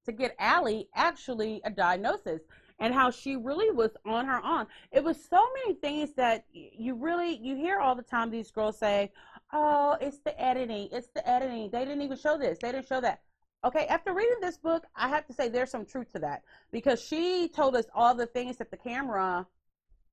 to 0.05 0.13
get 0.13 0.37
Allie 0.39 0.89
actually 0.95 1.61
a 1.65 1.71
diagnosis 1.71 2.43
and 2.79 2.95
how 2.95 3.11
she 3.11 3.37
really 3.37 3.71
was 3.71 3.97
on 4.05 4.27
her 4.27 4.45
own. 4.45 4.67
It 4.93 5.03
was 5.03 5.17
so 5.25 5.45
many 5.55 5.75
things 5.75 6.13
that 6.15 6.45
you 6.53 6.95
really 6.95 7.37
you 7.37 7.57
hear 7.57 7.81
all 7.81 7.95
the 7.95 8.03
time 8.03 8.31
these 8.31 8.51
girls 8.51 8.79
say, 8.79 9.13
"Oh, 9.53 9.97
it's 10.01 10.19
the 10.19 10.39
editing. 10.41 10.89
It's 10.93 11.09
the 11.09 11.29
editing. 11.29 11.71
They 11.71 11.85
didn't 11.85 12.03
even 12.03 12.19
show 12.19 12.39
this. 12.39 12.59
They 12.61 12.71
didn't 12.71 12.87
show 12.87 13.01
that." 13.01 13.23
Okay, 13.65 13.87
after 13.87 14.13
reading 14.13 14.41
this 14.41 14.59
book, 14.59 14.85
I 14.95 15.09
have 15.09 15.27
to 15.27 15.33
say 15.33 15.49
there's 15.49 15.71
some 15.71 15.87
truth 15.87 16.13
to 16.13 16.21
that 16.21 16.43
because 16.71 17.03
she 17.03 17.49
told 17.49 17.75
us 17.75 17.87
all 17.95 18.15
the 18.15 18.27
things 18.27 18.59
that 18.59 18.71
the 18.71 18.77
camera 18.77 19.47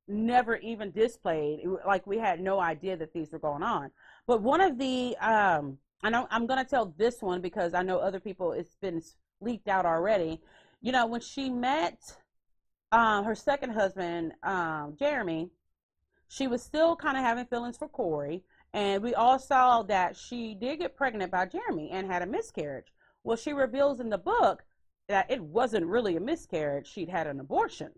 never 0.08 0.58
even 0.58 0.92
displayed. 0.92 1.62
It 1.64 1.70
Like 1.86 2.06
we 2.06 2.18
had 2.18 2.40
no 2.40 2.60
idea 2.60 2.98
that 2.98 3.14
these 3.14 3.32
were 3.32 3.40
going 3.40 3.64
on. 3.64 3.92
But 4.28 4.42
one 4.42 4.62
of 4.62 4.78
the 4.78 5.16
um 5.18 5.78
I 6.04 6.10
know 6.10 6.28
I'm 6.32 6.46
gonna 6.46 6.66
tell 6.66 6.94
this 6.98 7.22
one 7.22 7.42
because 7.42 7.74
I 7.74 7.84
know 7.84 8.00
other 8.00 8.20
people 8.20 8.52
it's 8.52 8.76
been 8.76 9.02
leaked 9.42 9.68
out 9.68 9.86
already. 9.86 10.42
You 10.82 10.92
know, 10.92 11.06
when 11.06 11.22
she 11.22 11.50
met 11.50 12.00
um, 12.92 13.26
her 13.26 13.36
second 13.36 13.72
husband, 13.72 14.34
um, 14.44 14.96
Jeremy, 15.00 15.50
she 16.28 16.48
was 16.48 16.62
still 16.62 16.96
kind 16.96 17.18
of 17.18 17.24
having 17.24 17.46
feelings 17.46 17.78
for 17.78 17.88
Corey. 17.88 18.44
And 18.74 19.04
we 19.04 19.14
all 19.14 19.40
saw 19.40 19.84
that 19.84 20.16
she 20.18 20.56
did 20.56 20.80
get 20.80 20.96
pregnant 20.96 21.32
by 21.32 21.46
Jeremy 21.46 21.90
and 21.92 22.12
had 22.12 22.22
a 22.22 22.26
miscarriage. 22.26 22.88
Well, 23.24 23.38
she 23.38 23.54
reveals 23.54 24.00
in 24.00 24.10
the 24.10 24.18
book 24.18 24.64
that 25.08 25.30
it 25.30 25.42
wasn't 25.42 25.86
really 25.86 26.16
a 26.16 26.20
miscarriage, 26.20 26.88
she'd 26.88 27.10
had 27.10 27.28
an 27.28 27.40
abortion. 27.40 27.92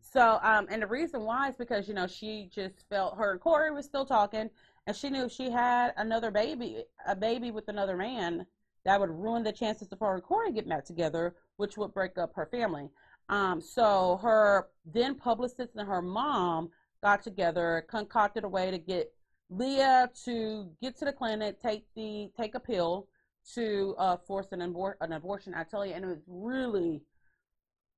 So, 0.00 0.38
um, 0.42 0.66
and 0.70 0.82
the 0.82 0.86
reason 0.86 1.22
why 1.22 1.48
is 1.48 1.54
because, 1.56 1.88
you 1.88 1.94
know, 1.94 2.06
she 2.06 2.48
just 2.52 2.88
felt 2.88 3.16
her 3.16 3.32
and 3.32 3.40
Corey 3.40 3.70
was 3.70 3.84
still 3.84 4.06
talking, 4.06 4.48
and 4.86 4.96
she 4.96 5.10
knew 5.10 5.24
if 5.24 5.32
she 5.32 5.50
had 5.50 5.92
another 5.96 6.30
baby, 6.30 6.84
a 7.06 7.14
baby 7.14 7.50
with 7.50 7.68
another 7.68 7.96
man, 7.96 8.46
that 8.84 8.98
would 8.98 9.10
ruin 9.10 9.42
the 9.42 9.52
chances 9.52 9.92
of 9.92 10.00
her 10.00 10.14
and 10.14 10.22
Corey 10.22 10.52
getting 10.52 10.70
back 10.70 10.84
together, 10.84 11.34
which 11.56 11.76
would 11.76 11.92
break 11.92 12.16
up 12.16 12.32
her 12.34 12.46
family. 12.46 12.88
Um, 13.28 13.60
so 13.60 14.18
her 14.22 14.68
then 14.86 15.14
publicist 15.14 15.76
and 15.76 15.86
her 15.86 16.00
mom 16.00 16.70
got 17.02 17.22
together, 17.22 17.84
concocted 17.88 18.44
a 18.44 18.48
way 18.48 18.70
to 18.70 18.78
get 18.78 19.12
Leah 19.50 20.10
to 20.24 20.68
get 20.80 20.96
to 20.98 21.04
the 21.04 21.12
clinic, 21.12 21.60
take 21.60 21.84
the 21.94 22.30
take 22.36 22.54
a 22.54 22.60
pill 22.60 23.08
to 23.54 23.94
uh, 23.98 24.16
force 24.16 24.48
an, 24.52 24.60
abor- 24.60 24.94
an 25.00 25.12
abortion. 25.12 25.54
I 25.54 25.64
tell 25.64 25.84
you, 25.84 25.94
and 25.94 26.04
it 26.04 26.08
was 26.08 26.22
really, 26.26 27.02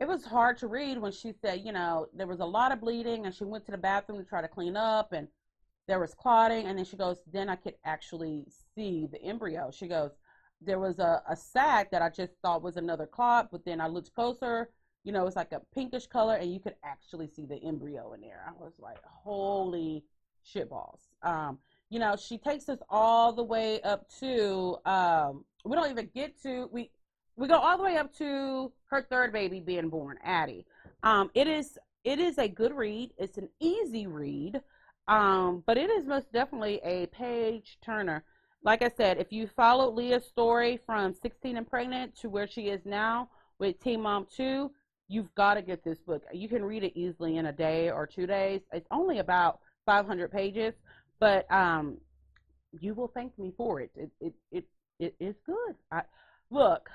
it 0.00 0.08
was 0.08 0.24
hard 0.24 0.56
to 0.58 0.66
read 0.66 0.98
when 0.98 1.12
she 1.12 1.32
said, 1.32 1.60
you 1.62 1.72
know, 1.72 2.06
there 2.14 2.26
was 2.26 2.40
a 2.40 2.44
lot 2.44 2.72
of 2.72 2.80
bleeding, 2.80 3.26
and 3.26 3.34
she 3.34 3.44
went 3.44 3.66
to 3.66 3.72
the 3.72 3.78
bathroom 3.78 4.18
to 4.18 4.24
try 4.24 4.40
to 4.40 4.48
clean 4.48 4.74
up, 4.76 5.12
and 5.12 5.28
there 5.86 6.00
was 6.00 6.14
clotting, 6.14 6.66
and 6.66 6.78
then 6.78 6.86
she 6.86 6.96
goes, 6.96 7.18
then 7.30 7.50
I 7.50 7.56
could 7.56 7.74
actually 7.84 8.46
see 8.74 9.06
the 9.12 9.20
embryo. 9.22 9.70
She 9.70 9.88
goes, 9.88 10.12
there 10.62 10.78
was 10.78 10.98
a, 10.98 11.22
a 11.28 11.36
sac 11.36 11.90
that 11.90 12.00
I 12.00 12.08
just 12.08 12.32
thought 12.42 12.62
was 12.62 12.76
another 12.76 13.06
clot, 13.06 13.48
but 13.52 13.64
then 13.64 13.80
I 13.80 13.88
looked 13.88 14.14
closer, 14.14 14.70
you 15.04 15.12
know, 15.12 15.26
it's 15.26 15.36
like 15.36 15.52
a 15.52 15.60
pinkish 15.74 16.06
color, 16.06 16.36
and 16.36 16.52
you 16.52 16.60
could 16.60 16.76
actually 16.82 17.28
see 17.28 17.44
the 17.44 17.56
embryo 17.56 18.14
in 18.14 18.22
there. 18.22 18.42
I 18.46 18.52
was 18.52 18.72
like, 18.78 18.98
holy 19.04 20.04
shit 20.42 20.70
balls. 20.70 21.00
Um, 21.22 21.58
you 21.90 21.98
know, 21.98 22.16
she 22.16 22.38
takes 22.38 22.68
us 22.68 22.78
all 22.88 23.32
the 23.32 23.42
way 23.42 23.80
up 23.82 24.08
to 24.20 24.76
um, 24.86 25.44
we 25.64 25.76
don't 25.76 25.90
even 25.90 26.08
get 26.14 26.40
to 26.42 26.68
we 26.72 26.90
we 27.40 27.48
go 27.48 27.58
all 27.58 27.78
the 27.78 27.82
way 27.82 27.96
up 27.96 28.14
to 28.18 28.70
her 28.90 29.02
third 29.08 29.32
baby 29.32 29.60
being 29.60 29.88
born, 29.88 30.18
Addie. 30.22 30.66
Um, 31.02 31.30
it 31.34 31.48
is 31.48 31.78
it 32.04 32.18
is 32.18 32.36
a 32.36 32.46
good 32.46 32.72
read. 32.74 33.12
It's 33.16 33.38
an 33.38 33.48
easy 33.60 34.06
read, 34.06 34.60
um, 35.08 35.64
but 35.66 35.78
it 35.78 35.88
is 35.88 36.06
most 36.06 36.30
definitely 36.32 36.80
a 36.84 37.06
page 37.06 37.78
turner. 37.82 38.24
Like 38.62 38.82
I 38.82 38.90
said, 38.94 39.16
if 39.16 39.32
you 39.32 39.48
follow 39.56 39.90
Leah's 39.90 40.26
story 40.26 40.80
from 40.84 41.14
16 41.14 41.56
and 41.56 41.66
pregnant 41.66 42.14
to 42.20 42.28
where 42.28 42.46
she 42.46 42.68
is 42.68 42.82
now 42.84 43.30
with 43.58 43.80
Teen 43.80 44.02
Mom 44.02 44.26
2, 44.36 44.70
you've 45.08 45.34
got 45.34 45.54
to 45.54 45.62
get 45.62 45.82
this 45.82 45.98
book. 45.98 46.22
You 46.34 46.46
can 46.46 46.62
read 46.62 46.84
it 46.84 46.92
easily 46.94 47.38
in 47.38 47.46
a 47.46 47.52
day 47.52 47.90
or 47.90 48.06
two 48.06 48.26
days. 48.26 48.60
It's 48.70 48.88
only 48.90 49.18
about 49.18 49.60
500 49.86 50.30
pages, 50.30 50.74
but 51.18 51.50
um, 51.50 51.96
you 52.78 52.92
will 52.92 53.08
thank 53.08 53.38
me 53.38 53.50
for 53.56 53.80
it. 53.80 53.90
It 53.96 54.10
it 54.20 54.34
it, 54.52 54.64
it 54.98 55.14
is 55.18 55.36
good. 55.46 55.74
I, 55.90 56.02
look, 56.50 56.90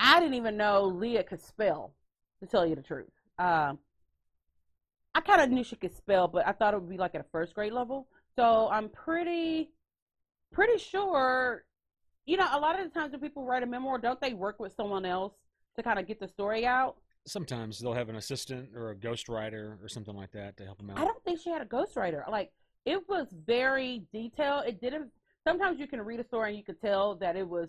I 0.00 0.18
didn't 0.18 0.34
even 0.34 0.56
know 0.56 0.84
Leah 0.84 1.22
could 1.22 1.42
spell. 1.42 1.92
To 2.40 2.46
tell 2.46 2.66
you 2.66 2.74
the 2.74 2.80
truth, 2.80 3.10
um, 3.38 3.78
I 5.14 5.20
kind 5.20 5.42
of 5.42 5.50
knew 5.50 5.62
she 5.62 5.76
could 5.76 5.94
spell, 5.94 6.26
but 6.26 6.48
I 6.48 6.52
thought 6.52 6.72
it 6.72 6.80
would 6.80 6.88
be 6.88 6.96
like 6.96 7.14
at 7.14 7.20
a 7.20 7.26
first 7.30 7.54
grade 7.54 7.74
level. 7.74 8.08
So 8.34 8.68
I'm 8.72 8.88
pretty 8.88 9.72
pretty 10.50 10.78
sure. 10.78 11.64
You 12.24 12.38
know, 12.38 12.46
a 12.50 12.58
lot 12.58 12.80
of 12.80 12.90
the 12.90 12.98
times 12.98 13.12
when 13.12 13.20
people 13.20 13.44
write 13.44 13.62
a 13.62 13.66
memoir, 13.66 13.98
don't 13.98 14.18
they 14.20 14.32
work 14.32 14.58
with 14.58 14.72
someone 14.74 15.04
else 15.04 15.34
to 15.76 15.82
kind 15.82 15.98
of 15.98 16.06
get 16.06 16.18
the 16.18 16.28
story 16.28 16.64
out? 16.64 16.96
Sometimes 17.26 17.78
they'll 17.78 17.92
have 17.92 18.08
an 18.08 18.16
assistant 18.16 18.70
or 18.74 18.90
a 18.90 18.96
ghostwriter 18.96 19.76
or 19.82 19.88
something 19.88 20.16
like 20.16 20.32
that 20.32 20.56
to 20.56 20.64
help 20.64 20.78
them 20.78 20.90
out. 20.90 20.98
I 20.98 21.04
don't 21.04 21.22
think 21.24 21.40
she 21.40 21.50
had 21.50 21.60
a 21.60 21.66
ghostwriter. 21.66 22.26
Like 22.30 22.52
it 22.86 23.06
was 23.06 23.26
very 23.46 24.04
detailed. 24.14 24.64
It 24.66 24.80
didn't. 24.80 25.10
Sometimes 25.46 25.78
you 25.78 25.86
can 25.86 26.00
read 26.00 26.20
a 26.20 26.24
story 26.24 26.50
and 26.50 26.58
you 26.58 26.64
could 26.64 26.80
tell 26.80 27.16
that 27.16 27.36
it 27.36 27.46
was 27.46 27.68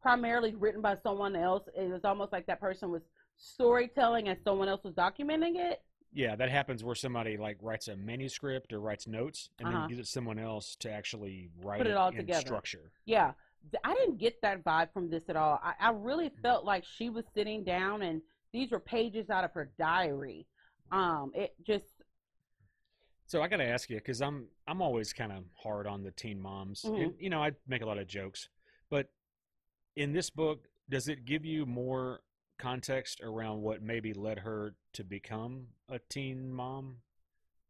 primarily 0.00 0.54
written 0.54 0.80
by 0.80 0.96
someone 1.02 1.36
else. 1.36 1.64
It 1.76 1.90
was 1.90 2.04
almost 2.04 2.32
like 2.32 2.46
that 2.46 2.60
person 2.60 2.90
was 2.90 3.02
storytelling 3.36 4.28
and 4.28 4.38
someone 4.44 4.68
else 4.68 4.82
was 4.84 4.94
documenting 4.94 5.56
it. 5.56 5.82
Yeah, 6.12 6.34
that 6.36 6.50
happens 6.50 6.82
where 6.82 6.94
somebody 6.94 7.36
like 7.36 7.56
writes 7.62 7.88
a 7.88 7.96
manuscript 7.96 8.72
or 8.72 8.80
writes 8.80 9.06
notes 9.06 9.50
and 9.58 9.68
Uh-huh. 9.68 9.78
then 9.80 9.88
gives 9.88 10.00
it 10.00 10.06
someone 10.10 10.38
else 10.38 10.74
to 10.76 10.90
actually 10.90 11.48
write 11.62 11.78
Put 11.78 11.86
it 11.86 11.90
it, 11.90 11.96
all 11.96 12.10
together. 12.12 12.40
structure. 12.40 12.90
Yeah, 13.04 13.32
I 13.84 13.94
didn't 13.94 14.18
get 14.18 14.40
that 14.42 14.64
vibe 14.64 14.92
from 14.92 15.08
this 15.10 15.28
at 15.28 15.36
all. 15.36 15.60
I, 15.62 15.74
I 15.78 15.90
really 15.90 16.30
felt 16.42 16.64
like 16.64 16.84
she 16.84 17.10
was 17.10 17.24
sitting 17.34 17.62
down 17.62 18.02
and 18.02 18.20
these 18.52 18.70
were 18.72 18.80
pages 18.80 19.30
out 19.30 19.44
of 19.44 19.52
her 19.52 19.70
diary. 19.78 20.46
Um, 20.90 21.30
it 21.34 21.54
just 21.64 21.84
So 23.26 23.40
I 23.42 23.46
got 23.46 23.58
to 23.58 23.64
ask 23.64 23.88
you 23.88 23.96
because 23.96 24.20
I'm 24.20 24.48
I'm 24.66 24.82
always 24.82 25.12
kind 25.12 25.30
of 25.30 25.44
hard 25.62 25.86
on 25.86 26.02
the 26.02 26.10
teen 26.10 26.40
moms. 26.40 26.82
Mhm. 26.82 27.02
And, 27.04 27.14
you 27.20 27.30
know, 27.30 27.40
I 27.42 27.52
make 27.68 27.82
a 27.82 27.86
lot 27.86 27.98
of 27.98 28.08
jokes, 28.08 28.48
in 29.96 30.12
this 30.12 30.30
book, 30.30 30.66
does 30.88 31.08
it 31.08 31.24
give 31.24 31.44
you 31.44 31.66
more 31.66 32.20
context 32.58 33.20
around 33.22 33.62
what 33.62 33.82
maybe 33.82 34.12
led 34.12 34.38
her 34.40 34.74
to 34.94 35.04
become 35.04 35.66
a 35.88 35.98
teen 35.98 36.50
mom? 36.52 36.96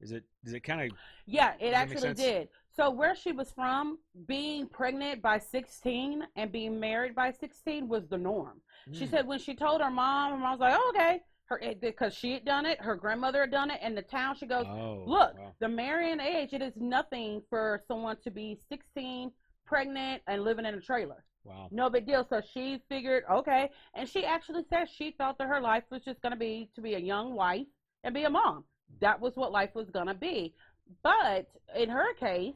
Is 0.01 0.13
it 0.13 0.25
does 0.45 0.55
it 0.55 0.61
kind 0.61 0.81
of 0.81 0.97
Yeah, 1.27 1.53
it 1.61 1.71
Does 1.71 1.73
that 1.73 1.89
make 1.89 1.93
actually 1.93 2.15
did. 2.15 2.49
So 2.71 2.91
where 2.91 3.15
she 3.15 3.33
was 3.33 3.51
from, 3.51 3.99
being 4.27 4.67
pregnant 4.67 5.21
by 5.23 5.39
16 5.39 6.27
and 6.37 6.51
being 6.51 6.81
married 6.81 7.15
by 7.15 7.31
16 7.33 7.89
was 7.89 8.09
the 8.09 8.17
norm. 8.17 8.61
She 8.93 9.05
Mm. 9.05 9.11
said 9.11 9.27
when 9.27 9.39
she 9.39 9.55
told 9.55 9.81
her 9.83 9.91
mom, 9.91 10.33
her 10.33 10.39
mom 10.39 10.59
was 10.59 10.61
like, 10.61 10.75
oh, 10.79 10.93
"Okay," 10.95 11.23
her 11.47 11.61
because 11.81 12.15
she 12.15 12.33
had 12.33 12.45
done 12.45 12.65
it, 12.65 12.81
her 12.81 12.97
grandmother 12.97 13.41
had 13.41 13.51
done 13.51 13.71
it, 13.71 13.79
and 13.83 13.97
the 13.97 14.03
town 14.03 14.37
she 14.37 14.47
goes, 14.47 14.67
Oh, 14.67 15.05
"Look, 15.07 15.37
wow. 15.37 15.55
the 15.59 15.69
marrying 15.69 16.21
age, 16.21 16.53
it 16.55 16.63
is 16.63 16.77
nothing 16.77 17.43
for 17.51 17.83
someone 17.87 18.17
to 18.23 18.31
be 18.31 18.57
16, 18.69 19.33
pregnant, 19.67 20.23
and 20.27 20.43
living 20.43 20.65
in 20.65 20.75
a 20.75 20.81
trailer. 20.81 21.25
Wow. 21.45 21.69
No 21.71 21.91
big 21.91 22.07
deal." 22.07 22.25
So 22.29 22.41
she 22.53 22.83
figured, 22.89 23.25
okay, 23.31 23.71
and 23.95 24.09
she 24.09 24.25
actually 24.25 24.65
said 24.69 24.89
she 24.89 25.13
thought 25.13 25.39
that 25.39 25.49
her 25.49 25.61
life 25.61 25.85
was 25.91 26.03
just 26.03 26.21
going 26.23 26.33
to 26.33 26.39
be 26.39 26.69
to 26.75 26.81
be 26.81 26.95
a 26.95 26.99
young 26.99 27.35
wife 27.35 27.67
and 28.05 28.15
be 28.15 28.25
a 28.25 28.31
mom. 28.31 28.65
That 29.01 29.21
was 29.21 29.37
what 29.37 29.53
life 29.53 29.75
was 29.75 29.91
going 29.91 30.07
to 30.07 30.15
be. 30.15 30.55
But 31.03 31.49
in 31.77 31.89
her 31.89 32.15
case, 32.15 32.55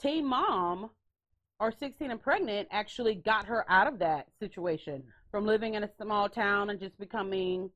teen 0.00 0.26
mom 0.26 0.90
or 1.58 1.72
16 1.72 2.10
and 2.10 2.20
pregnant 2.20 2.68
actually 2.70 3.14
got 3.14 3.46
her 3.46 3.64
out 3.70 3.86
of 3.86 3.98
that 4.00 4.26
situation 4.38 5.02
from 5.30 5.46
living 5.46 5.74
in 5.74 5.84
a 5.84 5.90
small 6.00 6.28
town 6.28 6.70
and 6.70 6.80
just 6.80 6.98
becoming 6.98 7.70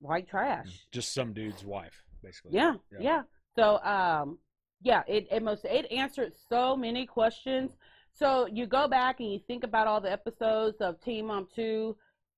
white 0.00 0.28
trash. 0.28 0.86
Just 0.90 1.14
some 1.14 1.32
dude's 1.32 1.64
wife, 1.64 2.04
basically. 2.22 2.52
Yeah, 2.52 2.74
Yeah. 2.92 2.98
yeah. 3.00 3.22
So, 3.56 3.82
um, 3.84 4.38
yeah, 4.82 5.02
it, 5.06 5.28
it 5.30 5.42
most 5.42 5.64
it 5.64 5.90
answered 5.90 6.34
so 6.48 6.76
many 6.76 7.06
questions. 7.06 7.70
So 8.16 8.46
you 8.46 8.66
go 8.66 8.86
back 8.86 9.18
and 9.18 9.32
you 9.32 9.40
think 9.46 9.64
about 9.64 9.88
all 9.88 10.00
the 10.00 10.12
episodes 10.12 10.80
of 10.80 11.00
Teen 11.00 11.26
Mom 11.26 11.48
Two, 11.54 11.96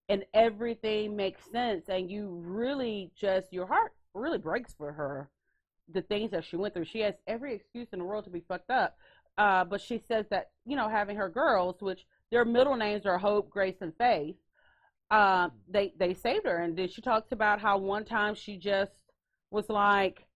and 0.09 0.25
everything 0.33 1.15
makes 1.17 1.43
sense, 1.51 1.89
and 1.89 2.11
you 2.11 2.29
really 2.45 3.11
just 3.15 3.53
your 3.53 3.67
heart 3.67 3.93
really 4.15 4.39
breaks 4.39 4.73
for 4.73 4.93
her, 4.93 5.29
the 5.93 6.01
things 6.03 6.31
that 6.31 6.45
she 6.45 6.57
went 6.57 6.73
through. 6.73 6.87
She 6.87 7.01
has 7.01 7.15
every 7.27 7.55
excuse 7.55 7.89
in 7.93 7.99
the 7.99 8.05
world 8.07 8.25
to 8.25 8.31
be 8.31 8.41
fucked 8.49 8.71
up, 8.71 8.97
uh, 9.37 9.65
but 9.65 9.81
she 9.83 9.99
says 10.09 10.25
that 10.31 10.51
you 10.65 10.77
know 10.77 10.89
having 10.89 11.17
her 11.17 11.29
girls, 11.29 11.77
which 11.81 12.07
their 12.31 12.47
middle 12.47 12.77
names 12.77 13.05
are 13.05 13.19
Hope, 13.19 13.51
Grace, 13.51 13.83
and 13.83 13.93
Faith, 13.99 14.37
uh, 15.11 15.51
they 15.69 15.93
they 15.99 16.15
saved 16.15 16.47
her, 16.47 16.57
and 16.57 16.75
then 16.75 16.89
she 16.89 17.03
talks 17.03 17.33
about 17.33 17.61
how 17.61 17.77
one 17.77 18.05
time 18.07 18.35
she 18.35 18.57
just 18.57 18.93
was 19.51 19.69
like, 19.69 20.27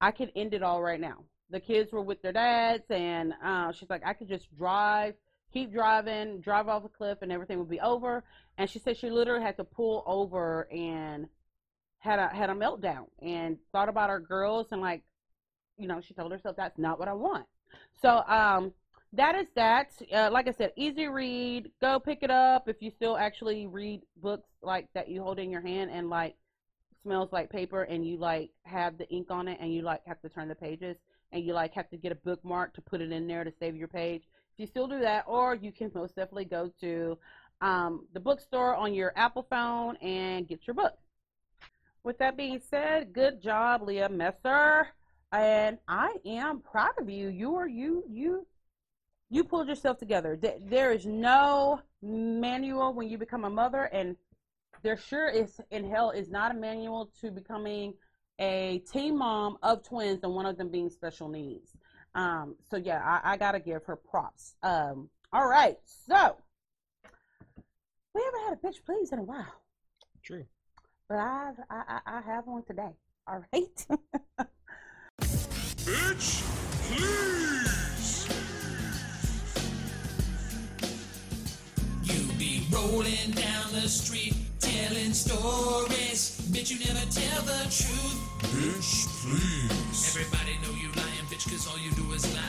I 0.00 0.12
could 0.12 0.30
end 0.36 0.54
it 0.54 0.62
all 0.62 0.80
right 0.80 1.00
now. 1.00 1.24
The 1.50 1.60
kids 1.60 1.92
were 1.92 2.02
with 2.02 2.22
their 2.22 2.32
dads, 2.32 2.84
and 2.90 3.34
uh, 3.44 3.72
she's 3.72 3.90
like, 3.90 4.02
I 4.04 4.12
could 4.12 4.28
just 4.28 4.54
drive, 4.56 5.14
keep 5.52 5.72
driving, 5.72 6.40
drive 6.40 6.68
off 6.68 6.84
a 6.84 6.88
cliff, 6.88 7.18
and 7.22 7.32
everything 7.32 7.58
would 7.58 7.68
be 7.68 7.80
over. 7.80 8.22
And 8.56 8.70
she 8.70 8.78
said 8.78 8.96
she 8.96 9.10
literally 9.10 9.42
had 9.42 9.56
to 9.56 9.64
pull 9.64 10.04
over 10.06 10.68
and 10.70 11.26
had 11.98 12.18
a 12.18 12.28
had 12.28 12.50
a 12.50 12.54
meltdown 12.54 13.06
and 13.20 13.58
thought 13.72 13.88
about 13.88 14.10
her 14.10 14.20
girls 14.20 14.68
and 14.70 14.80
like, 14.80 15.02
you 15.78 15.86
know, 15.86 16.00
she 16.00 16.14
told 16.14 16.32
herself 16.32 16.56
that's 16.56 16.78
not 16.78 16.98
what 16.98 17.08
I 17.08 17.12
want. 17.12 17.46
So 18.00 18.22
um, 18.26 18.72
that 19.12 19.34
is 19.34 19.46
that. 19.54 19.90
Uh, 20.12 20.30
like 20.32 20.48
I 20.48 20.52
said, 20.52 20.72
easy 20.76 21.08
read. 21.08 21.70
Go 21.80 21.98
pick 21.98 22.22
it 22.22 22.30
up 22.30 22.68
if 22.68 22.76
you 22.80 22.90
still 22.90 23.16
actually 23.16 23.66
read 23.66 24.02
books 24.16 24.48
like 24.62 24.88
that 24.94 25.08
you 25.08 25.22
hold 25.22 25.38
in 25.38 25.50
your 25.50 25.60
hand 25.60 25.90
and 25.90 26.08
like 26.08 26.36
smells 27.02 27.32
like 27.32 27.50
paper 27.50 27.82
and 27.82 28.06
you 28.06 28.18
like 28.18 28.50
have 28.62 28.98
the 28.98 29.08
ink 29.08 29.28
on 29.30 29.48
it 29.48 29.58
and 29.60 29.72
you 29.72 29.82
like 29.82 30.00
have 30.06 30.20
to 30.20 30.28
turn 30.28 30.48
the 30.48 30.54
pages 30.54 30.96
and 31.32 31.44
you 31.44 31.52
like 31.52 31.74
have 31.74 31.88
to 31.90 31.96
get 31.96 32.12
a 32.12 32.16
bookmark 32.16 32.74
to 32.74 32.80
put 32.80 33.00
it 33.00 33.12
in 33.12 33.26
there 33.26 33.44
to 33.44 33.52
save 33.58 33.76
your 33.76 33.88
page. 33.88 34.22
If 34.54 34.58
you 34.60 34.66
still 34.66 34.86
do 34.88 35.00
that, 35.00 35.24
or 35.26 35.54
you 35.54 35.72
can 35.72 35.90
most 35.94 36.16
definitely 36.16 36.44
go 36.46 36.70
to 36.80 37.18
um, 37.60 38.06
the 38.12 38.20
bookstore 38.20 38.74
on 38.74 38.94
your 38.94 39.12
Apple 39.16 39.46
phone 39.48 39.96
and 39.96 40.48
get 40.48 40.66
your 40.66 40.74
book. 40.74 40.96
With 42.02 42.18
that 42.18 42.36
being 42.36 42.60
said, 42.70 43.12
good 43.12 43.42
job, 43.42 43.82
Leah 43.82 44.08
Messer, 44.08 44.88
and 45.32 45.78
I 45.86 46.16
am 46.24 46.60
proud 46.60 46.98
of 46.98 47.10
you. 47.10 47.28
You 47.28 47.54
are 47.56 47.68
you 47.68 48.04
you 48.08 48.46
you 49.28 49.44
pulled 49.44 49.68
yourself 49.68 49.98
together. 49.98 50.36
Th- 50.36 50.60
There 50.64 50.92
is 50.92 51.06
no 51.06 51.80
manual 52.02 52.94
when 52.94 53.08
you 53.08 53.18
become 53.18 53.44
a 53.44 53.50
mother, 53.50 53.84
and 53.84 54.16
there 54.82 54.96
sure 54.96 55.28
is 55.28 55.60
in 55.70 55.88
hell 55.88 56.10
is 56.10 56.30
not 56.30 56.50
a 56.52 56.58
manual 56.58 57.10
to 57.20 57.30
becoming 57.30 57.94
a 58.40 58.82
teen 58.90 59.16
mom 59.16 59.58
of 59.62 59.82
twins 59.82 60.20
and 60.22 60.34
one 60.34 60.46
of 60.46 60.56
them 60.56 60.70
being 60.70 60.88
special 60.90 61.28
needs. 61.28 61.76
Um, 62.14 62.56
so 62.70 62.76
yeah, 62.76 63.00
I, 63.04 63.34
I 63.34 63.36
gotta 63.36 63.60
give 63.60 63.84
her 63.84 63.94
props. 63.96 64.54
Um, 64.62 65.10
all 65.32 65.46
right, 65.46 65.78
so 65.84 66.36
we 68.14 68.22
haven't 68.24 68.48
had 68.48 68.58
a 68.58 68.66
bitch 68.66 68.84
please 68.84 69.12
in 69.12 69.20
a 69.20 69.22
while, 69.22 69.62
True. 70.24 70.44
but 71.08 71.18
I've 71.18 71.54
I, 71.70 72.00
I, 72.06 72.18
I 72.18 72.20
have 72.22 72.46
one 72.46 72.64
today. 72.64 72.96
All 73.28 73.44
right. 73.52 73.86
Bitch, 75.20 76.42
please. 76.88 78.28
You 82.02 82.32
be 82.38 82.66
rolling 82.72 83.30
down 83.32 83.72
the 83.72 83.88
street 83.88 84.34
telling 84.58 85.12
stories. 85.12 86.40
Bitch, 86.52 86.70
you 86.70 86.78
never 86.80 87.06
tell 87.10 87.42
the 87.42 87.64
truth. 87.70 88.29
Bitch, 88.50 89.06
please. 89.22 90.16
Everybody 90.16 90.58
know 90.62 90.70
you 90.76 90.88
lying, 90.96 91.26
bitch, 91.30 91.48
cause 91.50 91.68
all 91.68 91.78
you 91.78 91.90
do 91.92 92.12
is 92.12 92.24
lie. 92.34 92.40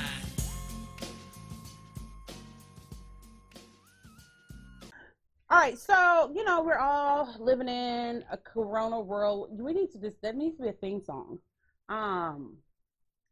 All 5.49 5.60
right, 5.60 5.78
so 5.78 6.32
you 6.34 6.43
know 6.45 6.64
we're 6.64 6.78
all 6.78 7.36
living 7.39 7.68
in 7.68 8.24
a 8.32 8.38
corona 8.38 8.99
world. 9.02 9.49
We 9.60 9.74
need 9.74 9.91
to 9.91 9.99
just 9.99 10.22
that 10.22 10.36
needs 10.36 10.56
to 10.58 10.64
be 10.64 10.70
a 10.70 10.74
theme 10.74 11.02
song, 11.04 11.39
um, 11.89 12.56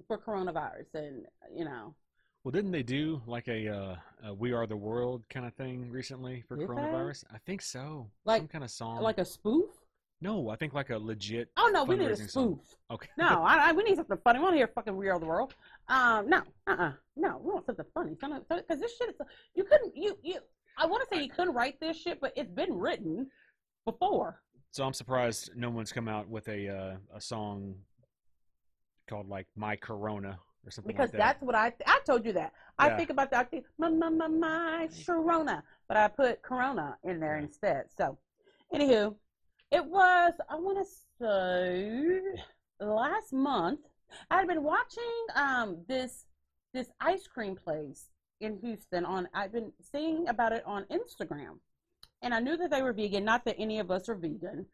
for 0.07 0.17
coronavirus, 0.17 0.93
and 0.95 1.25
you 1.55 1.63
know, 1.63 1.95
Well, 2.43 2.51
didn't 2.51 2.71
they 2.71 2.83
do 2.83 3.21
like 3.25 3.47
a, 3.47 3.69
uh, 3.69 3.95
a 4.25 4.33
"We 4.33 4.51
Are 4.51 4.67
the 4.67 4.75
World" 4.75 5.23
kind 5.29 5.45
of 5.45 5.53
thing 5.53 5.89
recently 5.89 6.43
for 6.47 6.57
Did 6.57 6.67
they? 6.67 6.73
coronavirus? 6.73 7.23
I 7.33 7.37
think 7.45 7.61
so. 7.61 8.09
Like- 8.25 8.41
Some 8.41 8.47
kind 8.49 8.63
of 8.65 8.69
song. 8.71 9.01
like 9.01 9.17
a 9.17 9.25
spoof. 9.25 9.69
No, 10.21 10.49
I 10.49 10.55
think 10.55 10.73
like 10.73 10.89
a 10.89 10.97
legit. 10.97 11.49
Oh 11.57 11.69
no, 11.73 11.83
we 11.83 11.95
need 11.95 12.11
a 12.11 12.13
fundraising 12.13 12.29
song. 12.29 12.59
spoof. 12.59 12.77
Okay. 12.91 13.09
No, 13.17 13.43
I, 13.43 13.69
I, 13.69 13.71
we 13.71 13.83
need 13.83 13.95
something 13.95 14.17
funny. 14.23 14.39
We 14.39 14.43
want 14.43 14.53
to 14.53 14.57
hear 14.57 14.67
fucking 14.67 14.95
We 14.95 15.09
Are 15.09 15.19
the 15.19 15.25
World. 15.25 15.53
Um, 15.87 16.29
no, 16.29 16.41
uh, 16.67 16.75
uh 16.77 16.91
no, 17.15 17.39
we 17.43 17.51
want 17.51 17.65
something 17.65 17.85
funny. 17.93 18.15
Because 18.19 18.79
this 18.79 18.97
shit 18.97 19.09
is 19.09 19.15
you 19.55 19.63
couldn't 19.63 19.95
you 19.95 20.17
you. 20.21 20.39
I 20.77 20.85
want 20.85 21.07
to 21.07 21.15
say 21.15 21.23
you 21.23 21.29
couldn't 21.29 21.53
write 21.53 21.79
this 21.79 21.97
shit, 21.97 22.19
but 22.19 22.33
it's 22.35 22.51
been 22.51 22.73
written 22.73 23.27
before. 23.85 24.41
So 24.71 24.85
I'm 24.85 24.93
surprised 24.93 25.51
no 25.55 25.69
one's 25.69 25.91
come 25.91 26.07
out 26.07 26.27
with 26.27 26.47
a 26.49 26.69
uh, 26.69 26.95
a 27.15 27.21
song 27.21 27.75
called 29.07 29.29
like 29.29 29.47
"My 29.55 29.75
Corona" 29.75 30.37
or 30.65 30.71
something 30.71 30.89
because 30.89 31.09
like 31.09 31.11
that. 31.13 31.17
that's 31.17 31.41
what 31.41 31.55
I 31.55 31.73
I 31.87 31.99
told 32.05 32.25
you 32.25 32.33
that 32.33 32.53
I 32.77 32.89
think 32.91 33.09
about 33.09 33.31
that. 33.31 33.39
I 33.39 33.43
think 33.43 33.65
my 33.77 33.89
my 33.89 34.09
my 34.09 34.27
my 34.27 34.87
Sharona, 34.91 35.63
but 35.87 35.97
I 35.97 36.07
put 36.07 36.41
Corona 36.41 36.97
in 37.03 37.19
there 37.19 37.35
Right. 37.35 37.43
instead. 37.43 37.85
So, 37.97 38.17
anywho, 38.73 39.15
it 39.71 39.85
was 39.85 40.33
I 40.49 40.55
want 40.55 40.77
to 40.77 40.85
say 41.21 42.21
last 42.79 43.33
month. 43.33 43.81
I 44.31 44.37
had 44.37 44.47
been 44.47 44.63
watching 44.63 45.03
um 45.35 45.77
this 45.87 46.25
this 46.73 46.87
ice 46.99 47.27
cream 47.27 47.55
place 47.55 48.09
in 48.41 48.57
Houston 48.63 49.05
on. 49.05 49.27
I've 49.33 49.51
been 49.51 49.71
seeing 49.91 50.27
about 50.27 50.53
it 50.53 50.63
on 50.65 50.85
Instagram, 50.91 51.59
and 52.21 52.33
I 52.33 52.39
knew 52.39 52.57
that 52.57 52.71
they 52.71 52.81
were 52.81 52.93
vegan. 52.93 53.25
Not 53.25 53.45
that 53.45 53.55
any 53.59 53.79
of 53.79 53.91
us 53.91 54.09
are 54.09 54.15
vegan. 54.15 54.65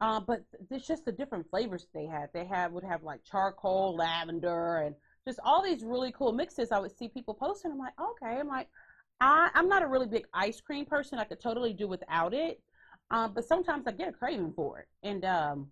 Uh, 0.00 0.20
but 0.20 0.42
it's 0.70 0.86
just 0.86 1.04
the 1.04 1.12
different 1.12 1.48
flavors 1.48 1.86
they 1.94 2.06
had. 2.06 2.28
They 2.34 2.44
had 2.44 2.72
would 2.72 2.84
have 2.84 3.04
like 3.04 3.24
charcoal, 3.24 3.94
lavender, 3.96 4.78
and 4.78 4.94
just 5.26 5.38
all 5.44 5.62
these 5.62 5.82
really 5.82 6.12
cool 6.12 6.32
mixes 6.32 6.72
I 6.72 6.78
would 6.78 6.96
see 6.96 7.08
people 7.08 7.34
posting. 7.34 7.70
I'm 7.70 7.78
like, 7.78 7.94
okay. 7.98 8.38
I'm 8.38 8.48
like, 8.48 8.68
I, 9.20 9.50
I'm 9.54 9.68
not 9.68 9.82
a 9.82 9.86
really 9.86 10.06
big 10.06 10.26
ice 10.34 10.60
cream 10.60 10.84
person. 10.84 11.18
I 11.18 11.24
could 11.24 11.40
totally 11.40 11.72
do 11.72 11.88
without 11.88 12.34
it. 12.34 12.60
Um, 13.10 13.32
but 13.34 13.44
sometimes 13.44 13.86
I 13.86 13.92
get 13.92 14.08
a 14.08 14.12
craving 14.12 14.52
for 14.56 14.80
it. 14.80 14.86
And 15.02 15.24
um, 15.24 15.68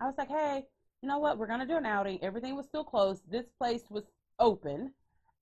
I 0.00 0.04
was 0.06 0.14
like, 0.16 0.28
hey, 0.28 0.64
you 1.02 1.08
know 1.08 1.18
what? 1.18 1.38
We're 1.38 1.46
going 1.46 1.60
to 1.60 1.66
do 1.66 1.76
an 1.76 1.86
outing. 1.86 2.18
Everything 2.22 2.56
was 2.56 2.66
still 2.66 2.84
closed. 2.84 3.22
This 3.30 3.46
place 3.58 3.82
was 3.90 4.04
open. 4.38 4.92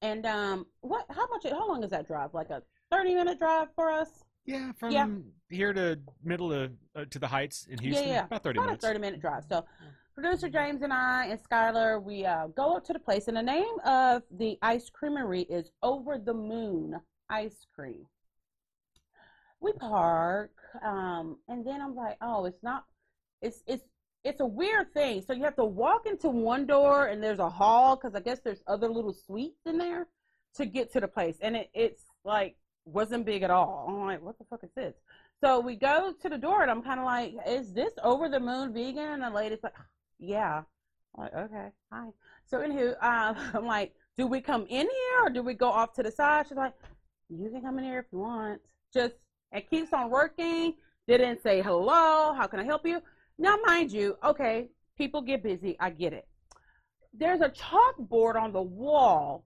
And 0.03 0.27
um, 0.27 0.67
what? 0.81 1.07
How 1.11 1.27
much? 1.29 1.45
How 1.45 1.67
long 1.69 1.83
is 1.83 1.91
that 1.91 2.07
drive? 2.07 2.35
Like 2.35 2.51
a 2.51 2.63
30 2.91 3.15
minute 3.15 3.39
drive 3.39 3.69
for 3.75 3.91
us? 3.91 4.09
yeah, 4.45 4.71
from 4.79 4.93
Yeah. 4.93 5.09
here 5.51 5.73
to 5.73 5.99
middle 6.23 6.53
of 6.53 6.71
uh, 6.95 7.05
to 7.11 7.19
the 7.19 7.27
Heights 7.27 7.67
in 7.69 7.79
Houston, 7.79 8.07
yeah. 8.09 8.15
yeah. 8.15 8.25
about 8.27 8.43
thirty 8.45 8.59
About 8.59 8.67
minutes. 8.67 8.85
a 8.85 8.89
30 8.89 9.01
minute 9.01 9.21
drive. 9.21 9.45
So, 9.49 9.65
producer 10.15 10.49
James 10.49 10.83
and 10.83 10.93
I 10.93 11.27
and 11.27 11.41
Skylar, 11.43 12.01
we 12.03 12.25
uh, 12.25 12.47
go 12.49 12.77
up 12.77 12.85
to 12.85 12.93
the 12.93 12.99
place, 13.01 13.27
and 13.27 13.37
the 13.37 13.43
name 13.43 13.75
of 13.85 14.23
the 14.31 14.57
ice 14.63 14.89
creamery 14.91 15.43
is 15.43 15.71
Over 15.83 16.17
the 16.19 16.35
Moon 16.35 17.01
Ice 17.29 17.67
Cream. 17.75 18.07
We 19.61 19.73
park, 19.73 20.53
um, 20.83 21.39
and 21.49 21.67
then 21.67 21.81
I'm 21.81 21.95
like, 21.95 22.17
oh, 22.21 22.45
it's 22.45 22.63
not, 22.63 22.85
it's 23.43 23.63
it's 23.67 23.85
it's 24.25 24.41
a 24.41 24.47
weird 24.47 24.93
thing. 24.93 25.23
So 25.23 25.33
you 25.33 25.45
have 25.45 25.57
to 25.57 25.65
walk 25.65 26.07
into 26.07 26.29
one 26.29 26.67
door, 26.67 27.07
and 27.07 27.23
there's 27.23 27.39
a 27.39 27.49
hall 27.49 27.97
because 27.97 28.15
I 28.15 28.21
guess 28.21 28.41
there's 28.41 28.63
other 28.67 28.89
little 28.89 29.13
suites 29.13 29.61
in 29.67 29.79
there 29.79 30.09
to 30.57 30.67
get 30.67 30.93
to 30.93 31.01
the 31.01 31.09
place, 31.09 31.37
and 31.41 31.57
it, 31.57 31.71
it's 31.75 32.03
like 32.25 32.57
wasn't 32.85 33.25
big 33.25 33.43
at 33.43 33.51
all. 33.51 33.87
I'm 33.89 34.07
like, 34.07 34.23
what 34.23 34.39
the 34.39 34.45
fuck 34.45 34.65
is 34.65 34.71
this? 34.75 34.95
So 35.41 35.61
we 35.61 35.77
go 35.77 36.15
to 36.21 36.29
the 36.29 36.39
door, 36.39 36.63
and 36.63 36.71
I'm 36.71 36.83
kind 36.83 36.99
of 36.99 37.07
like, 37.07 37.35
"Is 37.47 37.73
this 37.73 37.93
over 38.03 38.29
the 38.29 38.41
moon 38.41 38.73
vegan?" 38.73 39.23
And 39.23 39.23
the 39.23 39.31
lady's 39.31 39.63
like, 39.63 39.75
"Yeah." 40.19 40.63
I'm 41.17 41.25
like, 41.25 41.35
okay, 41.35 41.69
hi. 41.93 42.09
So 42.47 42.59
anywho, 42.59 42.91
um, 43.03 43.37
I'm 43.55 43.67
like, 43.67 43.95
"Do 44.17 44.27
we 44.27 44.41
come 44.41 44.63
in 44.63 44.87
here 44.87 45.21
or 45.25 45.31
do 45.31 45.43
we 45.43 45.55
go 45.55 45.69
off 45.69 45.93
to 45.95 46.03
the 46.03 46.11
side?" 46.11 46.47
She's 46.49 46.57
like, 46.57 46.73
"You 47.29 47.51
can 47.51 47.61
come 47.61 47.79
in 47.79 47.85
here 47.85 48.01
if 48.01 48.07
you 48.13 48.19
want." 48.19 48.61
Just 48.93 49.15
it 49.57 49.71
keeps 49.71 49.93
on 49.93 50.11
working. 50.11 50.75
Didn't 51.09 51.43
say 51.43 51.63
hello. 51.63 52.35
How 52.35 52.47
can 52.47 52.61
I 52.61 52.65
help 52.65 52.87
you? 52.87 53.01
Now, 53.39 53.57
mind 53.65 53.93
you, 53.93 54.17
okay, 54.25 54.69
people 54.97 55.23
get 55.23 55.43
busy. 55.43 55.77
I 55.81 55.91
get 55.91 56.13
it. 56.13 56.27
There's 57.13 57.41
a 57.41 57.49
chalkboard 57.49 58.37
on 58.37 58.53
the 58.53 58.63
wall 58.63 59.45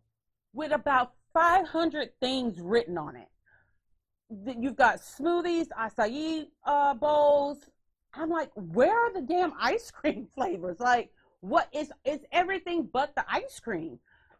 with 0.53 0.73
about 0.73 1.13
500 1.33 2.11
things 2.21 2.61
written 2.61 2.99
on 2.99 3.17
it 3.17 3.29
you've 4.59 4.77
got 4.77 5.01
smoothies, 5.01 5.69
acai 5.69 6.47
uh, 6.65 6.95
bowls. 6.95 7.59
I'm 8.15 8.31
like, 8.31 8.51
where 8.55 8.93
are 8.93 9.13
the 9.13 9.23
damn 9.23 9.53
ice 9.61 9.91
cream 9.95 10.27
flavors? 10.35 10.81
Like, 10.81 11.11
what 11.41 11.69
is 11.73 11.91
is 12.05 12.21
everything 12.33 12.89
but 12.93 13.15
the 13.15 13.25
ice 13.29 13.59
cream? 13.61 13.99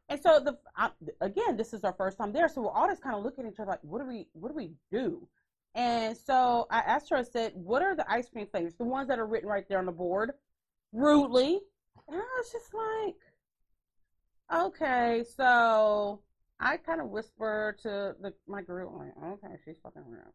And 0.09 0.21
so 0.21 0.41
the 0.41 0.59
I, 0.77 0.91
again, 1.21 1.57
this 1.57 1.73
is 1.73 1.85
our 1.85 1.95
first 1.95 2.19
time 2.19 2.33
there, 2.33 2.49
so 2.49 2.63
we're 2.63 2.71
all 2.71 2.89
just 2.89 3.03
kind 3.03 3.17
of 3.17 3.23
looking 3.23 3.47
at 3.47 3.53
each 3.53 3.61
other 3.61 3.71
like, 3.71 3.83
what 3.83 4.01
do 4.01 4.07
we 4.07 4.27
what 4.33 4.49
do 4.49 4.55
we 4.55 4.73
do? 4.91 5.27
And 5.75 6.17
so 6.17 6.67
I 6.71 6.81
asked 6.81 7.11
her, 7.11 7.17
I 7.17 7.23
said, 7.23 7.53
what 7.55 7.83
are 7.83 7.95
the 7.95 8.11
ice 8.11 8.29
cream 8.29 8.47
flavors? 8.47 8.75
The 8.75 8.85
ones 8.85 9.09
that 9.09 9.19
are 9.19 9.27
written 9.27 9.49
right 9.49 9.69
there 9.69 9.79
on 9.79 9.87
the 9.87 9.93
board, 9.93 10.33
rudely. 10.93 11.61
And 12.09 12.17
I 12.17 12.39
was 12.39 12.53
just 12.53 12.75
like, 12.75 13.15
okay, 14.65 15.25
so 15.37 16.21
I 16.59 16.77
kind 16.77 17.01
of 17.01 17.09
whisper 17.09 17.77
to 17.83 18.17
the 18.21 18.35
my 18.49 18.63
group, 18.63 18.91
like, 18.97 19.13
okay, 19.33 19.55
she's 19.65 19.77
fucking 19.83 20.03
around. 20.03 20.33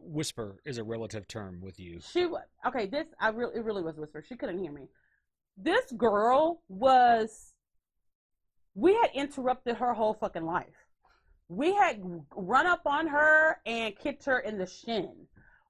Whisper 0.00 0.60
is 0.64 0.78
a 0.78 0.84
relative 0.84 1.26
term 1.26 1.60
with 1.60 1.80
you. 1.80 2.00
She 2.00 2.26
was 2.26 2.42
okay. 2.66 2.86
This 2.86 3.06
I 3.20 3.30
really 3.30 3.56
it 3.56 3.64
really 3.64 3.82
was 3.82 3.98
a 3.98 4.00
whisper. 4.00 4.22
She 4.26 4.36
couldn't 4.36 4.58
hear 4.58 4.72
me. 4.72 4.88
This 5.56 5.90
girl 5.92 6.62
was. 6.68 7.52
We 8.74 8.94
had 8.94 9.10
interrupted 9.14 9.76
her 9.76 9.94
whole 9.94 10.14
fucking 10.14 10.44
life. 10.44 10.85
We 11.48 11.74
had 11.74 12.02
run 12.34 12.66
up 12.66 12.82
on 12.86 13.06
her 13.06 13.58
and 13.66 13.96
kicked 13.96 14.24
her 14.24 14.40
in 14.40 14.58
the 14.58 14.66
shin. 14.66 15.12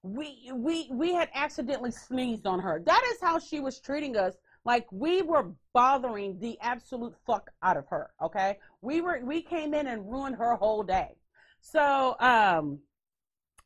We 0.02 0.50
we 0.54 0.88
we 0.90 1.12
had 1.12 1.28
accidentally 1.34 1.90
sneezed 1.90 2.46
on 2.46 2.60
her. 2.60 2.82
That 2.84 3.02
is 3.12 3.20
how 3.20 3.38
she 3.38 3.60
was 3.60 3.80
treating 3.80 4.16
us. 4.16 4.34
Like 4.64 4.86
we 4.90 5.22
were 5.22 5.52
bothering 5.72 6.38
the 6.38 6.58
absolute 6.60 7.14
fuck 7.26 7.50
out 7.62 7.76
of 7.76 7.86
her. 7.88 8.10
Okay, 8.22 8.58
we 8.80 9.00
were 9.00 9.20
we 9.22 9.42
came 9.42 9.74
in 9.74 9.86
and 9.86 10.10
ruined 10.10 10.36
her 10.36 10.54
whole 10.54 10.82
day. 10.82 11.16
So 11.60 12.16
um, 12.20 12.78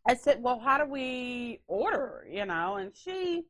I 0.06 0.14
said, 0.14 0.42
well, 0.42 0.58
how 0.58 0.78
do 0.78 0.90
we 0.90 1.60
order? 1.66 2.26
You 2.30 2.46
know, 2.46 2.76
and 2.76 2.96
she, 2.96 3.44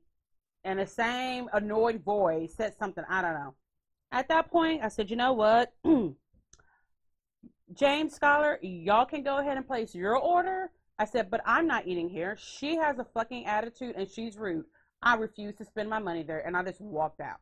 in 0.64 0.78
the 0.78 0.86
same 0.86 1.48
annoyed 1.52 2.02
voice, 2.02 2.54
said 2.56 2.76
something. 2.76 3.04
I 3.08 3.22
don't 3.22 3.34
know. 3.34 3.54
At 4.12 4.28
that 4.28 4.50
point, 4.50 4.82
I 4.82 4.88
said, 4.88 5.08
you 5.08 5.16
know 5.16 5.32
what? 5.32 5.72
James 7.74 8.18
Skylar, 8.18 8.58
y'all 8.62 9.06
can 9.06 9.22
go 9.22 9.38
ahead 9.38 9.56
and 9.56 9.66
place 9.66 9.94
your 9.94 10.16
order. 10.16 10.70
I 10.98 11.04
said, 11.04 11.30
but 11.30 11.40
I'm 11.46 11.66
not 11.66 11.86
eating 11.86 12.08
here. 12.08 12.36
She 12.38 12.76
has 12.76 12.98
a 12.98 13.06
fucking 13.14 13.46
attitude 13.46 13.94
and 13.96 14.08
she's 14.08 14.36
rude. 14.36 14.64
I 15.02 15.14
refuse 15.14 15.54
to 15.56 15.64
spend 15.64 15.88
my 15.88 15.98
money 15.98 16.22
there. 16.22 16.46
And 16.46 16.56
I 16.56 16.62
just 16.62 16.80
walked 16.80 17.20
out. 17.20 17.38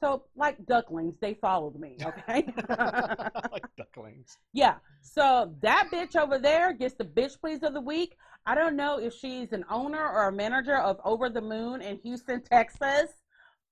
So, 0.00 0.24
like 0.36 0.64
ducklings, 0.66 1.16
they 1.20 1.34
followed 1.34 1.78
me, 1.78 1.96
okay? 2.04 2.46
like 3.52 3.64
ducklings. 3.76 4.38
Yeah. 4.52 4.76
So 5.00 5.54
that 5.62 5.88
bitch 5.92 6.16
over 6.16 6.38
there 6.38 6.72
gets 6.72 6.94
the 6.94 7.04
bitch 7.04 7.40
please 7.40 7.62
of 7.62 7.74
the 7.74 7.80
week. 7.80 8.16
I 8.46 8.54
don't 8.54 8.76
know 8.76 8.98
if 8.98 9.14
she's 9.14 9.52
an 9.52 9.64
owner 9.70 10.06
or 10.06 10.28
a 10.28 10.32
manager 10.32 10.76
of 10.76 11.00
Over 11.04 11.30
the 11.30 11.40
Moon 11.40 11.80
in 11.80 11.98
Houston, 11.98 12.42
Texas, 12.42 13.10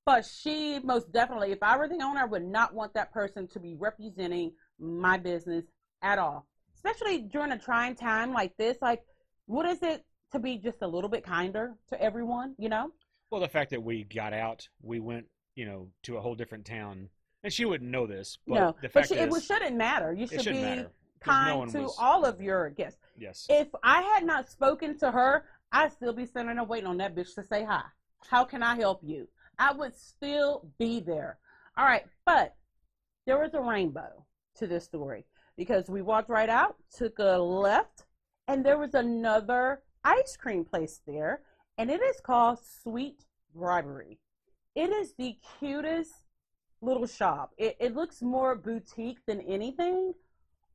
but 0.05 0.25
she 0.25 0.81
most 0.83 1.13
definitely, 1.13 1.53
if 1.53 1.63
I 1.63 1.77
were 1.77 1.89
the 1.89 2.03
owner, 2.03 2.21
I 2.21 2.25
would 2.25 2.45
not 2.45 2.75
want 2.75 2.95
that 2.95 3.13
person 3.13 3.47
to 3.49 3.61
be 3.61 3.75
representing 3.75 4.53
my 4.79 5.17
business 5.19 5.65
at 6.03 6.19
all. 6.19 6.47
Especially 6.75 7.19
during 7.19 7.53
a 7.53 7.59
trying 7.59 7.95
time 7.95 8.33
like 8.33 8.57
this. 8.57 8.79
Like, 8.83 9.03
what 9.47 9.67
is 9.67 9.83
it 9.83 10.05
to 10.33 10.39
be 10.39 10.59
just 10.59 10.83
a 10.83 10.87
little 10.87 11.11
bit 11.11 11.25
kinder 11.25 11.75
to 11.89 12.01
everyone, 12.03 12.55
you 12.59 12.69
know? 12.69 12.91
Well, 13.31 13.41
the 13.41 13.49
fact 13.49 13.71
that 13.71 13.83
we 13.83 14.05
got 14.05 14.33
out, 14.33 14.69
we 14.83 15.01
went, 15.01 15.27
you 15.55 15.65
know, 15.65 15.89
to 16.05 16.17
a 16.17 16.21
whole 16.21 16.35
different 16.35 16.65
town, 16.65 17.09
and 17.45 17.53
she 17.53 17.65
wouldn't 17.65 17.91
know 17.91 18.07
this, 18.07 18.39
but 18.47 18.55
no, 18.55 18.67
the 18.83 18.89
but 18.89 18.93
fact 18.93 19.09
she, 19.09 19.15
it 19.15 19.43
shouldn't 19.43 19.77
matter. 19.77 20.13
You 20.13 20.27
should 20.27 20.45
be 20.45 20.53
matter. 20.63 20.83
no 20.83 20.89
kind 21.21 21.59
one 21.59 21.69
to 21.69 21.83
was- 21.83 21.97
all 21.99 22.25
of 22.25 22.41
your 22.41 22.71
guests. 22.71 22.99
Yes. 23.17 23.47
If 23.49 23.69
I 23.83 24.03
had 24.03 24.25
not 24.25 24.49
spoken 24.49 24.99
to 24.99 25.11
her, 25.11 25.45
I'd 25.71 25.93
still 25.93 26.13
be 26.13 26.27
sitting 26.27 26.55
there 26.55 26.65
waiting 26.65 26.87
on 26.87 26.99
that 26.99 27.15
bitch 27.15 27.35
to 27.37 27.45
say 27.45 27.65
hi. 27.65 27.83
How 28.29 28.45
can 28.45 28.63
I 28.63 28.77
help 28.77 29.01
you? 29.03 29.29
I 29.59 29.73
would 29.73 29.97
still 29.97 30.69
be 30.79 31.01
there. 31.01 31.39
All 31.77 31.85
right, 31.85 32.05
but 32.27 32.55
there 33.27 33.39
was 33.39 33.55
a 33.55 33.61
rainbow 33.61 34.27
to 34.57 34.67
this 34.67 34.85
story 34.85 35.25
because 35.57 35.89
we 35.89 36.03
walked 36.03 36.29
right 36.29 36.49
out, 36.49 36.77
took 36.97 37.19
a 37.19 37.39
left, 37.39 38.05
and 38.49 38.65
there 38.65 38.79
was 38.79 38.95
another 38.95 39.83
ice 40.05 40.37
cream 40.37 40.65
place 40.65 41.01
there, 41.07 41.43
and 41.79 41.91
it 41.91 42.01
is 42.03 42.21
called 42.21 42.59
Sweet 42.83 43.25
Bribery. 43.55 44.19
It 44.75 44.91
is 44.91 45.15
the 45.15 45.37
cutest 45.59 46.13
little 46.81 47.07
shop. 47.07 47.53
It, 47.59 47.77
it 47.79 47.95
looks 47.95 48.23
more 48.23 48.57
boutique 48.57 49.25
than 49.27 49.41
anything. 49.43 50.15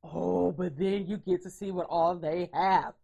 Oh, 0.04 0.52
but 0.52 0.78
then 0.78 1.06
you 1.06 1.18
get 1.18 1.42
to 1.42 1.50
see 1.50 1.70
what 1.70 1.86
all 1.90 2.14
they 2.14 2.48
have. 2.52 2.94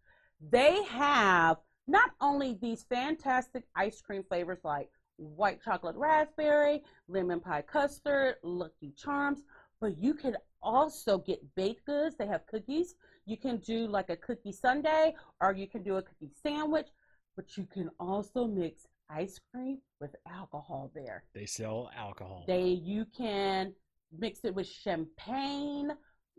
They 0.51 0.83
have 0.85 1.59
not 1.87 2.13
only 2.21 2.57
these 2.61 2.85
fantastic 2.85 3.65
ice 3.75 4.01
cream 4.01 4.25
flavors 4.27 4.61
like 4.65 4.91
white 5.17 5.63
chocolate 5.63 5.97
raspberry, 5.97 6.83
lemon 7.09 7.41
pie 7.41 7.63
custard, 7.63 8.37
Lucky 8.43 8.93
Charms, 8.97 9.41
but 9.81 9.99
you 9.99 10.15
can 10.15 10.37
also 10.65 11.19
get 11.19 11.41
baked 11.55 11.87
goods. 11.87 12.17
They 12.17 12.27
have 12.27 12.47
cookies. 12.47 12.95
You 13.27 13.37
can 13.37 13.59
do 13.59 13.87
like 13.87 14.11
a 14.11 14.17
cookie 14.17 14.53
sundae 14.53 15.13
or 15.41 15.53
you 15.53 15.69
can 15.69 15.83
do 15.83 15.97
a 15.97 16.03
cookie 16.03 16.31
sandwich, 16.43 16.89
but 17.37 17.57
you 17.57 17.67
can 17.73 17.91
also 18.01 18.47
mix 18.47 18.87
ice 19.11 19.39
cream 19.53 19.79
with 20.01 20.17
alcohol 20.29 20.91
there. 20.95 21.25
They 21.35 21.47
sell 21.47 21.91
alcohol. 21.97 22.45
They 22.47 22.63
you 22.63 23.07
can 23.17 23.73
mix 24.19 24.41
it 24.45 24.55
with 24.55 24.67
champagne, 24.67 25.93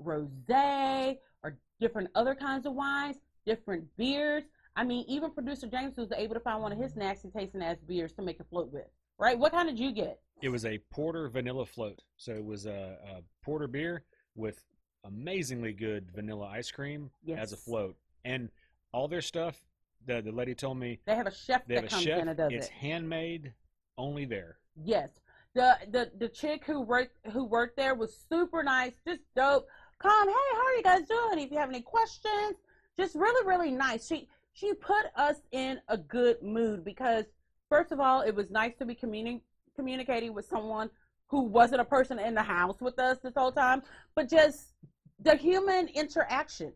rosé, 0.03 1.17
or 1.43 1.57
different 1.80 2.09
other 2.15 2.36
kinds 2.36 2.65
of 2.65 2.73
wines, 2.73 3.17
different 3.45 3.86
beers. 3.97 4.43
I 4.76 4.84
mean, 4.84 5.05
even 5.07 5.32
producer 5.32 5.67
James 5.67 5.95
was 5.97 6.11
able 6.11 6.34
to 6.34 6.41
find 6.41 6.61
one 6.61 6.71
of 6.71 6.78
his 6.78 6.95
nasty 6.95 7.30
tasting 7.30 7.61
ass 7.61 7.78
beers 7.88 8.11
to 8.13 8.21
make 8.21 8.39
a 8.39 8.43
float 8.43 8.71
with. 8.71 8.88
Right? 9.17 9.38
What 9.39 9.53
kind 9.53 9.69
did 9.69 9.80
you 9.80 9.93
get? 9.93 10.19
It 10.41 10.49
was 10.49 10.65
a 10.65 10.78
porter 10.91 11.30
vanilla 11.30 11.65
float. 11.65 12.01
So 12.17 12.34
it 12.34 12.43
was 12.43 12.65
a, 12.65 12.97
a 13.07 13.21
porter 13.43 13.67
beer 13.67 14.03
with 14.36 14.63
amazingly 15.03 15.73
good 15.73 16.11
vanilla 16.13 16.47
ice 16.47 16.71
cream 16.71 17.09
as 17.36 17.53
a 17.53 17.57
float. 17.57 17.95
And 18.23 18.49
all 18.91 19.07
their 19.07 19.21
stuff, 19.21 19.61
the, 20.05 20.21
the 20.21 20.31
lady 20.31 20.53
told 20.55 20.77
me, 20.77 20.99
They 21.05 21.15
have 21.15 21.27
a 21.27 21.33
chef 21.33 21.65
they 21.67 21.75
have 21.75 21.83
that 21.83 21.91
a 21.91 21.95
comes 21.95 22.03
chef. 22.03 22.21
in 22.21 22.27
and 22.29 22.38
does 22.38 22.51
It's 22.51 22.67
it. 22.67 22.73
handmade, 22.73 23.53
only 23.97 24.25
there. 24.25 24.57
Yes. 24.83 25.09
The, 25.53 25.77
the 25.89 26.11
the 26.19 26.27
chick 26.27 26.65
who 26.65 26.81
worked 26.81 27.15
who 27.31 27.45
worked 27.45 27.77
there 27.77 27.95
was 27.95 28.13
super 28.29 28.61
nice, 28.61 28.91
just 29.07 29.21
dope. 29.38 29.65
Come, 29.99 30.27
hey, 30.27 30.33
how 30.53 30.65
are 30.65 30.73
you 30.75 30.83
guys 30.83 31.07
doing? 31.07 31.39
If 31.45 31.49
you 31.51 31.57
have 31.57 31.69
any 31.69 31.79
questions, 31.81 32.55
just 32.97 33.15
really, 33.15 33.47
really 33.47 33.71
nice. 33.71 34.05
She 34.05 34.27
she 34.51 34.73
put 34.73 35.05
us 35.15 35.38
in 35.53 35.79
a 35.88 35.97
good 35.97 36.41
mood 36.43 36.83
because 36.83 37.23
first 37.69 37.93
of 37.93 38.01
all, 38.01 38.19
it 38.19 38.36
was 38.36 38.49
nice 38.49 38.73
to 38.79 38.86
be 38.86 38.95
communi- 38.95 39.39
communicating 39.77 40.33
with 40.33 40.45
someone 40.45 40.89
who 41.28 41.43
wasn't 41.43 41.82
a 41.82 41.86
person 41.86 42.19
in 42.19 42.36
the 42.36 42.43
house 42.43 42.80
with 42.82 42.99
us 42.99 43.17
this 43.23 43.34
whole 43.36 43.51
time, 43.51 43.82
but 44.15 44.30
just 44.30 44.73
the 45.19 45.36
human 45.36 45.88
interaction. 45.89 46.73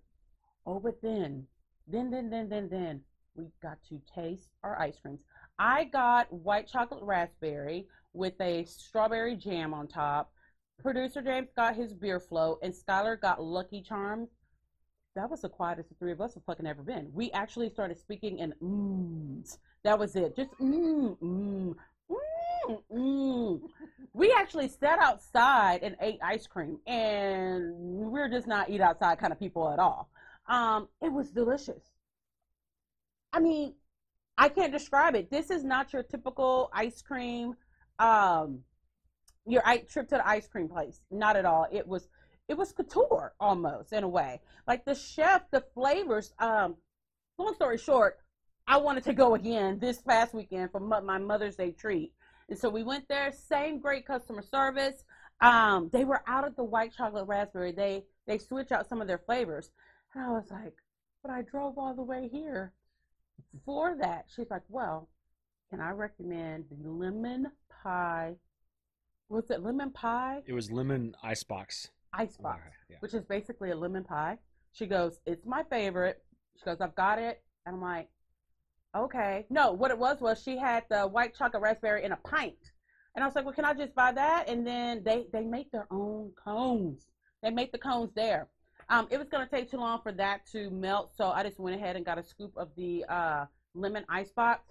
Oh, 0.65 0.79
but 0.79 1.01
then, 1.01 1.45
then, 1.87 2.09
then, 2.09 2.29
then, 2.29 2.49
then, 2.49 2.69
then, 2.69 3.01
we 3.35 3.45
got 3.61 3.77
to 3.89 4.01
taste 4.13 4.49
our 4.63 4.79
ice 4.79 4.99
creams. 4.99 5.21
I 5.57 5.85
got 5.85 6.31
white 6.31 6.67
chocolate 6.67 7.03
raspberry 7.03 7.87
with 8.13 8.39
a 8.41 8.65
strawberry 8.65 9.35
jam 9.35 9.73
on 9.73 9.87
top. 9.87 10.31
Producer 10.81 11.21
James 11.21 11.49
got 11.55 11.75
his 11.75 11.93
beer 11.93 12.19
float, 12.19 12.59
and 12.61 12.73
Skylar 12.73 13.19
got 13.19 13.43
Lucky 13.43 13.81
Charms. 13.81 14.29
That 15.15 15.29
was 15.29 15.41
the 15.41 15.49
quietest 15.49 15.89
the 15.89 15.95
three 15.95 16.11
of 16.11 16.21
us 16.21 16.35
have 16.35 16.43
fucking 16.45 16.65
ever 16.65 16.81
been. 16.81 17.09
We 17.13 17.31
actually 17.31 17.69
started 17.69 17.99
speaking 17.99 18.39
in 18.39 18.53
mms. 18.63 19.57
That 19.83 19.99
was 19.99 20.15
it. 20.15 20.35
Just 20.35 20.51
mm, 20.59 21.17
mm, 21.19 21.75
mm, 22.09 22.81
mm. 22.91 23.61
We 24.13 24.33
actually 24.37 24.67
sat 24.67 24.99
outside 24.99 25.81
and 25.83 25.95
ate 26.01 26.19
ice 26.23 26.47
cream, 26.47 26.79
and 26.87 27.73
we're 28.11 28.29
just 28.29 28.47
not 28.47 28.69
eat 28.69 28.81
outside 28.81 29.19
kind 29.19 29.31
of 29.31 29.39
people 29.39 29.69
at 29.69 29.79
all. 29.79 30.09
Um, 30.47 30.89
it 31.01 31.11
was 31.11 31.29
delicious. 31.29 31.83
I 33.31 33.39
mean, 33.39 33.75
I 34.37 34.49
can't 34.49 34.71
describe 34.71 35.15
it. 35.15 35.29
This 35.29 35.51
is 35.51 35.63
not 35.63 35.93
your 35.93 36.03
typical 36.03 36.69
ice 36.73 37.01
cream, 37.01 37.55
um, 37.99 38.59
your 39.45 39.61
i- 39.65 39.79
trip 39.79 40.09
to 40.09 40.15
the 40.15 40.27
ice 40.27 40.47
cream 40.47 40.67
place. 40.67 41.01
Not 41.11 41.35
at 41.35 41.45
all. 41.45 41.67
It 41.71 41.87
was, 41.87 42.09
it 42.47 42.57
was 42.57 42.71
couture 42.71 43.33
almost 43.39 43.93
in 43.93 44.03
a 44.03 44.07
way. 44.07 44.41
Like 44.67 44.85
the 44.85 44.95
chef, 44.95 45.49
the 45.51 45.61
flavors. 45.73 46.33
Um, 46.39 46.77
long 47.37 47.53
story 47.55 47.77
short, 47.77 48.19
I 48.69 48.77
wanted 48.77 49.03
to 49.05 49.13
go 49.13 49.33
again 49.33 49.79
this 49.79 49.99
past 49.99 50.35
weekend 50.35 50.71
for 50.71 50.79
my 50.79 51.17
Mother's 51.17 51.55
Day 51.55 51.71
treat, 51.71 52.13
and 52.49 52.57
so 52.57 52.69
we 52.69 52.83
went 52.83 53.07
there. 53.07 53.31
Same 53.31 53.79
great 53.79 54.05
customer 54.05 54.43
service. 54.43 55.03
Um, 55.41 55.89
they 55.91 56.03
were 56.05 56.21
out 56.27 56.45
of 56.45 56.55
the 56.55 56.63
white 56.63 56.93
chocolate 56.95 57.25
raspberry. 57.27 57.71
They 57.71 58.03
they 58.27 58.37
switch 58.37 58.71
out 58.71 58.87
some 58.87 59.01
of 59.01 59.07
their 59.07 59.17
flavors, 59.17 59.71
and 60.13 60.23
I 60.23 60.29
was 60.29 60.51
like, 60.51 60.75
but 61.23 61.31
I 61.31 61.41
drove 61.41 61.79
all 61.79 61.95
the 61.95 62.03
way 62.03 62.29
here 62.31 62.71
for 63.65 63.97
that. 64.01 64.25
She's 64.35 64.51
like, 64.51 64.61
well, 64.69 65.09
can 65.71 65.81
I 65.81 65.89
recommend 65.89 66.65
the 66.69 66.89
lemon 66.91 67.51
pie? 67.81 68.35
Was 69.29 69.49
it 69.49 69.63
lemon 69.63 69.89
pie 69.91 70.43
It 70.45 70.53
was 70.53 70.71
lemon 70.71 71.15
icebox. 71.23 71.89
icebox, 72.13 72.61
Yeah. 72.87 72.97
which 72.99 73.15
is 73.15 73.23
basically 73.23 73.71
a 73.71 73.75
lemon 73.75 74.03
pie? 74.03 74.37
She 74.73 74.85
goes, 74.85 75.19
it's 75.25 75.45
my 75.45 75.63
favorite. 75.63 76.21
She 76.57 76.65
goes, 76.65 76.81
I've 76.81 76.95
got 76.95 77.17
it. 77.19 77.41
And 77.65 77.75
I'm 77.75 77.81
like, 77.81 78.09
okay. 78.95 79.45
No, 79.49 79.71
what 79.71 79.91
it 79.91 79.97
was 79.97 80.21
was 80.21 80.41
she 80.41 80.57
had 80.57 80.83
the 80.89 81.01
white 81.07 81.35
chocolate 81.35 81.63
raspberry 81.63 82.03
in 82.03 82.11
a 82.11 82.17
pint. 82.17 82.71
And 83.15 83.23
I 83.23 83.27
was 83.27 83.35
like, 83.35 83.45
well, 83.45 83.53
can 83.53 83.65
I 83.65 83.73
just 83.73 83.95
buy 83.95 84.11
that? 84.11 84.47
And 84.47 84.65
then 84.65 85.03
they, 85.03 85.25
they 85.33 85.43
make 85.43 85.71
their 85.71 85.87
own 85.91 86.31
cones. 86.41 87.07
They 87.41 87.49
make 87.49 87.71
the 87.71 87.77
cones 87.77 88.11
there. 88.15 88.47
Um, 88.89 89.07
it 89.09 89.17
was 89.17 89.27
going 89.29 89.47
to 89.47 89.55
take 89.55 89.69
too 89.69 89.77
long 89.77 89.99
for 90.01 90.11
that 90.13 90.45
to 90.51 90.69
melt. 90.69 91.11
So 91.15 91.29
I 91.29 91.43
just 91.43 91.59
went 91.59 91.75
ahead 91.75 91.95
and 91.95 92.05
got 92.05 92.17
a 92.17 92.23
scoop 92.23 92.53
of 92.55 92.69
the 92.75 93.05
uh, 93.09 93.45
lemon 93.75 94.05
ice 94.09 94.31
box. 94.31 94.61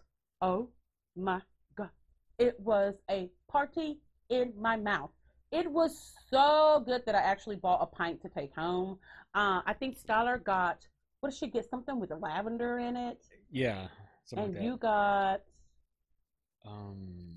Oh 0.41 0.69
my 1.17 1.41
God. 1.77 1.91
It 2.39 2.59
was 2.61 2.95
a 3.11 3.31
party 3.51 3.99
in 4.29 4.53
my 4.59 4.77
mouth. 4.77 5.11
It 5.51 5.71
was 5.71 6.15
so 6.31 6.83
good 6.85 7.03
that 7.07 7.15
I 7.15 7.21
actually 7.21 7.57
bought 7.57 7.81
a 7.81 7.87
pint 7.87 8.21
to 8.23 8.29
take 8.29 8.55
home. 8.55 8.99
Uh, 9.35 9.63
I 9.67 9.73
think 9.73 9.97
Skylar 9.99 10.43
got, 10.43 10.87
what 11.21 11.31
did 11.31 11.39
she 11.39 11.47
get? 11.47 11.69
Something 11.71 11.99
with 11.99 12.11
lavender 12.11 12.79
in 12.79 12.97
it. 12.97 13.23
Yeah. 13.51 13.89
Something 14.29 14.45
and 14.45 14.55
like 14.57 14.65
you 14.65 14.77
got, 14.77 15.41
um, 16.67 17.35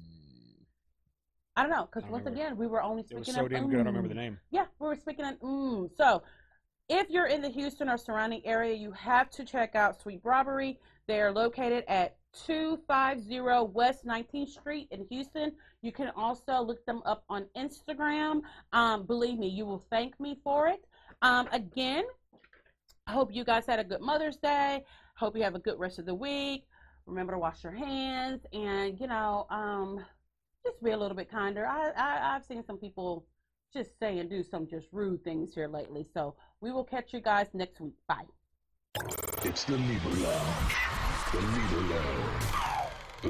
I 1.55 1.61
don't 1.61 1.71
know, 1.71 1.87
because 1.91 2.09
once 2.09 2.25
remember. 2.25 2.41
again, 2.41 2.57
we 2.57 2.67
were 2.67 2.81
only 2.81 3.05
it 3.09 3.17
was 3.17 3.27
speaking 3.27 3.41
so 3.41 3.47
damn 3.47 3.69
good. 3.69 3.79
I 3.79 3.83
don't 3.83 3.93
remember 3.93 4.09
the 4.09 4.13
mm. 4.13 4.17
name. 4.17 4.39
Yeah, 4.51 4.65
we 4.77 4.87
were 4.87 4.97
speaking 4.97 5.25
in 5.25 5.35
mm. 5.37 5.89
So, 5.97 6.21
if 6.89 7.09
you're 7.09 7.27
in 7.27 7.41
the 7.41 7.47
Houston 7.47 7.87
or 7.87 7.97
surrounding 7.97 8.45
area, 8.45 8.75
you 8.75 8.91
have 8.91 9.29
to 9.31 9.45
check 9.45 9.73
out 9.73 10.01
Sweet 10.01 10.21
Bribery. 10.21 10.79
They 11.07 11.21
are 11.21 11.31
located 11.31 11.85
at 11.87 12.17
250 12.45 13.39
West 13.71 14.05
19th 14.05 14.49
Street 14.49 14.89
in 14.91 15.05
Houston. 15.09 15.53
You 15.81 15.93
can 15.93 16.11
also 16.17 16.61
look 16.61 16.85
them 16.85 17.01
up 17.05 17.23
on 17.29 17.45
Instagram. 17.55 18.41
Um, 18.73 19.05
believe 19.05 19.39
me, 19.39 19.47
you 19.47 19.65
will 19.65 19.85
thank 19.89 20.19
me 20.19 20.39
for 20.43 20.67
it. 20.67 20.83
Um, 21.21 21.47
again, 21.53 22.03
I 23.07 23.13
hope 23.13 23.33
you 23.33 23.45
guys 23.45 23.65
had 23.65 23.79
a 23.79 23.83
good 23.85 24.01
Mother's 24.01 24.37
Day. 24.37 24.83
Hope 25.15 25.37
you 25.37 25.43
have 25.43 25.55
a 25.55 25.59
good 25.59 25.79
rest 25.79 25.99
of 25.99 26.05
the 26.05 26.15
week. 26.15 26.65
Remember 27.05 27.33
to 27.33 27.39
wash 27.39 27.63
your 27.63 27.73
hands 27.73 28.41
and, 28.53 28.99
you 28.99 29.07
know, 29.07 29.45
um, 29.49 30.03
just 30.65 30.81
be 30.83 30.91
a 30.91 30.97
little 30.97 31.17
bit 31.17 31.29
kinder. 31.29 31.65
I, 31.65 31.91
I 31.95 32.35
I've 32.35 32.45
seen 32.45 32.63
some 32.65 32.77
people 32.77 33.25
just 33.73 33.97
say 33.99 34.19
and 34.19 34.29
do 34.29 34.43
some 34.43 34.67
just 34.67 34.87
rude 34.91 35.23
things 35.23 35.53
here 35.53 35.67
lately. 35.67 36.05
So 36.13 36.35
we 36.59 36.71
will 36.71 36.83
catch 36.83 37.13
you 37.13 37.21
guys 37.21 37.47
next 37.53 37.79
week. 37.79 37.95
Bye. 38.07 38.25
It's 39.43 39.63
the 39.63 39.77
Libra 39.77 40.11
Lounge. 40.11 40.75
The 41.31 41.39
Libra 41.39 41.95
Lounge. 41.95 42.50